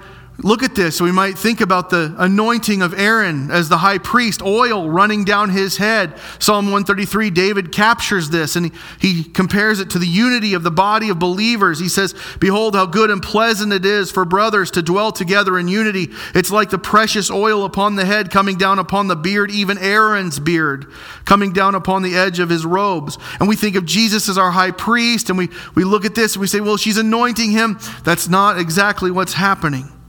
look 0.43 0.63
at 0.63 0.75
this. 0.75 1.01
We 1.01 1.13
might 1.13 1.39
think 1.39 1.61
about 1.61 1.91
the 1.91 2.15
anointing 2.19 2.83
of 2.83 2.99
Aaron 2.99 3.51
as 3.51 3.69
the 3.69 3.79
high 3.79 3.99
priest, 3.99 4.43
oil 4.43 4.89
running 4.89 5.25
down 5.25 5.51
his 5.51 5.77
head. 5.77 6.19
Psalm 6.39 6.67
133, 6.67 7.31
David 7.31 7.73
captures 7.73 8.31
this 8.31 8.57
and 8.57 8.73
he, 9.01 9.25
compares 9.25 9.81
it 9.81 9.91
to 9.91 9.99
the 9.99 10.07
unity 10.07 10.55
of 10.55 10.63
the 10.63 10.71
body 10.71 11.09
of 11.09 11.19
believers. 11.19 11.79
He 11.79 11.89
says, 11.89 12.15
Behold, 12.39 12.75
how 12.75 12.87
good 12.87 13.11
and 13.11 13.23
pleasant 13.23 13.73
it 13.73 13.85
is 13.85 14.11
for 14.11 14.25
brothers 14.25 14.71
to 14.73 14.83
dwell 14.83 15.13
together 15.13 15.59
in 15.59 15.69
unity. 15.69 16.09
It's 16.35 16.51
like 16.51 16.71
the 16.71 16.79
precious 16.79 17.31
oil 17.31 17.65
upon 17.65 17.97
the 17.97 18.05
head 18.05 18.31
coming 18.31 18.57
down 18.57 18.79
upon 18.79 19.09
the 19.09 19.17
beard, 19.17 19.51
even 19.51 19.79
Aaron's 19.79 20.39
beard 20.39 20.91
coming 21.25 21.53
down 21.53 21.75
upon 21.75 22.03
the 22.03 22.17
edge 22.17 22.39
of 22.39 22.49
his 22.49 22.65
robes. 22.65 23.19
And 23.39 23.49
we 23.49 23.57
think 23.57 23.77
of 23.77 23.85
Jesus 23.85 24.29
as 24.29 24.39
our 24.39 24.51
high 24.51 24.71
priest 24.71 25.29
and 25.29 25.39
we, 25.39 25.49
we 25.75 25.85
look 25.85 26.05
at 26.05 26.15
this 26.15 26.35
and 26.35 26.41
we 26.41 26.47
say, 26.47 26.61
Well, 26.61 26.77
she's 26.77 26.99
anointing 26.99 27.51
him. 27.51 27.79
That's 28.05 28.29
not 28.29 28.59
exactly 28.59 29.11
what's 29.11 29.35
happening. 29.35 30.00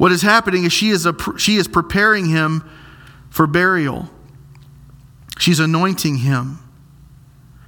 What 0.00 0.12
is 0.12 0.22
happening 0.22 0.64
is 0.64 0.72
she 0.72 0.88
is, 0.88 1.04
a, 1.04 1.14
she 1.36 1.56
is 1.56 1.68
preparing 1.68 2.30
him 2.30 2.66
for 3.28 3.46
burial. 3.46 4.08
She's 5.38 5.60
anointing 5.60 6.16
him. 6.16 6.58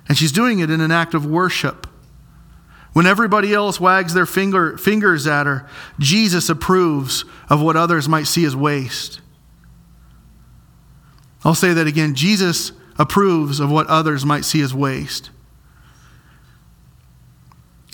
And 0.09 0.17
she's 0.17 0.33
doing 0.33 0.61
it 0.61 0.71
in 0.71 0.81
an 0.81 0.91
act 0.91 1.13
of 1.13 1.27
worship. 1.27 1.87
When 2.95 3.07
everybody 3.07 3.53
else 3.53 3.79
wags 3.79 4.15
their 4.15 4.25
finger, 4.25 4.79
fingers 4.79 5.27
at 5.27 5.45
her, 5.45 5.69
Jesus 5.99 6.49
approves 6.49 7.27
of 7.51 7.61
what 7.61 7.77
others 7.77 8.09
might 8.09 8.27
see 8.27 8.47
as 8.47 8.57
waste. 8.57 9.21
I'll 11.45 11.55
say 11.55 11.75
that 11.75 11.87
again. 11.87 12.15
Jesus 12.15 12.73
approves 12.99 13.61
of 13.61 13.71
what 13.71 13.89
others 13.89 14.25
might 14.25 14.47
see 14.47 14.63
as 14.63 14.73
waste. 14.73 15.29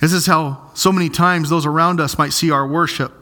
This 0.01 0.13
is 0.13 0.27
how 0.27 0.71
so 0.75 0.93
many 0.93 1.09
times 1.09 1.51
those 1.51 1.67
around 1.67 2.01
us 2.01 2.17
might 2.17 2.33
see 2.33 2.53
our 2.53 2.65
worship. 2.65 3.18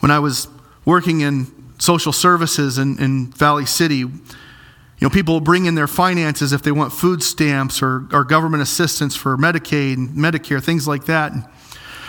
When 0.00 0.10
I 0.10 0.18
was 0.18 0.48
working 0.84 1.20
in 1.20 1.46
social 1.78 2.12
services 2.12 2.78
in, 2.78 2.98
in 2.98 3.32
Valley 3.32 3.66
City, 3.66 3.96
you 3.96 5.06
know, 5.06 5.10
people 5.10 5.40
bring 5.40 5.66
in 5.66 5.74
their 5.74 5.86
finances 5.86 6.52
if 6.52 6.62
they 6.62 6.72
want 6.72 6.92
food 6.92 7.22
stamps 7.22 7.82
or, 7.82 8.06
or 8.12 8.24
government 8.24 8.62
assistance 8.62 9.14
for 9.14 9.36
Medicaid 9.36 9.94
and 9.94 10.10
Medicare, 10.10 10.62
things 10.62 10.88
like 10.88 11.04
that. 11.06 11.32
And 11.32 11.44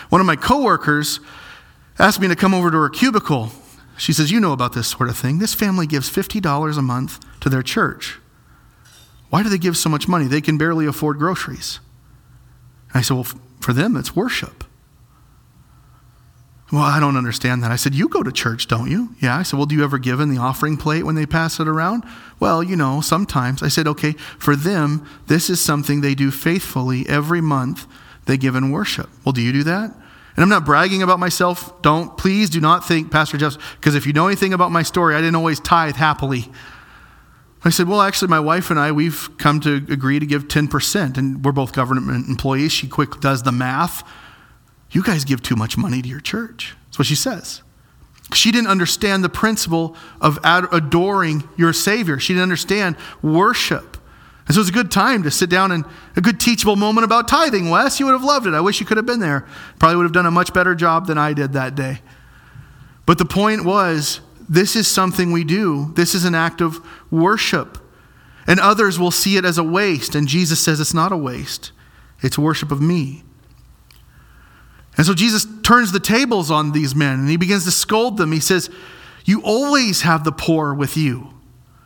one 0.10 0.22
of 0.22 0.28
my 0.28 0.36
coworkers 0.36 1.20
asked 2.00 2.20
me 2.20 2.28
to 2.28 2.36
come 2.36 2.54
over 2.54 2.72
to 2.72 2.78
her 2.78 2.90
cubicle. 2.90 3.52
She 3.98 4.12
says, 4.14 4.32
You 4.32 4.40
know 4.40 4.54
about 4.54 4.74
this 4.74 4.88
sort 4.88 5.10
of 5.10 5.18
thing. 5.18 5.38
This 5.38 5.54
family 5.54 5.86
gives 5.86 6.10
$50 6.10 6.78
a 6.78 6.82
month 6.82 7.20
to 7.42 7.50
their 7.50 7.62
church. 7.62 8.18
Why 9.30 9.44
do 9.44 9.50
they 9.50 9.60
give 9.60 9.78
so 9.78 9.90
much 9.90 10.08
money? 10.08 10.26
They 10.26 10.42
can 10.42 10.58
barely 10.58 10.88
afford 10.88 11.20
groceries. 11.20 11.80
And 12.90 13.00
I 13.00 13.02
said, 13.02 13.14
Well, 13.14 13.28
for 13.60 13.74
them, 13.74 13.96
it's 13.96 14.16
worship. 14.16 14.59
Well, 16.72 16.84
I 16.84 17.00
don't 17.00 17.18
understand 17.18 17.64
that. 17.64 17.72
I 17.72 17.78
said, 17.78 17.96
You 17.96 18.08
go 18.08 18.22
to 18.22 18.32
church, 18.32 18.68
don't 18.68 18.92
you? 18.92 19.16
Yeah. 19.20 19.38
I 19.38 19.44
said, 19.44 19.58
Well, 19.58 19.66
do 19.66 19.76
you 19.76 19.84
ever 19.84 19.98
give 19.98 20.20
in 20.20 20.30
the 20.34 20.40
offering 20.40 20.78
plate 20.78 21.04
when 21.04 21.16
they 21.16 21.26
pass 21.26 21.60
it 21.60 21.68
around? 21.68 22.04
Well, 22.40 22.62
you 22.62 22.76
know, 22.76 23.02
sometimes. 23.02 23.64
I 23.64 23.70
said, 23.70 23.88
Okay, 23.88 24.14
for 24.38 24.56
them, 24.56 25.08
this 25.28 25.50
is 25.50 25.60
something 25.60 26.02
they 26.02 26.16
do 26.16 26.30
faithfully 26.30 27.08
every 27.10 27.42
month. 27.42 27.88
They 28.26 28.38
give 28.38 28.56
in 28.56 28.72
worship. 28.72 29.10
Well, 29.26 29.34
do 29.34 29.42
you 29.42 29.52
do 29.52 29.64
that? 29.64 29.96
And 30.36 30.44
I'm 30.44 30.50
not 30.50 30.64
bragging 30.64 31.02
about 31.02 31.20
myself. 31.20 31.82
Don't, 31.82 32.16
please 32.18 32.50
do 32.50 32.62
not 32.62 32.88
think, 32.88 33.12
Pastor 33.12 33.38
Jeff, 33.38 33.58
because 33.80 33.96
if 33.96 34.06
you 34.06 34.14
know 34.14 34.28
anything 34.28 34.54
about 34.54 34.72
my 34.72 34.84
story, 34.84 35.16
I 35.16 35.22
didn't 35.22 35.36
always 35.36 35.60
tithe 35.60 35.96
happily. 35.96 36.52
I 37.66 37.72
said, 37.72 37.88
Well, 37.88 38.02
actually, 38.02 38.28
my 38.28 38.40
wife 38.40 38.70
and 38.70 38.80
I, 38.80 38.92
we've 38.92 39.30
come 39.38 39.60
to 39.62 39.76
agree 39.90 40.20
to 40.20 40.26
give 40.26 40.48
10%, 40.48 41.18
and 41.18 41.44
we're 41.44 41.52
both 41.52 41.74
government 41.74 42.30
employees. 42.30 42.72
She 42.72 42.88
quick 42.88 43.20
does 43.20 43.42
the 43.42 43.52
math. 43.52 44.04
You 44.92 45.04
guys 45.04 45.26
give 45.26 45.44
too 45.44 45.56
much 45.56 45.78
money 45.78 46.02
to 46.02 46.08
your 46.10 46.20
church. 46.20 46.76
That's 46.86 47.00
what 47.00 47.08
she 47.08 47.16
says. 47.16 47.62
She 48.34 48.52
didn't 48.52 48.68
understand 48.68 49.24
the 49.24 49.30
principle 49.30 49.96
of 50.22 50.40
adoring 50.44 51.48
your 51.58 51.74
Savior. 51.74 52.20
She 52.20 52.34
didn't 52.34 52.44
understand 52.44 52.96
worship. 53.22 53.98
And 54.46 54.56
so 54.56 54.60
it 54.60 54.64
was 54.64 54.70
a 54.70 54.74
good 54.74 54.92
time 54.92 55.24
to 55.24 55.32
sit 55.32 55.50
down 55.50 55.72
and 55.72 55.86
a 56.16 56.22
good 56.22 56.40
teachable 56.40 56.76
moment 56.76 57.06
about 57.06 57.28
tithing, 57.28 57.70
Wes. 57.70 58.00
You 58.00 58.08
would 58.08 58.14
have 58.14 58.24
loved 58.24 58.48
it. 58.48 58.54
I 58.54 58.62
wish 58.62 58.80
you 58.80 58.86
could 58.86 58.98
have 58.98 59.06
been 59.06 59.20
there. 59.20 59.48
Probably 59.78 59.96
would 59.96 60.04
have 60.04 60.12
done 60.12 60.26
a 60.26 60.32
much 60.32 60.54
better 60.54 60.74
job 60.74 61.08
than 61.08 61.18
I 61.18 61.34
did 61.34 61.54
that 61.54 61.76
day. 61.76 62.02
But 63.06 63.18
the 63.18 63.26
point 63.26 63.64
was, 63.66 64.22
this 64.48 64.76
is 64.76 64.88
something 64.88 65.32
we 65.32 65.44
do. 65.44 65.92
This 65.96 66.16
is 66.16 66.26
an 66.26 66.34
act 66.34 66.62
of 66.62 66.84
worship. 67.12 67.78
And 68.48 68.60
others 68.60 69.00
will 69.00 69.12
see 69.12 69.38
it 69.38 69.46
as 69.46 69.60
a 69.60 69.64
waste. 69.64 70.16
And 70.16 70.28
Jesus 70.28 70.60
says 70.60 70.80
it's 70.80 70.94
not 70.94 71.12
a 71.12 71.18
waste, 71.18 71.72
it's 72.22 72.38
worship 72.38 72.72
of 72.72 72.82
me. 72.82 73.24
And 74.98 75.06
so 75.06 75.14
Jesus 75.14 75.48
turns 75.64 75.92
the 75.92 76.00
tables 76.00 76.52
on 76.52 76.72
these 76.72 76.96
men 76.96 77.20
and 77.20 77.30
he 77.30 77.38
begins 77.38 77.66
to 77.66 77.72
scold 77.72 78.18
them. 78.18 78.32
He 78.32 78.40
says, 78.40 78.70
You 79.26 79.42
always 79.44 80.02
have 80.02 80.24
the 80.24 80.32
poor 80.32 80.74
with 80.74 80.98
you. 80.98 81.34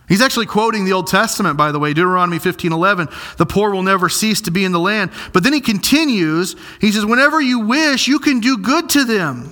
He's 0.10 0.22
actually 0.22 0.48
quoting 0.48 0.86
the 0.86 0.94
Old 0.94 1.08
Testament, 1.08 1.58
by 1.58 1.72
the 1.72 1.80
way, 1.80 1.94
Deuteronomy 1.94 2.40
15 2.40 2.72
11. 2.72 3.08
The 3.38 3.46
poor 3.46 3.72
will 3.72 3.84
never 3.84 4.10
cease 4.10 4.42
to 4.42 4.52
be 4.52 4.66
in 4.66 4.72
the 4.72 4.80
land. 4.80 5.12
But 5.32 5.44
then 5.44 5.54
he 5.54 5.62
continues, 5.62 6.56
he 6.82 6.92
says, 6.92 7.06
Whenever 7.06 7.40
you 7.42 7.60
wish, 7.60 8.08
you 8.08 8.20
can 8.20 8.40
do 8.40 8.58
good 8.58 8.90
to 8.90 9.06
them. 9.06 9.52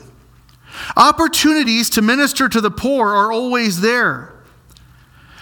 Opportunities 0.97 1.89
to 1.91 2.01
minister 2.01 2.49
to 2.49 2.61
the 2.61 2.71
poor 2.71 3.09
are 3.09 3.31
always 3.31 3.81
there. 3.81 4.30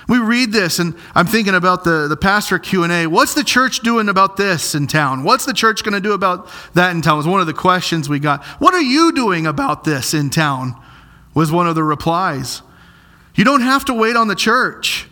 We 0.10 0.18
read 0.18 0.51
this, 0.51 0.80
and 0.80 0.95
I'm 1.14 1.28
thinking 1.28 1.53
about 1.53 1.84
the, 1.84 2.07
the 2.07 2.18
pastor 2.18 2.57
Q&A. 2.57 3.05
What's 3.05 3.36
the 3.36 3.43
church 3.43 3.82
doing 3.82 4.10
about 4.10 4.38
this 4.38 4.74
in 4.74 4.88
town? 4.88 5.24
What's 5.24 5.45
the 5.45 5.53
church 5.53 5.84
going 5.84 5.93
to 5.93 6.01
do 6.01 6.14
about 6.14 6.49
that 6.74 6.95
in 6.95 7.03
town? 7.03 7.18
Was 7.18 7.28
one 7.28 7.41
of 7.41 7.45
the 7.45 7.53
questions 7.53 8.10
we 8.10 8.18
got. 8.18 8.43
What 8.57 8.74
are 8.74 8.82
you 8.82 9.12
doing 9.12 9.45
about 9.45 9.84
this 9.84 10.16
in 10.16 10.32
town? 10.32 10.76
Was 11.36 11.51
one 11.51 11.68
of 11.68 11.76
the 11.76 11.84
replies. 11.84 12.64
You 13.36 13.43
don't 13.43 13.62
have 13.62 13.86
to 13.86 13.93
wait 13.93 14.16
on 14.16 14.28
the 14.28 14.36
church. 14.36 15.07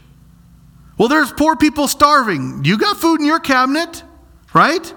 Well, 0.97 1.09
there's 1.09 1.31
poor 1.31 1.55
people 1.55 1.87
starving. 1.87 2.65
You 2.65 2.79
got 2.79 2.97
food 2.97 3.19
in 3.19 3.25
your 3.27 3.39
cabinet, 3.39 4.03
right? 4.51 4.93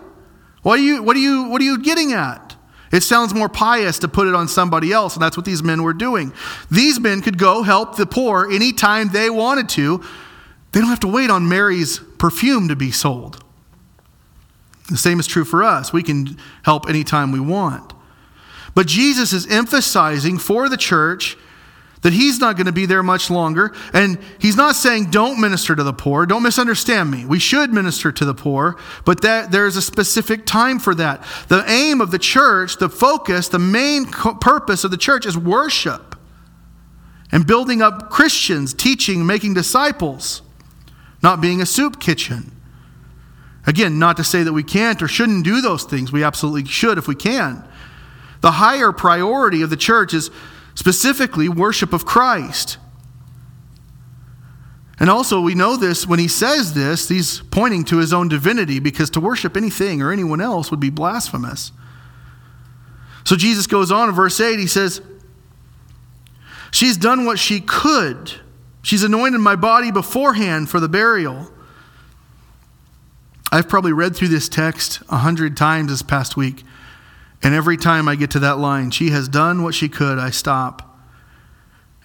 What 0.63 0.79
are 0.79 0.83
you, 0.83 1.03
what 1.03 1.15
are 1.15 1.21
you, 1.21 1.45
what 1.45 1.61
are 1.61 1.65
you 1.65 1.79
getting 1.79 2.15
at? 2.15 2.50
It 2.93 3.03
sounds 3.03 3.33
more 3.33 3.49
pious 3.49 3.99
to 4.01 4.09
put 4.09 4.27
it 4.27 4.35
on 4.35 4.49
somebody 4.49 4.93
else, 4.93 5.15
and 5.15 5.23
that's 5.23 5.37
what 5.37 5.47
these 5.47 5.63
men 5.63 5.83
were 5.83 5.93
doing. 5.93 6.33
These 6.71 6.99
men 6.99 7.23
could 7.23 7.39
go 7.39 7.63
help 7.63 7.97
the 7.97 8.07
poor 8.07 8.51
anytime 8.51 9.11
they 9.11 9.31
wanted 9.31 9.69
to. 9.71 10.03
They 10.73 10.81
don't 10.81 10.89
have 10.89 11.01
to 11.01 11.09
wait 11.09 11.31
on 11.31 11.49
Mary's 11.49 12.01
perfume 12.19 12.69
to 12.69 12.77
be 12.77 12.91
sold. 12.91 13.45
The 14.89 14.97
same 14.97 15.21
is 15.21 15.29
true 15.29 15.45
for 15.45 15.63
us. 15.63 15.93
We 15.93 16.03
can 16.03 16.37
help 16.65 16.89
anytime 16.89 17.31
we 17.31 17.41
want. 17.41 17.93
But 18.75 18.89
Jesus 18.89 19.33
is 19.33 19.47
emphasizing 19.47 20.39
for 20.39 20.69
the 20.69 20.77
church 20.77 21.37
that 22.03 22.13
he's 22.13 22.39
not 22.39 22.57
going 22.57 22.67
to 22.67 22.73
be 22.73 22.87
there 22.87 23.03
much 23.03 23.31
longer. 23.31 23.75
And 23.93 24.19
he's 24.39 24.57
not 24.57 24.75
saying 24.75 25.11
don't 25.11 25.41
minister 25.41 25.77
to 25.77 25.83
the 25.83 25.93
poor. 25.93 26.27
Don't 26.27 26.43
misunderstand 26.43 27.11
me. 27.11 27.27
We 27.27 27.39
should 27.39 27.73
minister 27.73 28.11
to 28.11 28.25
the 28.25 28.35
poor, 28.35 28.77
but 29.05 29.21
that 29.23 29.51
there's 29.51 29.77
a 29.77 29.83
specific 29.83 30.47
time 30.47 30.79
for 30.79 30.95
that. 30.95 31.23
The 31.49 31.65
aim 31.69 32.01
of 32.01 32.11
the 32.11 32.19
church, 32.19 32.79
the 32.79 32.89
focus, 32.89 33.49
the 33.49 33.59
main 33.59 34.07
purpose 34.07 34.85
of 34.85 34.91
the 34.91 34.97
church 34.97 35.27
is 35.27 35.37
worship 35.37 36.17
and 37.33 37.47
building 37.47 37.83
up 37.83 38.11
Christians, 38.11 38.75
teaching, 38.75 39.27
making 39.27 39.55
disciples, 39.55 40.43
not 41.23 41.41
being 41.41 41.61
a 41.61 41.67
soup 41.67 42.01
kitchen. 42.01 42.51
Again, 43.67 43.99
not 43.99 44.17
to 44.17 44.25
say 44.25 44.43
that 44.43 44.53
we 44.53 44.63
can't 44.63 45.03
or 45.03 45.07
shouldn't 45.07 45.45
do 45.45 45.61
those 45.61 45.85
things. 45.85 46.11
We 46.11 46.25
absolutely 46.25 46.65
should 46.65 46.99
if 46.99 47.07
we 47.07 47.15
can. 47.15 47.63
The 48.41 48.53
higher 48.53 48.91
priority 48.91 49.61
of 49.61 49.69
the 49.69 49.77
church 49.77 50.15
is 50.15 50.31
specifically 50.75 51.49
worship 51.49 51.93
of 51.93 52.05
Christ. 52.05 52.79
And 54.99 55.09
also, 55.09 55.41
we 55.41 55.55
know 55.55 55.77
this 55.77 56.07
when 56.07 56.19
he 56.19 56.29
says 56.29 56.75
this, 56.75 57.09
he's 57.09 57.41
pointing 57.51 57.85
to 57.85 57.97
his 57.97 58.13
own 58.13 58.29
divinity 58.29 58.81
because 58.81 59.09
to 59.11 59.21
worship 59.21 59.57
anything 59.57 60.03
or 60.03 60.13
anyone 60.13 60.43
else 60.43 60.71
would 60.71 60.81
be 60.81 60.91
blasphemous. 60.91 61.73
So 63.25 63.35
Jesus 63.35 63.67
goes 63.67 63.91
on 63.91 64.11
in 64.11 64.15
verse 64.15 64.39
8, 64.41 64.59
he 64.59 64.67
says, 64.67 65.01
She's 66.71 66.97
done 66.97 67.25
what 67.25 67.39
she 67.39 67.61
could. 67.61 68.33
She's 68.83 69.03
anointed 69.03 69.41
my 69.41 69.57
body 69.57 69.91
beforehand 69.91 70.69
for 70.69 70.81
the 70.81 70.89
burial. 70.89 71.51
I've 73.53 73.69
probably 73.69 73.93
read 73.93 74.15
through 74.15 74.29
this 74.29 74.49
text 74.49 75.03
a 75.09 75.19
hundred 75.19 75.57
times 75.57 75.91
this 75.91 76.03
past 76.03 76.37
week. 76.37 76.63
And 77.43 77.55
every 77.55 77.77
time 77.77 78.09
I 78.09 78.17
get 78.17 78.31
to 78.33 78.39
that 78.41 78.59
line, 78.59 78.91
she 78.91 79.11
has 79.11 79.29
done 79.29 79.63
what 79.63 79.75
she 79.75 79.89
could, 79.89 80.19
I 80.19 80.31
stop. 80.31 80.99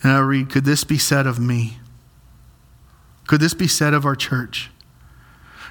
And 0.02 0.12
I 0.12 0.20
read, 0.20 0.50
Could 0.50 0.66
this 0.66 0.84
be 0.84 0.98
said 0.98 1.28
of 1.28 1.40
me? 1.40 1.78
Could 3.28 3.42
this 3.42 3.54
be 3.54 3.68
said 3.68 3.94
of 3.94 4.06
our 4.06 4.16
church? 4.16 4.70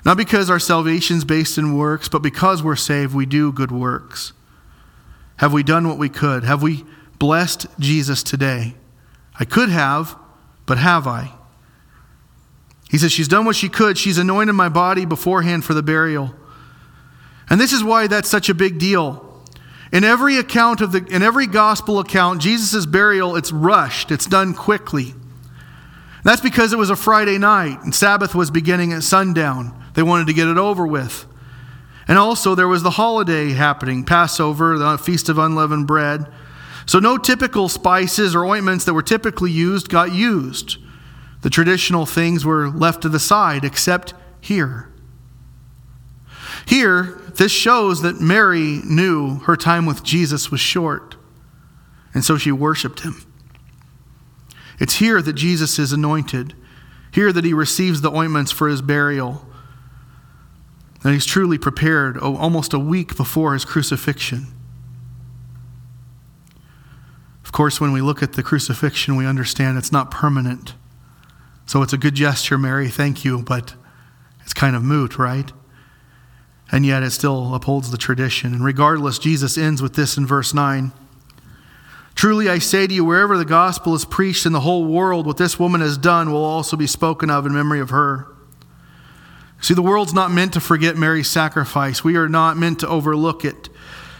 Not 0.05 0.17
because 0.17 0.51
our 0.51 0.59
salvation 0.59 1.17
is 1.17 1.25
based 1.25 1.57
in 1.57 1.79
works, 1.79 2.09
but 2.09 2.21
because 2.21 2.63
we're 2.63 2.77
saved, 2.77 3.15
we 3.15 3.27
do 3.27 3.53
good 3.53 3.73
works. 3.73 4.33
Have 5.37 5.53
we 5.53 5.63
done 5.63 5.89
what 5.89 5.99
we 5.99 6.09
could? 6.09 6.45
Have 6.45 6.63
we 6.63 6.85
blessed 7.19 7.67
Jesus 7.79 8.23
today? 8.23 8.75
I 9.39 9.45
could 9.45 9.71
have, 9.71 10.17
but 10.67 10.79
have 10.79 11.07
I? 11.07 11.33
He 12.91 12.99
says, 12.99 13.13
She's 13.13 13.29
done 13.29 13.45
what 13.45 13.57
she 13.57 13.69
could. 13.69 13.97
She's 13.97 14.19
anointed 14.19 14.55
my 14.55 14.69
body 14.69 15.07
beforehand 15.07 15.65
for 15.65 15.75
the 15.75 15.83
burial. 15.83 16.35
And 17.49 17.61
this 17.61 17.73
is 17.73 17.83
why 17.83 18.07
that's 18.07 18.29
such 18.29 18.49
a 18.49 18.55
big 18.55 18.79
deal. 18.79 19.24
In 19.95 20.03
every 20.03 20.39
account 20.39 20.81
of 20.81 20.91
the 20.91 21.07
in 21.07 21.23
every 21.23 21.47
gospel 21.47 22.01
account, 22.01 22.43
Jesus' 22.43 22.85
burial, 22.85 23.37
it's 23.37 23.53
rushed, 23.53 24.11
it's 24.11 24.27
done 24.27 24.53
quickly. 24.53 25.15
That's 26.25 26.41
because 26.41 26.73
it 26.73 26.79
was 26.79 26.91
a 26.91 26.97
Friday 26.97 27.39
night 27.39 27.81
and 27.85 27.95
Sabbath 27.95 28.35
was 28.35 28.51
beginning 28.51 28.93
at 28.93 29.05
sundown. 29.05 29.81
They 29.95 30.03
wanted 30.03 30.27
to 30.27 30.33
get 30.33 30.49
it 30.49 30.59
over 30.59 30.85
with. 30.85 31.27
And 32.09 32.19
also, 32.19 32.57
there 32.57 32.67
was 32.67 32.83
the 32.83 32.91
holiday 32.91 33.51
happening 33.51 34.05
Passover, 34.05 34.77
the 34.77 34.99
Feast 34.99 35.29
of 35.29 35.39
Unleavened 35.39 35.87
Bread. 35.87 36.27
So, 36.87 36.99
no 36.99 37.17
typical 37.17 37.69
spices 37.69 38.35
or 38.35 38.45
ointments 38.45 38.85
that 38.87 38.95
were 38.95 39.03
typically 39.03 39.53
used 39.53 39.89
got 39.89 40.13
used. 40.13 40.79
The 41.43 41.51
traditional 41.51 42.05
things 42.05 42.45
were 42.45 42.69
left 42.69 43.03
to 43.03 43.09
the 43.09 43.21
side, 43.21 43.65
except 43.65 44.13
here. 44.41 44.91
Here, 46.67 47.21
this 47.37 47.53
shows 47.53 48.03
that 48.03 48.21
Mary 48.21 48.81
knew 48.85 49.39
her 49.41 49.57
time 49.57 49.87
with 49.87 50.03
Jesus 50.03 50.51
was 50.51 50.61
short, 50.61 51.17
and 52.13 52.25
so 52.25 52.37
she 52.37 52.53
worshiped 52.53 53.01
him. 53.01 53.25
It's 54.79 54.97
here 54.97 55.23
that 55.23 55.35
Jesus 55.35 55.79
is 55.79 55.93
anointed, 55.93 56.55
here 57.13 57.33
that 57.33 57.45
he 57.45 57.53
receives 57.53 58.01
the 58.01 58.11
ointments 58.11 58.53
for 58.53 58.69
his 58.69 58.83
burial, 58.83 59.47
that 61.03 61.13
he's 61.13 61.27
truly 61.27 61.59
prepared 61.59 62.19
oh, 62.21 62.37
almost 62.37 62.73
a 62.73 62.79
week 62.79 63.17
before 63.17 63.53
his 63.53 63.65
crucifixion. 63.65 64.47
Of 67.45 67.53
course, 67.53 67.81
when 67.81 67.93
we 67.93 68.01
look 68.01 68.23
at 68.23 68.33
the 68.33 68.43
crucifixion, 68.43 69.17
we 69.17 69.27
understand 69.27 69.79
it's 69.79 69.93
not 69.93 70.11
permanent. 70.11 70.75
So 71.67 71.83
it's 71.83 71.93
a 71.93 71.99
good 71.99 72.15
gesture, 72.15 72.59
Mary, 72.59 72.89
thank 72.89 73.25
you, 73.25 73.43
but 73.43 73.75
it's 74.43 74.55
kind 74.55 74.75
of 74.75 74.83
moot, 74.83 75.19
right? 75.19 75.53
And 76.73 76.85
yet 76.85 77.03
it 77.03 77.11
still 77.11 77.55
upholds 77.55 77.91
the 77.91 77.99
tradition. 77.99 78.55
And 78.55 78.65
regardless, 78.65 79.19
Jesus 79.19 79.59
ends 79.59 79.83
with 79.83 79.95
this 79.95 80.17
in 80.17 80.27
verse 80.27 80.55
9. 80.55 80.93
Truly 82.15 82.49
I 82.49 82.59
say 82.59 82.87
to 82.87 82.95
you, 82.95 83.05
wherever 83.05 83.37
the 83.37 83.45
gospel 83.45 83.95
is 83.95 84.05
preached 84.05 84.47
in 84.47 84.53
the 84.53 84.61
whole 84.61 84.85
world, 84.85 85.27
what 85.27 85.37
this 85.37 85.59
woman 85.59 85.81
has 85.81 85.99
done 85.99 86.33
will 86.33 86.45
also 86.45 86.77
be 86.77 86.87
spoken 86.87 87.29
of 87.29 87.45
in 87.45 87.53
memory 87.53 87.81
of 87.81 87.91
her. 87.91 88.29
See, 89.61 89.75
the 89.75 89.83
world's 89.83 90.15
not 90.15 90.31
meant 90.31 90.53
to 90.53 90.61
forget 90.61 90.97
Mary's 90.97 91.29
sacrifice. 91.29 92.05
We 92.05 92.17
are 92.17 92.29
not 92.29 92.57
meant 92.57 92.81
to 92.81 92.89
overlook 92.89 93.45
it. 93.45 93.69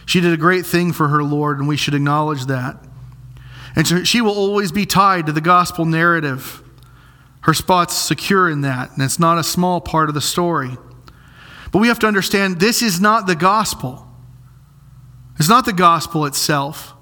She 0.05 0.19
did 0.19 0.33
a 0.33 0.37
great 0.37 0.65
thing 0.65 0.91
for 0.91 1.07
her 1.07 1.23
Lord, 1.23 1.59
and 1.59 1.67
we 1.67 1.77
should 1.77 1.93
acknowledge 1.93 2.45
that. 2.45 2.77
And 3.75 3.87
so 3.87 4.03
she 4.03 4.21
will 4.21 4.33
always 4.33 4.71
be 4.71 4.85
tied 4.85 5.25
to 5.25 5.31
the 5.31 5.41
gospel 5.41 5.85
narrative. 5.85 6.63
Her 7.41 7.53
spot's 7.53 7.95
secure 7.95 8.49
in 8.49 8.61
that, 8.61 8.91
and 8.91 9.01
it's 9.01 9.19
not 9.19 9.37
a 9.37 9.43
small 9.43 9.81
part 9.81 10.09
of 10.09 10.15
the 10.15 10.21
story. 10.21 10.77
But 11.75 11.81
we 11.81 11.89
have 11.89 11.99
to 11.99 12.07
understand 12.07 12.61
this 12.61 12.81
is 12.81 13.01
not 13.01 13.27
the 13.27 13.35
gospel. 13.35 14.07
It's 15.37 15.49
not 15.49 15.65
the 15.65 15.73
gospel 15.73 16.25
itself, 16.25 16.93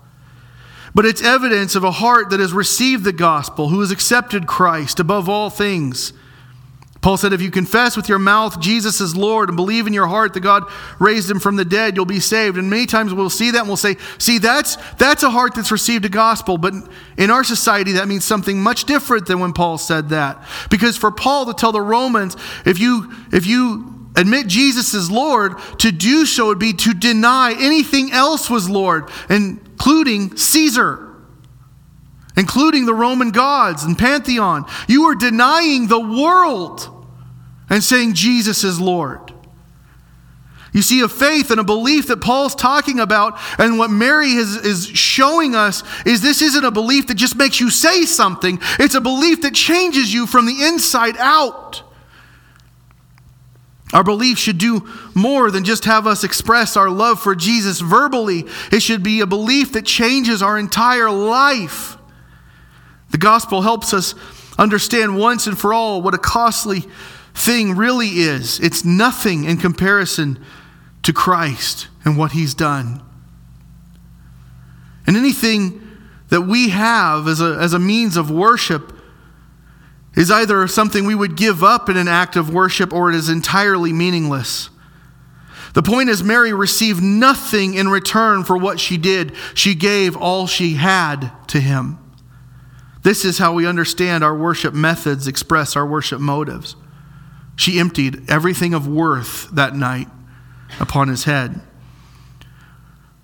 but 0.96 1.06
it's 1.06 1.22
evidence 1.22 1.76
of 1.76 1.84
a 1.84 1.92
heart 1.92 2.32
that 2.32 2.40
has 2.40 2.54
received 2.54 3.04
the 3.04 3.14
gospel, 3.14 3.70
who 3.70 3.82
has 3.82 3.92
accepted 3.92 4.48
Christ 4.48 5.00
above 5.00 5.30
all 5.30 5.52
things 5.52 6.12
Paul 7.04 7.18
said, 7.18 7.34
If 7.34 7.42
you 7.42 7.52
confess 7.52 7.98
with 7.98 8.08
your 8.08 8.18
mouth 8.18 8.62
Jesus 8.62 9.02
is 9.02 9.16
Lord 9.16 9.50
and 9.50 9.58
believe 9.58 9.86
in 9.86 9.94
your 9.94 10.08
heart 10.08 10.34
that 10.34 10.40
God 10.40 10.64
raised 11.00 11.30
him 11.30 11.40
from 11.40 11.58
the 11.58 11.66
dead, 11.66 11.96
you'll 11.96 12.06
be 12.06 12.22
saved. 12.22 12.58
And 12.58 12.70
many 12.70 12.86
times 12.86 13.14
we'll 13.14 13.30
see 13.30 13.52
that 13.52 13.60
and 13.60 13.68
we'll 13.68 13.78
say, 13.78 13.98
See, 14.18 14.38
that's, 14.38 14.78
that's 14.94 15.22
a 15.22 15.30
heart 15.30 15.54
that's 15.54 15.70
received 15.70 16.06
a 16.06 16.10
gospel. 16.10 16.58
But 16.58 16.74
in 17.18 17.30
our 17.30 17.44
society, 17.44 17.92
that 17.94 18.08
means 18.08 18.24
something 18.24 18.58
much 18.58 18.86
different 18.86 19.26
than 19.28 19.40
when 19.40 19.52
Paul 19.52 19.78
said 19.78 20.10
that. 20.10 20.42
Because 20.70 20.96
for 20.96 21.12
Paul 21.12 21.46
to 21.48 21.54
tell 21.54 21.74
the 21.74 21.82
Romans, 21.82 22.38
if 22.66 22.80
you, 22.80 23.12
if 23.34 23.46
you 23.46 23.93
admit 24.16 24.48
Jesus 24.48 24.94
is 24.94 25.10
Lord, 25.10 25.58
to 25.80 25.92
do 25.92 26.26
so 26.26 26.48
would 26.48 26.60
be 26.60 26.74
to 26.74 26.94
deny 26.94 27.56
anything 27.58 28.12
else 28.12 28.50
was 28.50 28.70
Lord, 28.70 29.10
including 29.30 30.38
Caesar 30.38 31.10
including 32.36 32.86
the 32.86 32.94
Roman 32.94 33.32
gods 33.32 33.84
and 33.84 33.98
pantheon. 33.98 34.66
You 34.88 35.04
are 35.06 35.16
denying 35.16 35.88
the 35.88 36.00
world 36.00 36.90
and 37.70 37.84
saying 37.84 38.14
Jesus 38.14 38.64
is 38.64 38.80
Lord. 38.80 39.34
You 40.74 40.82
see, 40.82 41.02
a 41.02 41.08
faith 41.08 41.52
and 41.52 41.60
a 41.60 41.64
belief 41.64 42.08
that 42.08 42.20
Paul's 42.20 42.56
talking 42.56 43.00
about, 43.00 43.40
and 43.60 43.78
what 43.78 43.92
Mary 43.92 44.32
is, 44.32 44.56
is 44.56 44.88
showing 44.88 45.54
us, 45.54 45.84
is 46.04 46.22
this 46.22 46.42
isn't 46.42 46.66
a 46.66 46.72
belief 46.72 47.08
that 47.08 47.14
just 47.14 47.36
makes 47.36 47.60
you 47.60 47.70
say 47.70 48.06
something, 48.06 48.60
it's 48.80 48.96
a 48.96 49.02
belief 49.02 49.42
that 49.44 49.54
changes 49.54 50.12
you 50.12 50.26
from 50.26 50.48
the 50.48 50.64
inside 50.64 51.16
out. 51.18 51.83
Our 53.94 54.04
belief 54.04 54.40
should 54.40 54.58
do 54.58 54.90
more 55.14 55.52
than 55.52 55.64
just 55.64 55.86
have 55.86 56.08
us 56.08 56.24
express 56.24 56.76
our 56.76 56.90
love 56.90 57.22
for 57.22 57.36
Jesus 57.36 57.80
verbally. 57.80 58.46
It 58.72 58.82
should 58.82 59.04
be 59.04 59.22
a 59.22 59.28
belief 59.28 59.74
that 59.74 59.86
changes 59.86 60.42
our 60.42 60.58
entire 60.58 61.12
life. 61.12 61.96
The 63.12 63.20
gospel 63.20 63.62
helps 63.62 63.94
us 63.94 64.16
understand 64.58 65.18
once 65.18 65.46
and 65.46 65.58
for 65.58 65.74
all 65.74 66.02
what 66.02 66.16
a 66.16 66.20
costly 66.20 66.86
thing 67.36 67.76
really 67.76 68.08
is. 68.08 68.60
It's 68.60 68.84
nothing 68.84 69.44
in 69.44 69.58
comparison 69.58 70.44
to 71.04 71.14
Christ 71.14 71.88
and 72.04 72.18
what 72.18 72.32
he's 72.32 72.56
done. 72.56 73.04
And 75.06 75.16
anything 75.16 75.82
that 76.30 76.42
we 76.42 76.70
have 76.70 77.28
as 77.28 77.42
a, 77.42 77.58
as 77.60 77.74
a 77.74 77.80
means 77.80 78.18
of 78.18 78.32
worship 78.32 78.93
is 80.16 80.30
either 80.30 80.68
something 80.68 81.06
we 81.06 81.16
would 81.16 81.36
give 81.36 81.64
up 81.64 81.90
in 81.90 81.98
an 81.98 82.08
act 82.08 82.36
of 82.36 82.54
worship 82.54 82.94
or 82.94 83.10
it 83.10 83.16
is 83.16 83.30
entirely 83.30 83.92
meaningless. 83.92 84.70
The 85.74 85.82
point 85.82 86.10
is, 86.10 86.24
Mary 86.24 86.54
received 86.54 87.02
nothing 87.02 87.74
in 87.74 87.90
return 87.90 88.44
for 88.44 88.56
what 88.56 88.80
she 88.80 88.98
did. 88.98 89.34
She 89.56 89.74
gave 89.74 90.16
all 90.16 90.46
she 90.46 90.76
had 90.76 91.32
to 91.48 91.60
him. 91.60 91.98
This 93.02 93.26
is 93.26 93.40
how 93.40 93.54
we 93.54 93.66
understand 93.66 94.24
our 94.24 94.38
worship 94.38 94.74
methods 94.74 95.28
express 95.28 95.76
our 95.76 95.86
worship 95.86 96.22
motives. 96.22 96.76
She 97.56 97.80
emptied 97.80 98.30
everything 98.30 98.74
of 98.74 98.88
worth 98.88 99.50
that 99.52 99.76
night 99.76 100.08
upon 100.80 101.08
his 101.08 101.24
head. 101.24 101.60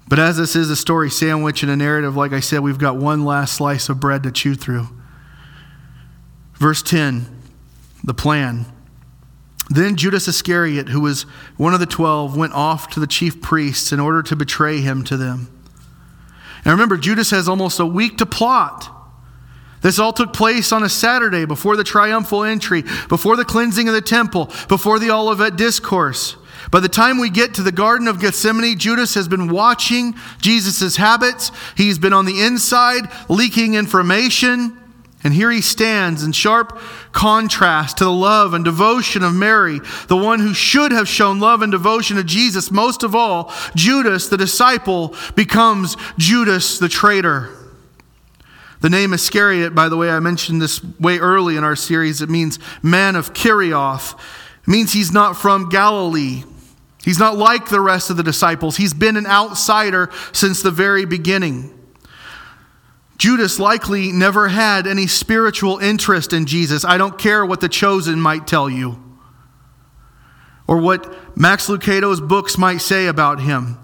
But 0.07 0.17
as 0.17 0.37
this 0.37 0.55
is 0.55 0.71
a 0.71 0.75
story 0.75 1.11
sandwich 1.11 1.61
and 1.61 1.71
a 1.71 1.75
narrative, 1.75 2.15
like 2.15 2.33
I 2.33 2.39
said, 2.39 2.61
we've 2.61 2.79
got 2.79 2.97
one 2.97 3.25
last 3.25 3.53
slice 3.53 3.89
of 3.89 3.99
bread 3.99 4.23
to 4.23 4.31
chew 4.31 4.55
through. 4.55 4.87
Verse 6.59 6.83
10, 6.83 7.25
the 8.03 8.13
plan. 8.13 8.65
Then 9.69 9.95
Judas 9.95 10.27
Iscariot, 10.27 10.89
who 10.89 11.01
was 11.01 11.23
one 11.57 11.73
of 11.73 11.79
the 11.79 11.85
twelve, 11.85 12.35
went 12.35 12.53
off 12.53 12.89
to 12.91 12.99
the 12.99 13.07
chief 13.07 13.39
priests 13.39 13.91
in 13.91 13.99
order 13.99 14.23
to 14.23 14.35
betray 14.35 14.81
him 14.81 15.03
to 15.05 15.15
them. 15.15 15.47
And 16.65 16.73
remember, 16.73 16.97
Judas 16.97 17.31
has 17.31 17.47
almost 17.47 17.79
a 17.79 17.85
week 17.85 18.17
to 18.17 18.25
plot. 18.25 18.95
This 19.81 19.99
all 19.99 20.11
took 20.11 20.33
place 20.33 20.71
on 20.73 20.83
a 20.83 20.89
Saturday 20.89 21.45
before 21.45 21.77
the 21.77 21.83
triumphal 21.83 22.43
entry, 22.43 22.83
before 23.07 23.37
the 23.37 23.45
cleansing 23.45 23.87
of 23.87 23.93
the 23.93 24.01
temple, 24.01 24.49
before 24.67 24.99
the 24.99 25.11
Olivet 25.11 25.55
discourse. 25.55 26.35
By 26.71 26.81
the 26.81 26.89
time 26.89 27.19
we 27.19 27.29
get 27.29 27.53
to 27.53 27.63
the 27.63 27.71
Garden 27.71 28.07
of 28.07 28.19
Gethsemane, 28.19 28.77
Judas 28.77 29.13
has 29.13 29.27
been 29.27 29.47
watching 29.49 30.15
Jesus' 30.41 30.97
habits. 30.97 31.51
He's 31.77 31.97
been 31.97 32.11
on 32.11 32.25
the 32.25 32.41
inside, 32.41 33.09
leaking 33.29 33.75
information. 33.75 34.77
And 35.23 35.33
here 35.33 35.51
he 35.51 35.61
stands 35.61 36.23
in 36.23 36.31
sharp 36.31 36.79
contrast 37.11 37.97
to 37.97 38.05
the 38.05 38.11
love 38.11 38.53
and 38.53 38.63
devotion 38.63 39.21
of 39.21 39.33
Mary, 39.33 39.79
the 40.07 40.15
one 40.15 40.39
who 40.39 40.53
should 40.53 40.93
have 40.93 41.09
shown 41.09 41.41
love 41.41 41.61
and 41.61 41.71
devotion 41.71 42.15
to 42.15 42.23
Jesus. 42.23 42.71
Most 42.71 43.03
of 43.03 43.15
all, 43.15 43.51
Judas, 43.75 44.29
the 44.29 44.37
disciple, 44.37 45.13
becomes 45.35 45.97
Judas, 46.17 46.79
the 46.79 46.87
traitor. 46.87 47.49
The 48.79 48.89
name 48.89 49.13
Iscariot, 49.13 49.75
by 49.75 49.89
the 49.89 49.97
way, 49.97 50.09
I 50.09 50.21
mentioned 50.21 50.61
this 50.61 50.81
way 50.99 51.19
early 51.19 51.57
in 51.57 51.65
our 51.65 51.75
series. 51.75 52.21
It 52.21 52.29
means 52.29 52.57
man 52.81 53.17
of 53.17 53.33
Kerioth. 53.33 54.13
It 54.61 54.67
means 54.67 54.93
he's 54.93 55.11
not 55.11 55.35
from 55.35 55.67
Galilee. 55.67 56.43
He's 57.03 57.19
not 57.19 57.35
like 57.35 57.67
the 57.67 57.81
rest 57.81 58.09
of 58.09 58.15
the 58.15 58.23
disciples. 58.23 58.77
He's 58.77 58.93
been 58.93 59.17
an 59.17 59.25
outsider 59.25 60.09
since 60.31 60.61
the 60.61 60.71
very 60.71 61.03
beginning. 61.03 61.77
Judas 63.19 63.59
likely 63.59 64.13
never 64.13 64.47
had 64.47 64.87
any 64.87 65.05
spiritual 65.05 65.77
interest 65.77 66.31
in 66.31 66.45
Jesus. 66.45 66.85
I 66.85 66.97
don't 66.97 67.19
care 67.19 67.45
what 67.45 67.59
the 67.59 67.69
chosen 67.69 68.19
might 68.19 68.47
tell 68.47 68.69
you 68.69 69.03
or 70.67 70.77
what 70.77 71.37
Max 71.37 71.67
Lucado's 71.67 72.21
books 72.21 72.57
might 72.57 72.77
say 72.77 73.07
about 73.07 73.41
him. 73.41 73.77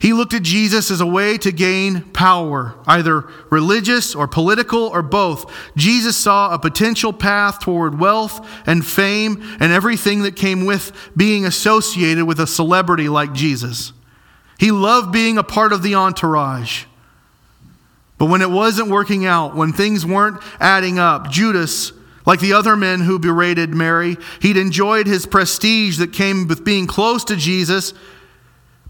He 0.00 0.12
looked 0.12 0.34
at 0.34 0.42
Jesus 0.42 0.90
as 0.90 1.00
a 1.00 1.06
way 1.06 1.38
to 1.38 1.50
gain 1.50 2.02
power, 2.12 2.74
either 2.86 3.26
religious 3.50 4.14
or 4.14 4.28
political 4.28 4.82
or 4.88 5.00
both. 5.00 5.50
Jesus 5.74 6.14
saw 6.14 6.52
a 6.52 6.58
potential 6.58 7.12
path 7.12 7.60
toward 7.60 7.98
wealth 7.98 8.46
and 8.66 8.84
fame 8.84 9.42
and 9.60 9.72
everything 9.72 10.24
that 10.24 10.36
came 10.36 10.66
with 10.66 10.92
being 11.16 11.46
associated 11.46 12.26
with 12.26 12.38
a 12.38 12.46
celebrity 12.46 13.08
like 13.08 13.32
Jesus. 13.32 13.94
He 14.58 14.70
loved 14.70 15.10
being 15.10 15.38
a 15.38 15.42
part 15.42 15.72
of 15.72 15.82
the 15.82 15.94
entourage. 15.94 16.84
But 18.24 18.30
when 18.30 18.40
it 18.40 18.50
wasn't 18.50 18.88
working 18.88 19.26
out, 19.26 19.54
when 19.54 19.74
things 19.74 20.06
weren't 20.06 20.40
adding 20.58 20.98
up, 20.98 21.30
Judas, 21.30 21.92
like 22.24 22.40
the 22.40 22.54
other 22.54 22.74
men 22.74 23.00
who 23.00 23.18
berated 23.18 23.74
Mary, 23.74 24.16
he'd 24.40 24.56
enjoyed 24.56 25.06
his 25.06 25.26
prestige 25.26 25.98
that 25.98 26.14
came 26.14 26.48
with 26.48 26.64
being 26.64 26.86
close 26.86 27.22
to 27.24 27.36
Jesus 27.36 27.92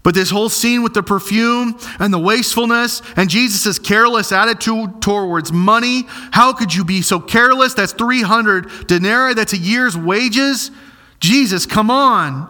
But 0.03 0.15
this 0.15 0.29
whole 0.29 0.47
scene 0.47 0.83
with 0.83 0.93
the 0.93 1.03
perfume 1.03 1.77
and 1.99 2.13
the 2.13 2.17
wastefulness 2.17 3.01
and 3.17 3.29
Jesus' 3.29 3.77
careless 3.77 4.31
attitude 4.31 5.01
towards 5.01 5.51
money 5.51 6.03
how 6.31 6.53
could 6.53 6.73
you 6.73 6.85
be 6.85 7.01
so 7.01 7.19
careless? 7.19 7.73
That's 7.73 7.91
300 7.91 8.87
denarii, 8.87 9.33
that's 9.33 9.51
a 9.51 9.57
year's 9.57 9.97
wages. 9.97 10.71
Jesus, 11.19 11.65
come 11.65 11.91
on. 11.91 12.49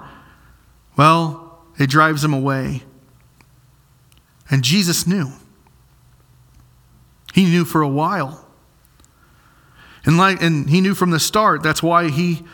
Well, 0.96 1.64
it 1.80 1.90
drives 1.90 2.24
him 2.24 2.36
away. 2.36 2.84
And 4.52 4.64
Jesus 4.64 5.08
knew. 5.08 5.32
He 7.36 7.44
knew 7.44 7.66
for 7.66 7.82
a 7.82 7.88
while. 7.90 8.48
And, 10.06 10.18
like, 10.18 10.42
and 10.42 10.70
he 10.70 10.80
knew 10.80 10.96
from 10.96 11.12
the 11.12 11.20
start 11.20 11.62
that's 11.62 11.84
why 11.84 12.10
he 12.10 12.46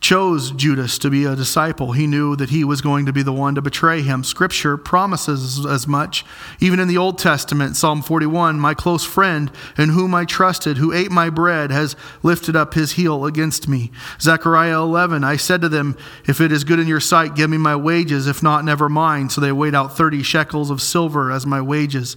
chose 0.00 0.50
Judas 0.50 0.98
to 0.98 1.08
be 1.08 1.24
a 1.24 1.36
disciple. 1.36 1.92
He 1.92 2.08
knew 2.08 2.34
that 2.34 2.50
he 2.50 2.64
was 2.64 2.80
going 2.80 3.06
to 3.06 3.12
be 3.12 3.22
the 3.22 3.32
one 3.32 3.54
to 3.54 3.62
betray 3.62 4.02
him. 4.02 4.24
Scripture 4.24 4.76
promises 4.76 5.64
as 5.64 5.86
much. 5.86 6.24
Even 6.58 6.80
in 6.80 6.88
the 6.88 6.98
Old 6.98 7.16
Testament, 7.16 7.76
Psalm 7.76 8.02
41 8.02 8.58
My 8.58 8.74
close 8.74 9.04
friend, 9.04 9.52
in 9.78 9.90
whom 9.90 10.16
I 10.16 10.24
trusted, 10.24 10.78
who 10.78 10.92
ate 10.92 11.12
my 11.12 11.30
bread, 11.30 11.70
has 11.70 11.94
lifted 12.24 12.56
up 12.56 12.74
his 12.74 12.92
heel 12.92 13.26
against 13.26 13.68
me. 13.68 13.92
Zechariah 14.20 14.82
11 14.82 15.22
I 15.22 15.36
said 15.36 15.60
to 15.60 15.68
them, 15.68 15.96
If 16.26 16.40
it 16.40 16.50
is 16.50 16.64
good 16.64 16.80
in 16.80 16.88
your 16.88 16.98
sight, 16.98 17.36
give 17.36 17.48
me 17.48 17.56
my 17.56 17.76
wages. 17.76 18.26
If 18.26 18.42
not, 18.42 18.64
never 18.64 18.88
mind. 18.88 19.30
So 19.30 19.40
they 19.40 19.52
weighed 19.52 19.76
out 19.76 19.96
30 19.96 20.24
shekels 20.24 20.70
of 20.70 20.82
silver 20.82 21.30
as 21.30 21.46
my 21.46 21.60
wages. 21.60 22.16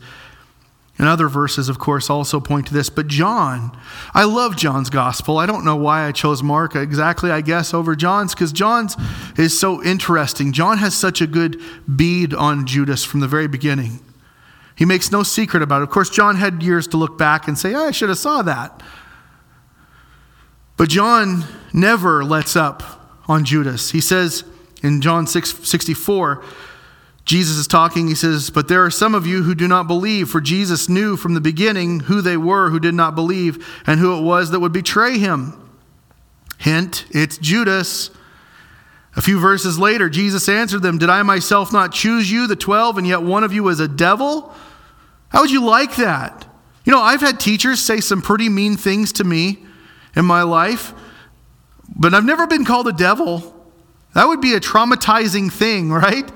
And 1.00 1.08
other 1.08 1.28
verses, 1.28 1.70
of 1.70 1.78
course, 1.78 2.10
also 2.10 2.40
point 2.40 2.68
to 2.68 2.74
this. 2.74 2.90
But 2.90 3.08
John, 3.08 3.78
I 4.16 4.24
love 4.24 4.56
John's 4.56 4.90
gospel. 4.90 5.38
I 5.38 5.46
don't 5.46 5.64
know 5.64 5.76
why 5.76 6.08
I 6.08 6.12
chose 6.12 6.42
Mark 6.42 6.76
exactly, 6.76 7.30
I 7.30 7.42
guess, 7.42 7.74
over 7.74 7.96
John's, 7.96 8.34
because 8.34 8.52
John's 8.52 8.98
is 9.38 9.58
so 9.60 9.84
interesting. 9.84 10.54
John 10.54 10.80
has 10.80 10.96
such 10.96 11.22
a 11.22 11.28
good 11.28 11.62
bead 11.96 12.34
on 12.34 12.66
Judas 12.66 13.04
from 13.04 13.20
the 13.20 13.28
very 13.28 13.48
beginning. 13.48 14.00
He 14.76 14.86
makes 14.86 15.12
no 15.12 15.22
secret 15.24 15.62
about 15.62 15.82
it. 15.82 15.84
Of 15.84 15.90
course, 15.92 16.10
John 16.10 16.36
had 16.36 16.64
years 16.64 16.88
to 16.90 16.98
look 16.98 17.18
back 17.18 17.48
and 17.48 17.58
say, 17.58 17.76
oh, 17.76 17.88
I 17.88 17.92
should 17.92 18.10
have 18.10 18.18
saw 18.18 18.42
that. 18.44 18.82
But 20.78 20.90
John 20.90 21.46
never 21.74 22.24
lets 22.24 22.56
up 22.56 22.84
on 23.28 23.44
Judas. 23.44 23.92
He 23.92 24.02
says 24.02 24.44
in 24.84 25.02
John 25.02 25.28
6 25.28 25.68
64, 25.68 26.44
Jesus 27.28 27.58
is 27.58 27.68
talking. 27.68 28.08
He 28.08 28.16
says, 28.16 28.50
But 28.50 28.70
there 28.70 28.86
are 28.86 28.90
some 28.90 29.14
of 29.14 29.28
you 29.28 29.44
who 29.44 29.54
do 29.54 29.68
not 29.68 29.86
believe, 29.86 30.30
for 30.30 30.40
Jesus 30.40 30.88
knew 30.88 31.18
from 31.18 31.34
the 31.34 31.42
beginning 31.42 32.00
who 32.02 32.22
they 32.22 32.38
were 32.38 32.70
who 32.70 32.80
did 32.80 32.96
not 32.96 33.16
believe 33.16 33.68
and 33.86 34.00
who 34.00 34.18
it 34.18 34.22
was 34.22 34.52
that 34.52 34.62
would 34.62 34.72
betray 34.72 35.18
him. 35.18 35.54
Hint, 36.58 37.06
it's 37.12 37.38
Judas. 37.38 38.12
A 39.18 39.22
few 39.22 39.42
verses 39.42 39.78
later, 39.78 40.10
Jesus 40.10 40.48
answered 40.48 40.82
them, 40.82 40.98
Did 40.98 41.10
I 41.10 41.22
myself 41.24 41.74
not 41.74 41.92
choose 41.92 42.32
you, 42.32 42.48
the 42.48 42.56
twelve, 42.56 42.98
and 42.98 43.06
yet 43.06 43.22
one 43.22 43.44
of 43.44 43.52
you 43.52 43.68
is 43.68 43.82
a 43.82 43.90
devil? 43.90 44.56
How 45.28 45.42
would 45.42 45.52
you 45.52 45.66
like 45.66 45.98
that? 45.98 46.48
You 46.86 46.94
know, 46.94 47.02
I've 47.02 47.20
had 47.20 47.42
teachers 47.42 47.82
say 47.82 48.00
some 48.00 48.22
pretty 48.22 48.48
mean 48.48 48.78
things 48.78 49.12
to 49.14 49.26
me 49.26 49.66
in 50.16 50.24
my 50.24 50.44
life, 50.44 50.94
but 51.94 52.14
I've 52.14 52.24
never 52.24 52.48
been 52.48 52.64
called 52.64 52.88
a 52.88 52.94
devil. 52.94 53.54
That 54.14 54.30
would 54.30 54.40
be 54.40 54.54
a 54.54 54.62
traumatizing 54.62 55.52
thing, 55.52 55.92
right? 55.92 56.32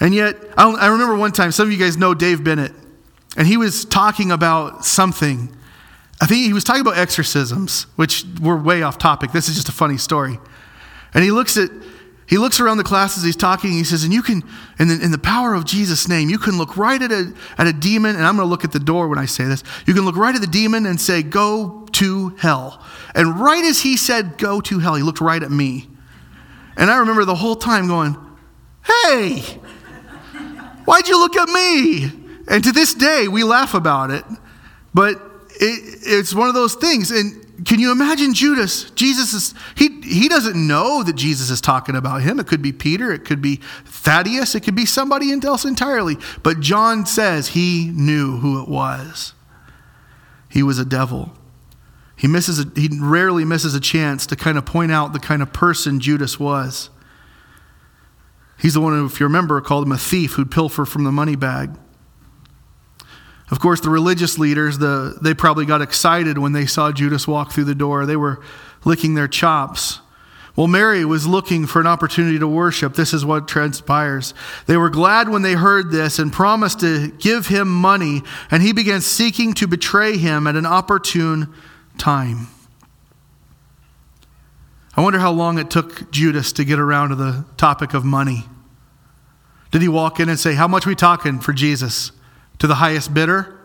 And 0.00 0.14
yet, 0.14 0.36
I 0.56 0.88
remember 0.88 1.14
one 1.14 1.30
time, 1.30 1.52
some 1.52 1.66
of 1.66 1.72
you 1.72 1.78
guys 1.78 1.98
know 1.98 2.14
Dave 2.14 2.42
Bennett, 2.42 2.72
and 3.36 3.46
he 3.46 3.58
was 3.58 3.84
talking 3.84 4.32
about 4.32 4.84
something. 4.84 5.54
I 6.22 6.26
think 6.26 6.44
he 6.46 6.52
was 6.54 6.64
talking 6.64 6.80
about 6.80 6.96
exorcisms, 6.96 7.84
which 7.96 8.24
were 8.40 8.56
way 8.56 8.82
off 8.82 8.96
topic. 8.96 9.32
This 9.32 9.48
is 9.48 9.54
just 9.54 9.68
a 9.68 9.72
funny 9.72 9.98
story. 9.98 10.38
And 11.12 11.22
he 11.22 11.30
looks 11.30 11.56
at 11.56 11.70
he 12.30 12.38
looks 12.38 12.60
around 12.60 12.76
the 12.76 12.84
classes 12.84 13.24
he's 13.24 13.34
talking 13.34 13.72
he 13.72 13.82
says 13.82 14.04
and 14.04 14.12
you 14.12 14.22
can 14.22 14.44
in 14.78 14.86
the, 14.86 15.00
in 15.02 15.10
the 15.10 15.18
power 15.18 15.52
of 15.52 15.64
jesus 15.64 16.08
name 16.08 16.30
you 16.30 16.38
can 16.38 16.56
look 16.56 16.76
right 16.76 17.02
at 17.02 17.10
a, 17.10 17.34
at 17.58 17.66
a 17.66 17.72
demon 17.72 18.14
and 18.14 18.24
i'm 18.24 18.36
going 18.36 18.46
to 18.46 18.48
look 18.48 18.62
at 18.62 18.70
the 18.70 18.78
door 18.78 19.08
when 19.08 19.18
i 19.18 19.24
say 19.24 19.44
this 19.44 19.64
you 19.84 19.92
can 19.92 20.04
look 20.04 20.16
right 20.16 20.36
at 20.36 20.40
the 20.40 20.46
demon 20.46 20.86
and 20.86 21.00
say 21.00 21.24
go 21.24 21.84
to 21.90 22.28
hell 22.38 22.80
and 23.16 23.40
right 23.40 23.64
as 23.64 23.80
he 23.80 23.96
said 23.96 24.38
go 24.38 24.60
to 24.60 24.78
hell 24.78 24.94
he 24.94 25.02
looked 25.02 25.20
right 25.20 25.42
at 25.42 25.50
me 25.50 25.88
and 26.76 26.88
i 26.88 26.98
remember 26.98 27.24
the 27.24 27.34
whole 27.34 27.56
time 27.56 27.88
going 27.88 28.16
hey 28.86 29.58
Why'd 30.90 31.06
you 31.06 31.20
look 31.20 31.36
at 31.36 31.48
me? 31.48 32.10
And 32.48 32.64
to 32.64 32.72
this 32.72 32.94
day, 32.94 33.28
we 33.28 33.44
laugh 33.44 33.74
about 33.74 34.10
it. 34.10 34.24
But 34.92 35.22
it, 35.50 36.00
it's 36.02 36.34
one 36.34 36.48
of 36.48 36.54
those 36.54 36.74
things. 36.74 37.12
And 37.12 37.64
can 37.64 37.78
you 37.78 37.92
imagine 37.92 38.34
Judas? 38.34 38.90
Jesus 38.90 39.32
is, 39.32 39.54
he, 39.76 40.00
he 40.00 40.28
doesn't 40.28 40.56
know 40.56 41.04
that 41.04 41.12
Jesus 41.12 41.48
is 41.48 41.60
talking 41.60 41.94
about 41.94 42.22
him. 42.22 42.40
It 42.40 42.48
could 42.48 42.60
be 42.60 42.72
Peter, 42.72 43.12
it 43.12 43.24
could 43.24 43.40
be 43.40 43.60
Thaddeus, 43.84 44.56
it 44.56 44.64
could 44.64 44.74
be 44.74 44.84
somebody 44.84 45.32
else 45.32 45.64
entirely. 45.64 46.16
But 46.42 46.58
John 46.58 47.06
says 47.06 47.50
he 47.50 47.92
knew 47.94 48.38
who 48.38 48.60
it 48.60 48.68
was. 48.68 49.32
He 50.48 50.64
was 50.64 50.80
a 50.80 50.84
devil. 50.84 51.30
He, 52.16 52.26
misses 52.26 52.58
a, 52.58 52.64
he 52.74 52.88
rarely 53.00 53.44
misses 53.44 53.76
a 53.76 53.80
chance 53.80 54.26
to 54.26 54.34
kind 54.34 54.58
of 54.58 54.66
point 54.66 54.90
out 54.90 55.12
the 55.12 55.20
kind 55.20 55.40
of 55.40 55.52
person 55.52 56.00
Judas 56.00 56.40
was. 56.40 56.90
He's 58.60 58.74
the 58.74 58.80
one 58.80 58.92
who, 58.92 59.06
if 59.06 59.18
you 59.20 59.26
remember, 59.26 59.60
called 59.60 59.86
him 59.86 59.92
a 59.92 59.98
thief 59.98 60.32
who'd 60.32 60.50
pilfer 60.50 60.84
from 60.84 61.04
the 61.04 61.12
money 61.12 61.36
bag. 61.36 61.70
Of 63.50 63.58
course, 63.58 63.80
the 63.80 63.90
religious 63.90 64.38
leaders, 64.38 64.78
the, 64.78 65.18
they 65.20 65.34
probably 65.34 65.66
got 65.66 65.82
excited 65.82 66.38
when 66.38 66.52
they 66.52 66.66
saw 66.66 66.92
Judas 66.92 67.26
walk 67.26 67.52
through 67.52 67.64
the 67.64 67.74
door. 67.74 68.06
They 68.06 68.16
were 68.16 68.40
licking 68.84 69.14
their 69.14 69.28
chops. 69.28 70.00
Well, 70.56 70.66
Mary 70.66 71.04
was 71.04 71.26
looking 71.26 71.66
for 71.66 71.80
an 71.80 71.86
opportunity 71.86 72.38
to 72.38 72.46
worship. 72.46 72.94
This 72.94 73.14
is 73.14 73.24
what 73.24 73.48
transpires. 73.48 74.34
They 74.66 74.76
were 74.76 74.90
glad 74.90 75.28
when 75.28 75.42
they 75.42 75.54
heard 75.54 75.90
this 75.90 76.18
and 76.18 76.32
promised 76.32 76.80
to 76.80 77.10
give 77.12 77.46
him 77.46 77.68
money, 77.68 78.22
and 78.50 78.62
he 78.62 78.72
began 78.72 79.00
seeking 79.00 79.54
to 79.54 79.66
betray 79.66 80.16
him 80.16 80.46
at 80.46 80.56
an 80.56 80.66
opportune 80.66 81.52
time. 81.98 82.48
I 84.96 85.02
wonder 85.02 85.18
how 85.18 85.30
long 85.30 85.58
it 85.58 85.70
took 85.70 86.10
Judas 86.10 86.52
to 86.52 86.64
get 86.64 86.78
around 86.78 87.10
to 87.10 87.14
the 87.14 87.44
topic 87.56 87.94
of 87.94 88.04
money. 88.04 88.46
Did 89.70 89.82
he 89.82 89.88
walk 89.88 90.18
in 90.18 90.28
and 90.28 90.38
say, 90.38 90.54
How 90.54 90.66
much 90.66 90.86
we 90.86 90.94
talking 90.94 91.40
for 91.40 91.52
Jesus? 91.52 92.12
To 92.58 92.66
the 92.66 92.76
highest 92.76 93.14
bidder? 93.14 93.58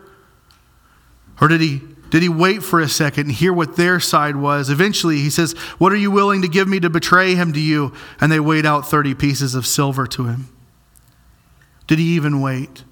Or 1.40 1.48
did 1.48 1.60
he, 1.60 1.82
did 2.10 2.22
he 2.22 2.28
wait 2.28 2.62
for 2.62 2.80
a 2.80 2.88
second 2.88 3.26
and 3.26 3.32
hear 3.32 3.52
what 3.52 3.76
their 3.76 4.00
side 4.00 4.36
was? 4.36 4.70
Eventually, 4.70 5.18
he 5.18 5.30
says, 5.30 5.52
What 5.78 5.92
are 5.92 5.96
you 5.96 6.10
willing 6.10 6.42
to 6.42 6.48
give 6.48 6.68
me 6.68 6.80
to 6.80 6.88
betray 6.88 7.34
him 7.34 7.52
to 7.52 7.60
you? 7.60 7.92
And 8.20 8.30
they 8.30 8.40
weighed 8.40 8.64
out 8.64 8.88
30 8.88 9.14
pieces 9.14 9.54
of 9.54 9.66
silver 9.66 10.06
to 10.06 10.26
him. 10.26 10.48
Did 11.86 11.98
he 11.98 12.14
even 12.14 12.40
wait? 12.40 12.84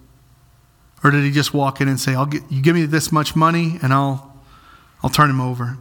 Or 1.03 1.11
did 1.11 1.25
he 1.25 1.31
just 1.31 1.55
walk 1.55 1.81
in 1.81 1.89
and 1.89 2.01
say, 2.01 2.15
I'll 2.15 2.27
get, 2.27 2.43
You 2.51 2.63
give 2.63 2.75
me 2.75 2.87
this 2.87 3.13
much 3.13 3.37
money 3.37 3.79
and 3.83 3.93
I'll, 3.93 4.37
I'll 5.03 5.11
turn 5.11 5.31
him 5.31 5.41
over? 5.41 5.79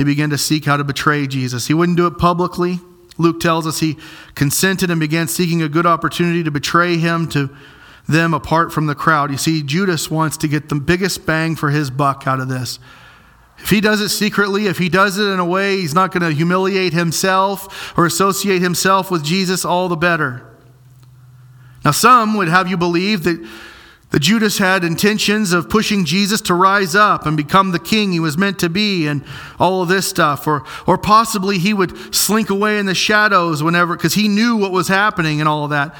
He 0.00 0.04
began 0.04 0.30
to 0.30 0.38
seek 0.38 0.64
how 0.64 0.78
to 0.78 0.82
betray 0.82 1.26
Jesus. 1.26 1.66
He 1.66 1.74
wouldn't 1.74 1.98
do 1.98 2.06
it 2.06 2.16
publicly. 2.16 2.80
Luke 3.18 3.38
tells 3.38 3.66
us 3.66 3.80
he 3.80 3.98
consented 4.34 4.90
and 4.90 4.98
began 4.98 5.28
seeking 5.28 5.60
a 5.60 5.68
good 5.68 5.84
opportunity 5.84 6.42
to 6.42 6.50
betray 6.50 6.96
him 6.96 7.28
to 7.28 7.54
them 8.08 8.32
apart 8.32 8.72
from 8.72 8.86
the 8.86 8.94
crowd. 8.94 9.30
You 9.30 9.36
see, 9.36 9.62
Judas 9.62 10.10
wants 10.10 10.38
to 10.38 10.48
get 10.48 10.70
the 10.70 10.76
biggest 10.76 11.26
bang 11.26 11.54
for 11.54 11.68
his 11.68 11.90
buck 11.90 12.26
out 12.26 12.40
of 12.40 12.48
this. 12.48 12.78
If 13.58 13.68
he 13.68 13.82
does 13.82 14.00
it 14.00 14.08
secretly, 14.08 14.68
if 14.68 14.78
he 14.78 14.88
does 14.88 15.18
it 15.18 15.26
in 15.26 15.38
a 15.38 15.44
way 15.44 15.82
he's 15.82 15.94
not 15.94 16.12
going 16.12 16.22
to 16.22 16.34
humiliate 16.34 16.94
himself 16.94 17.92
or 17.98 18.06
associate 18.06 18.62
himself 18.62 19.10
with 19.10 19.22
Jesus, 19.22 19.66
all 19.66 19.90
the 19.90 19.96
better. 19.96 20.46
Now, 21.84 21.90
some 21.90 22.38
would 22.38 22.48
have 22.48 22.68
you 22.68 22.78
believe 22.78 23.24
that 23.24 23.46
that 24.10 24.20
Judas 24.20 24.58
had 24.58 24.82
intentions 24.82 25.52
of 25.52 25.70
pushing 25.70 26.04
Jesus 26.04 26.40
to 26.42 26.54
rise 26.54 26.96
up 26.96 27.26
and 27.26 27.36
become 27.36 27.70
the 27.70 27.78
king 27.78 28.10
he 28.10 28.18
was 28.18 28.36
meant 28.36 28.58
to 28.58 28.68
be 28.68 29.06
and 29.06 29.24
all 29.58 29.82
of 29.82 29.88
this 29.88 30.08
stuff. 30.08 30.48
Or, 30.48 30.64
or 30.86 30.98
possibly 30.98 31.58
he 31.58 31.72
would 31.72 32.14
slink 32.14 32.50
away 32.50 32.78
in 32.78 32.86
the 32.86 32.94
shadows 32.94 33.62
whenever, 33.62 33.96
because 33.96 34.14
he 34.14 34.26
knew 34.26 34.56
what 34.56 34.72
was 34.72 34.88
happening 34.88 35.40
and 35.40 35.48
all 35.48 35.64
of 35.64 35.70
that. 35.70 35.94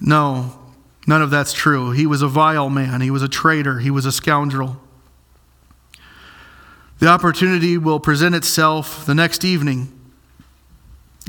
No, 0.00 0.58
none 1.06 1.20
of 1.20 1.30
that's 1.30 1.52
true. 1.52 1.90
He 1.90 2.06
was 2.06 2.22
a 2.22 2.28
vile 2.28 2.70
man, 2.70 3.02
he 3.02 3.10
was 3.10 3.22
a 3.22 3.28
traitor, 3.28 3.80
he 3.80 3.90
was 3.90 4.06
a 4.06 4.12
scoundrel. 4.12 4.80
The 7.00 7.06
opportunity 7.06 7.78
will 7.78 8.00
present 8.00 8.34
itself 8.34 9.04
the 9.04 9.14
next 9.14 9.44
evening. 9.44 9.92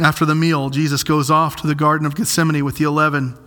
After 0.01 0.25
the 0.25 0.35
meal, 0.35 0.69
Jesus 0.69 1.03
goes 1.03 1.29
off 1.29 1.57
to 1.57 1.67
the 1.67 1.75
Garden 1.75 2.07
of 2.07 2.15
Gethsemane 2.15 2.63
with 2.63 2.77
the 2.77 2.85
eleven 2.85 3.37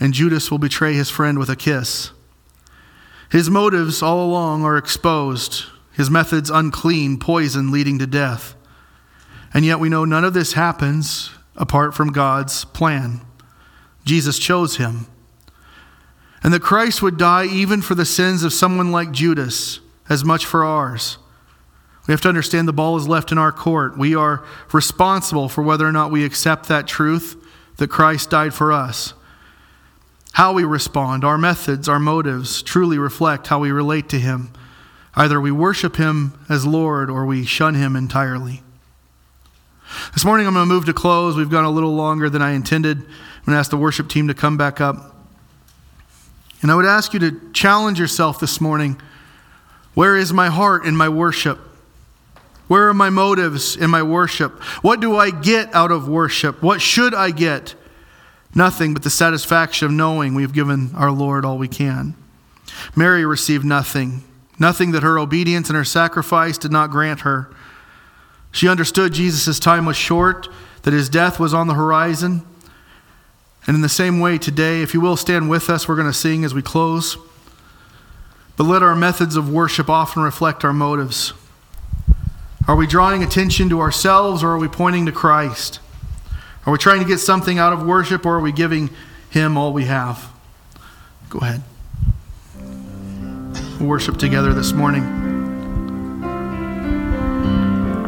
and 0.00 0.12
Judas 0.12 0.50
will 0.50 0.58
betray 0.58 0.94
his 0.94 1.10
friend 1.10 1.38
with 1.38 1.48
a 1.48 1.56
kiss. 1.56 2.10
His 3.30 3.50
motives 3.50 4.02
all 4.02 4.24
along 4.24 4.64
are 4.64 4.76
exposed, 4.76 5.64
his 5.92 6.10
methods 6.10 6.50
unclean, 6.50 7.18
poison 7.18 7.70
leading 7.70 7.98
to 7.98 8.06
death. 8.06 8.54
And 9.52 9.64
yet 9.64 9.80
we 9.80 9.88
know 9.88 10.04
none 10.04 10.24
of 10.24 10.34
this 10.34 10.54
happens 10.54 11.30
apart 11.56 11.94
from 11.94 12.12
God's 12.12 12.64
plan. 12.64 13.20
Jesus 14.04 14.38
chose 14.38 14.76
him. 14.76 15.06
And 16.42 16.52
that 16.52 16.60
Christ 16.60 17.00
would 17.00 17.16
die 17.16 17.46
even 17.46 17.80
for 17.80 17.94
the 17.94 18.04
sins 18.04 18.42
of 18.42 18.52
someone 18.52 18.92
like 18.92 19.12
Judas, 19.12 19.80
as 20.08 20.24
much 20.24 20.44
for 20.44 20.64
ours. 20.64 21.18
We 22.06 22.12
have 22.12 22.20
to 22.22 22.28
understand 22.28 22.68
the 22.68 22.72
ball 22.72 22.96
is 22.98 23.08
left 23.08 23.32
in 23.32 23.38
our 23.38 23.52
court. 23.52 23.96
We 23.96 24.14
are 24.14 24.44
responsible 24.72 25.48
for 25.48 25.62
whether 25.62 25.86
or 25.86 25.92
not 25.92 26.10
we 26.10 26.24
accept 26.24 26.68
that 26.68 26.86
truth 26.86 27.42
that 27.78 27.88
Christ 27.88 28.28
died 28.28 28.52
for 28.52 28.72
us. 28.72 29.14
How 30.34 30.52
we 30.52 30.64
respond, 30.64 31.24
our 31.24 31.38
methods, 31.38 31.88
our 31.88 32.00
motives 32.00 32.60
truly 32.60 32.98
reflect 32.98 33.46
how 33.46 33.60
we 33.60 33.70
relate 33.70 34.08
to 34.08 34.18
Him. 34.18 34.52
Either 35.14 35.40
we 35.40 35.52
worship 35.52 35.94
Him 35.94 36.44
as 36.48 36.66
Lord 36.66 37.08
or 37.08 37.24
we 37.24 37.44
shun 37.44 37.76
Him 37.76 37.94
entirely. 37.94 38.64
This 40.12 40.24
morning 40.24 40.48
I'm 40.48 40.54
going 40.54 40.68
to 40.68 40.74
move 40.74 40.86
to 40.86 40.92
close. 40.92 41.36
We've 41.36 41.48
gone 41.48 41.64
a 41.64 41.70
little 41.70 41.94
longer 41.94 42.28
than 42.28 42.42
I 42.42 42.50
intended. 42.50 42.98
I'm 42.98 43.04
going 43.46 43.54
to 43.54 43.58
ask 43.58 43.70
the 43.70 43.76
worship 43.76 44.08
team 44.08 44.26
to 44.26 44.34
come 44.34 44.56
back 44.56 44.80
up. 44.80 45.14
And 46.62 46.70
I 46.72 46.74
would 46.74 46.84
ask 46.84 47.14
you 47.14 47.20
to 47.20 47.52
challenge 47.52 48.00
yourself 48.00 48.40
this 48.40 48.60
morning. 48.60 49.00
Where 49.94 50.16
is 50.16 50.32
my 50.32 50.48
heart 50.48 50.84
in 50.84 50.96
my 50.96 51.08
worship? 51.08 51.60
Where 52.66 52.88
are 52.88 52.94
my 52.94 53.08
motives 53.08 53.76
in 53.76 53.88
my 53.88 54.02
worship? 54.02 54.60
What 54.82 54.98
do 54.98 55.16
I 55.16 55.30
get 55.30 55.72
out 55.72 55.92
of 55.92 56.08
worship? 56.08 56.60
What 56.60 56.80
should 56.80 57.14
I 57.14 57.30
get? 57.30 57.76
Nothing 58.54 58.94
but 58.94 59.02
the 59.02 59.10
satisfaction 59.10 59.86
of 59.86 59.92
knowing 59.92 60.34
we've 60.34 60.52
given 60.52 60.90
our 60.94 61.10
Lord 61.10 61.44
all 61.44 61.58
we 61.58 61.68
can. 61.68 62.14
Mary 62.94 63.24
received 63.24 63.64
nothing, 63.64 64.22
nothing 64.58 64.92
that 64.92 65.02
her 65.02 65.18
obedience 65.18 65.68
and 65.68 65.76
her 65.76 65.84
sacrifice 65.84 66.58
did 66.58 66.70
not 66.70 66.90
grant 66.90 67.20
her. 67.20 67.50
She 68.52 68.68
understood 68.68 69.12
Jesus' 69.12 69.58
time 69.58 69.84
was 69.84 69.96
short, 69.96 70.48
that 70.82 70.92
his 70.92 71.08
death 71.08 71.40
was 71.40 71.52
on 71.52 71.66
the 71.66 71.74
horizon. 71.74 72.42
And 73.66 73.74
in 73.74 73.82
the 73.82 73.88
same 73.88 74.20
way, 74.20 74.38
today, 74.38 74.82
if 74.82 74.94
you 74.94 75.00
will 75.00 75.16
stand 75.16 75.50
with 75.50 75.68
us, 75.68 75.88
we're 75.88 75.96
going 75.96 76.06
to 76.06 76.12
sing 76.12 76.44
as 76.44 76.54
we 76.54 76.62
close. 76.62 77.16
But 78.56 78.64
let 78.64 78.82
our 78.82 78.94
methods 78.94 79.34
of 79.34 79.52
worship 79.52 79.90
often 79.90 80.22
reflect 80.22 80.64
our 80.64 80.72
motives. 80.72 81.32
Are 82.68 82.76
we 82.76 82.86
drawing 82.86 83.22
attention 83.22 83.68
to 83.70 83.80
ourselves 83.80 84.44
or 84.44 84.50
are 84.50 84.58
we 84.58 84.68
pointing 84.68 85.06
to 85.06 85.12
Christ? 85.12 85.80
Are 86.66 86.72
we 86.72 86.78
trying 86.78 87.00
to 87.00 87.06
get 87.06 87.18
something 87.18 87.58
out 87.58 87.72
of 87.72 87.84
worship 87.84 88.24
or 88.24 88.36
are 88.36 88.40
we 88.40 88.52
giving 88.52 88.90
Him 89.30 89.56
all 89.56 89.72
we 89.72 89.84
have? 89.84 90.30
Go 91.28 91.40
ahead. 91.40 91.62
Worship 93.80 94.16
together 94.16 94.54
this 94.54 94.72
morning. 94.72 95.23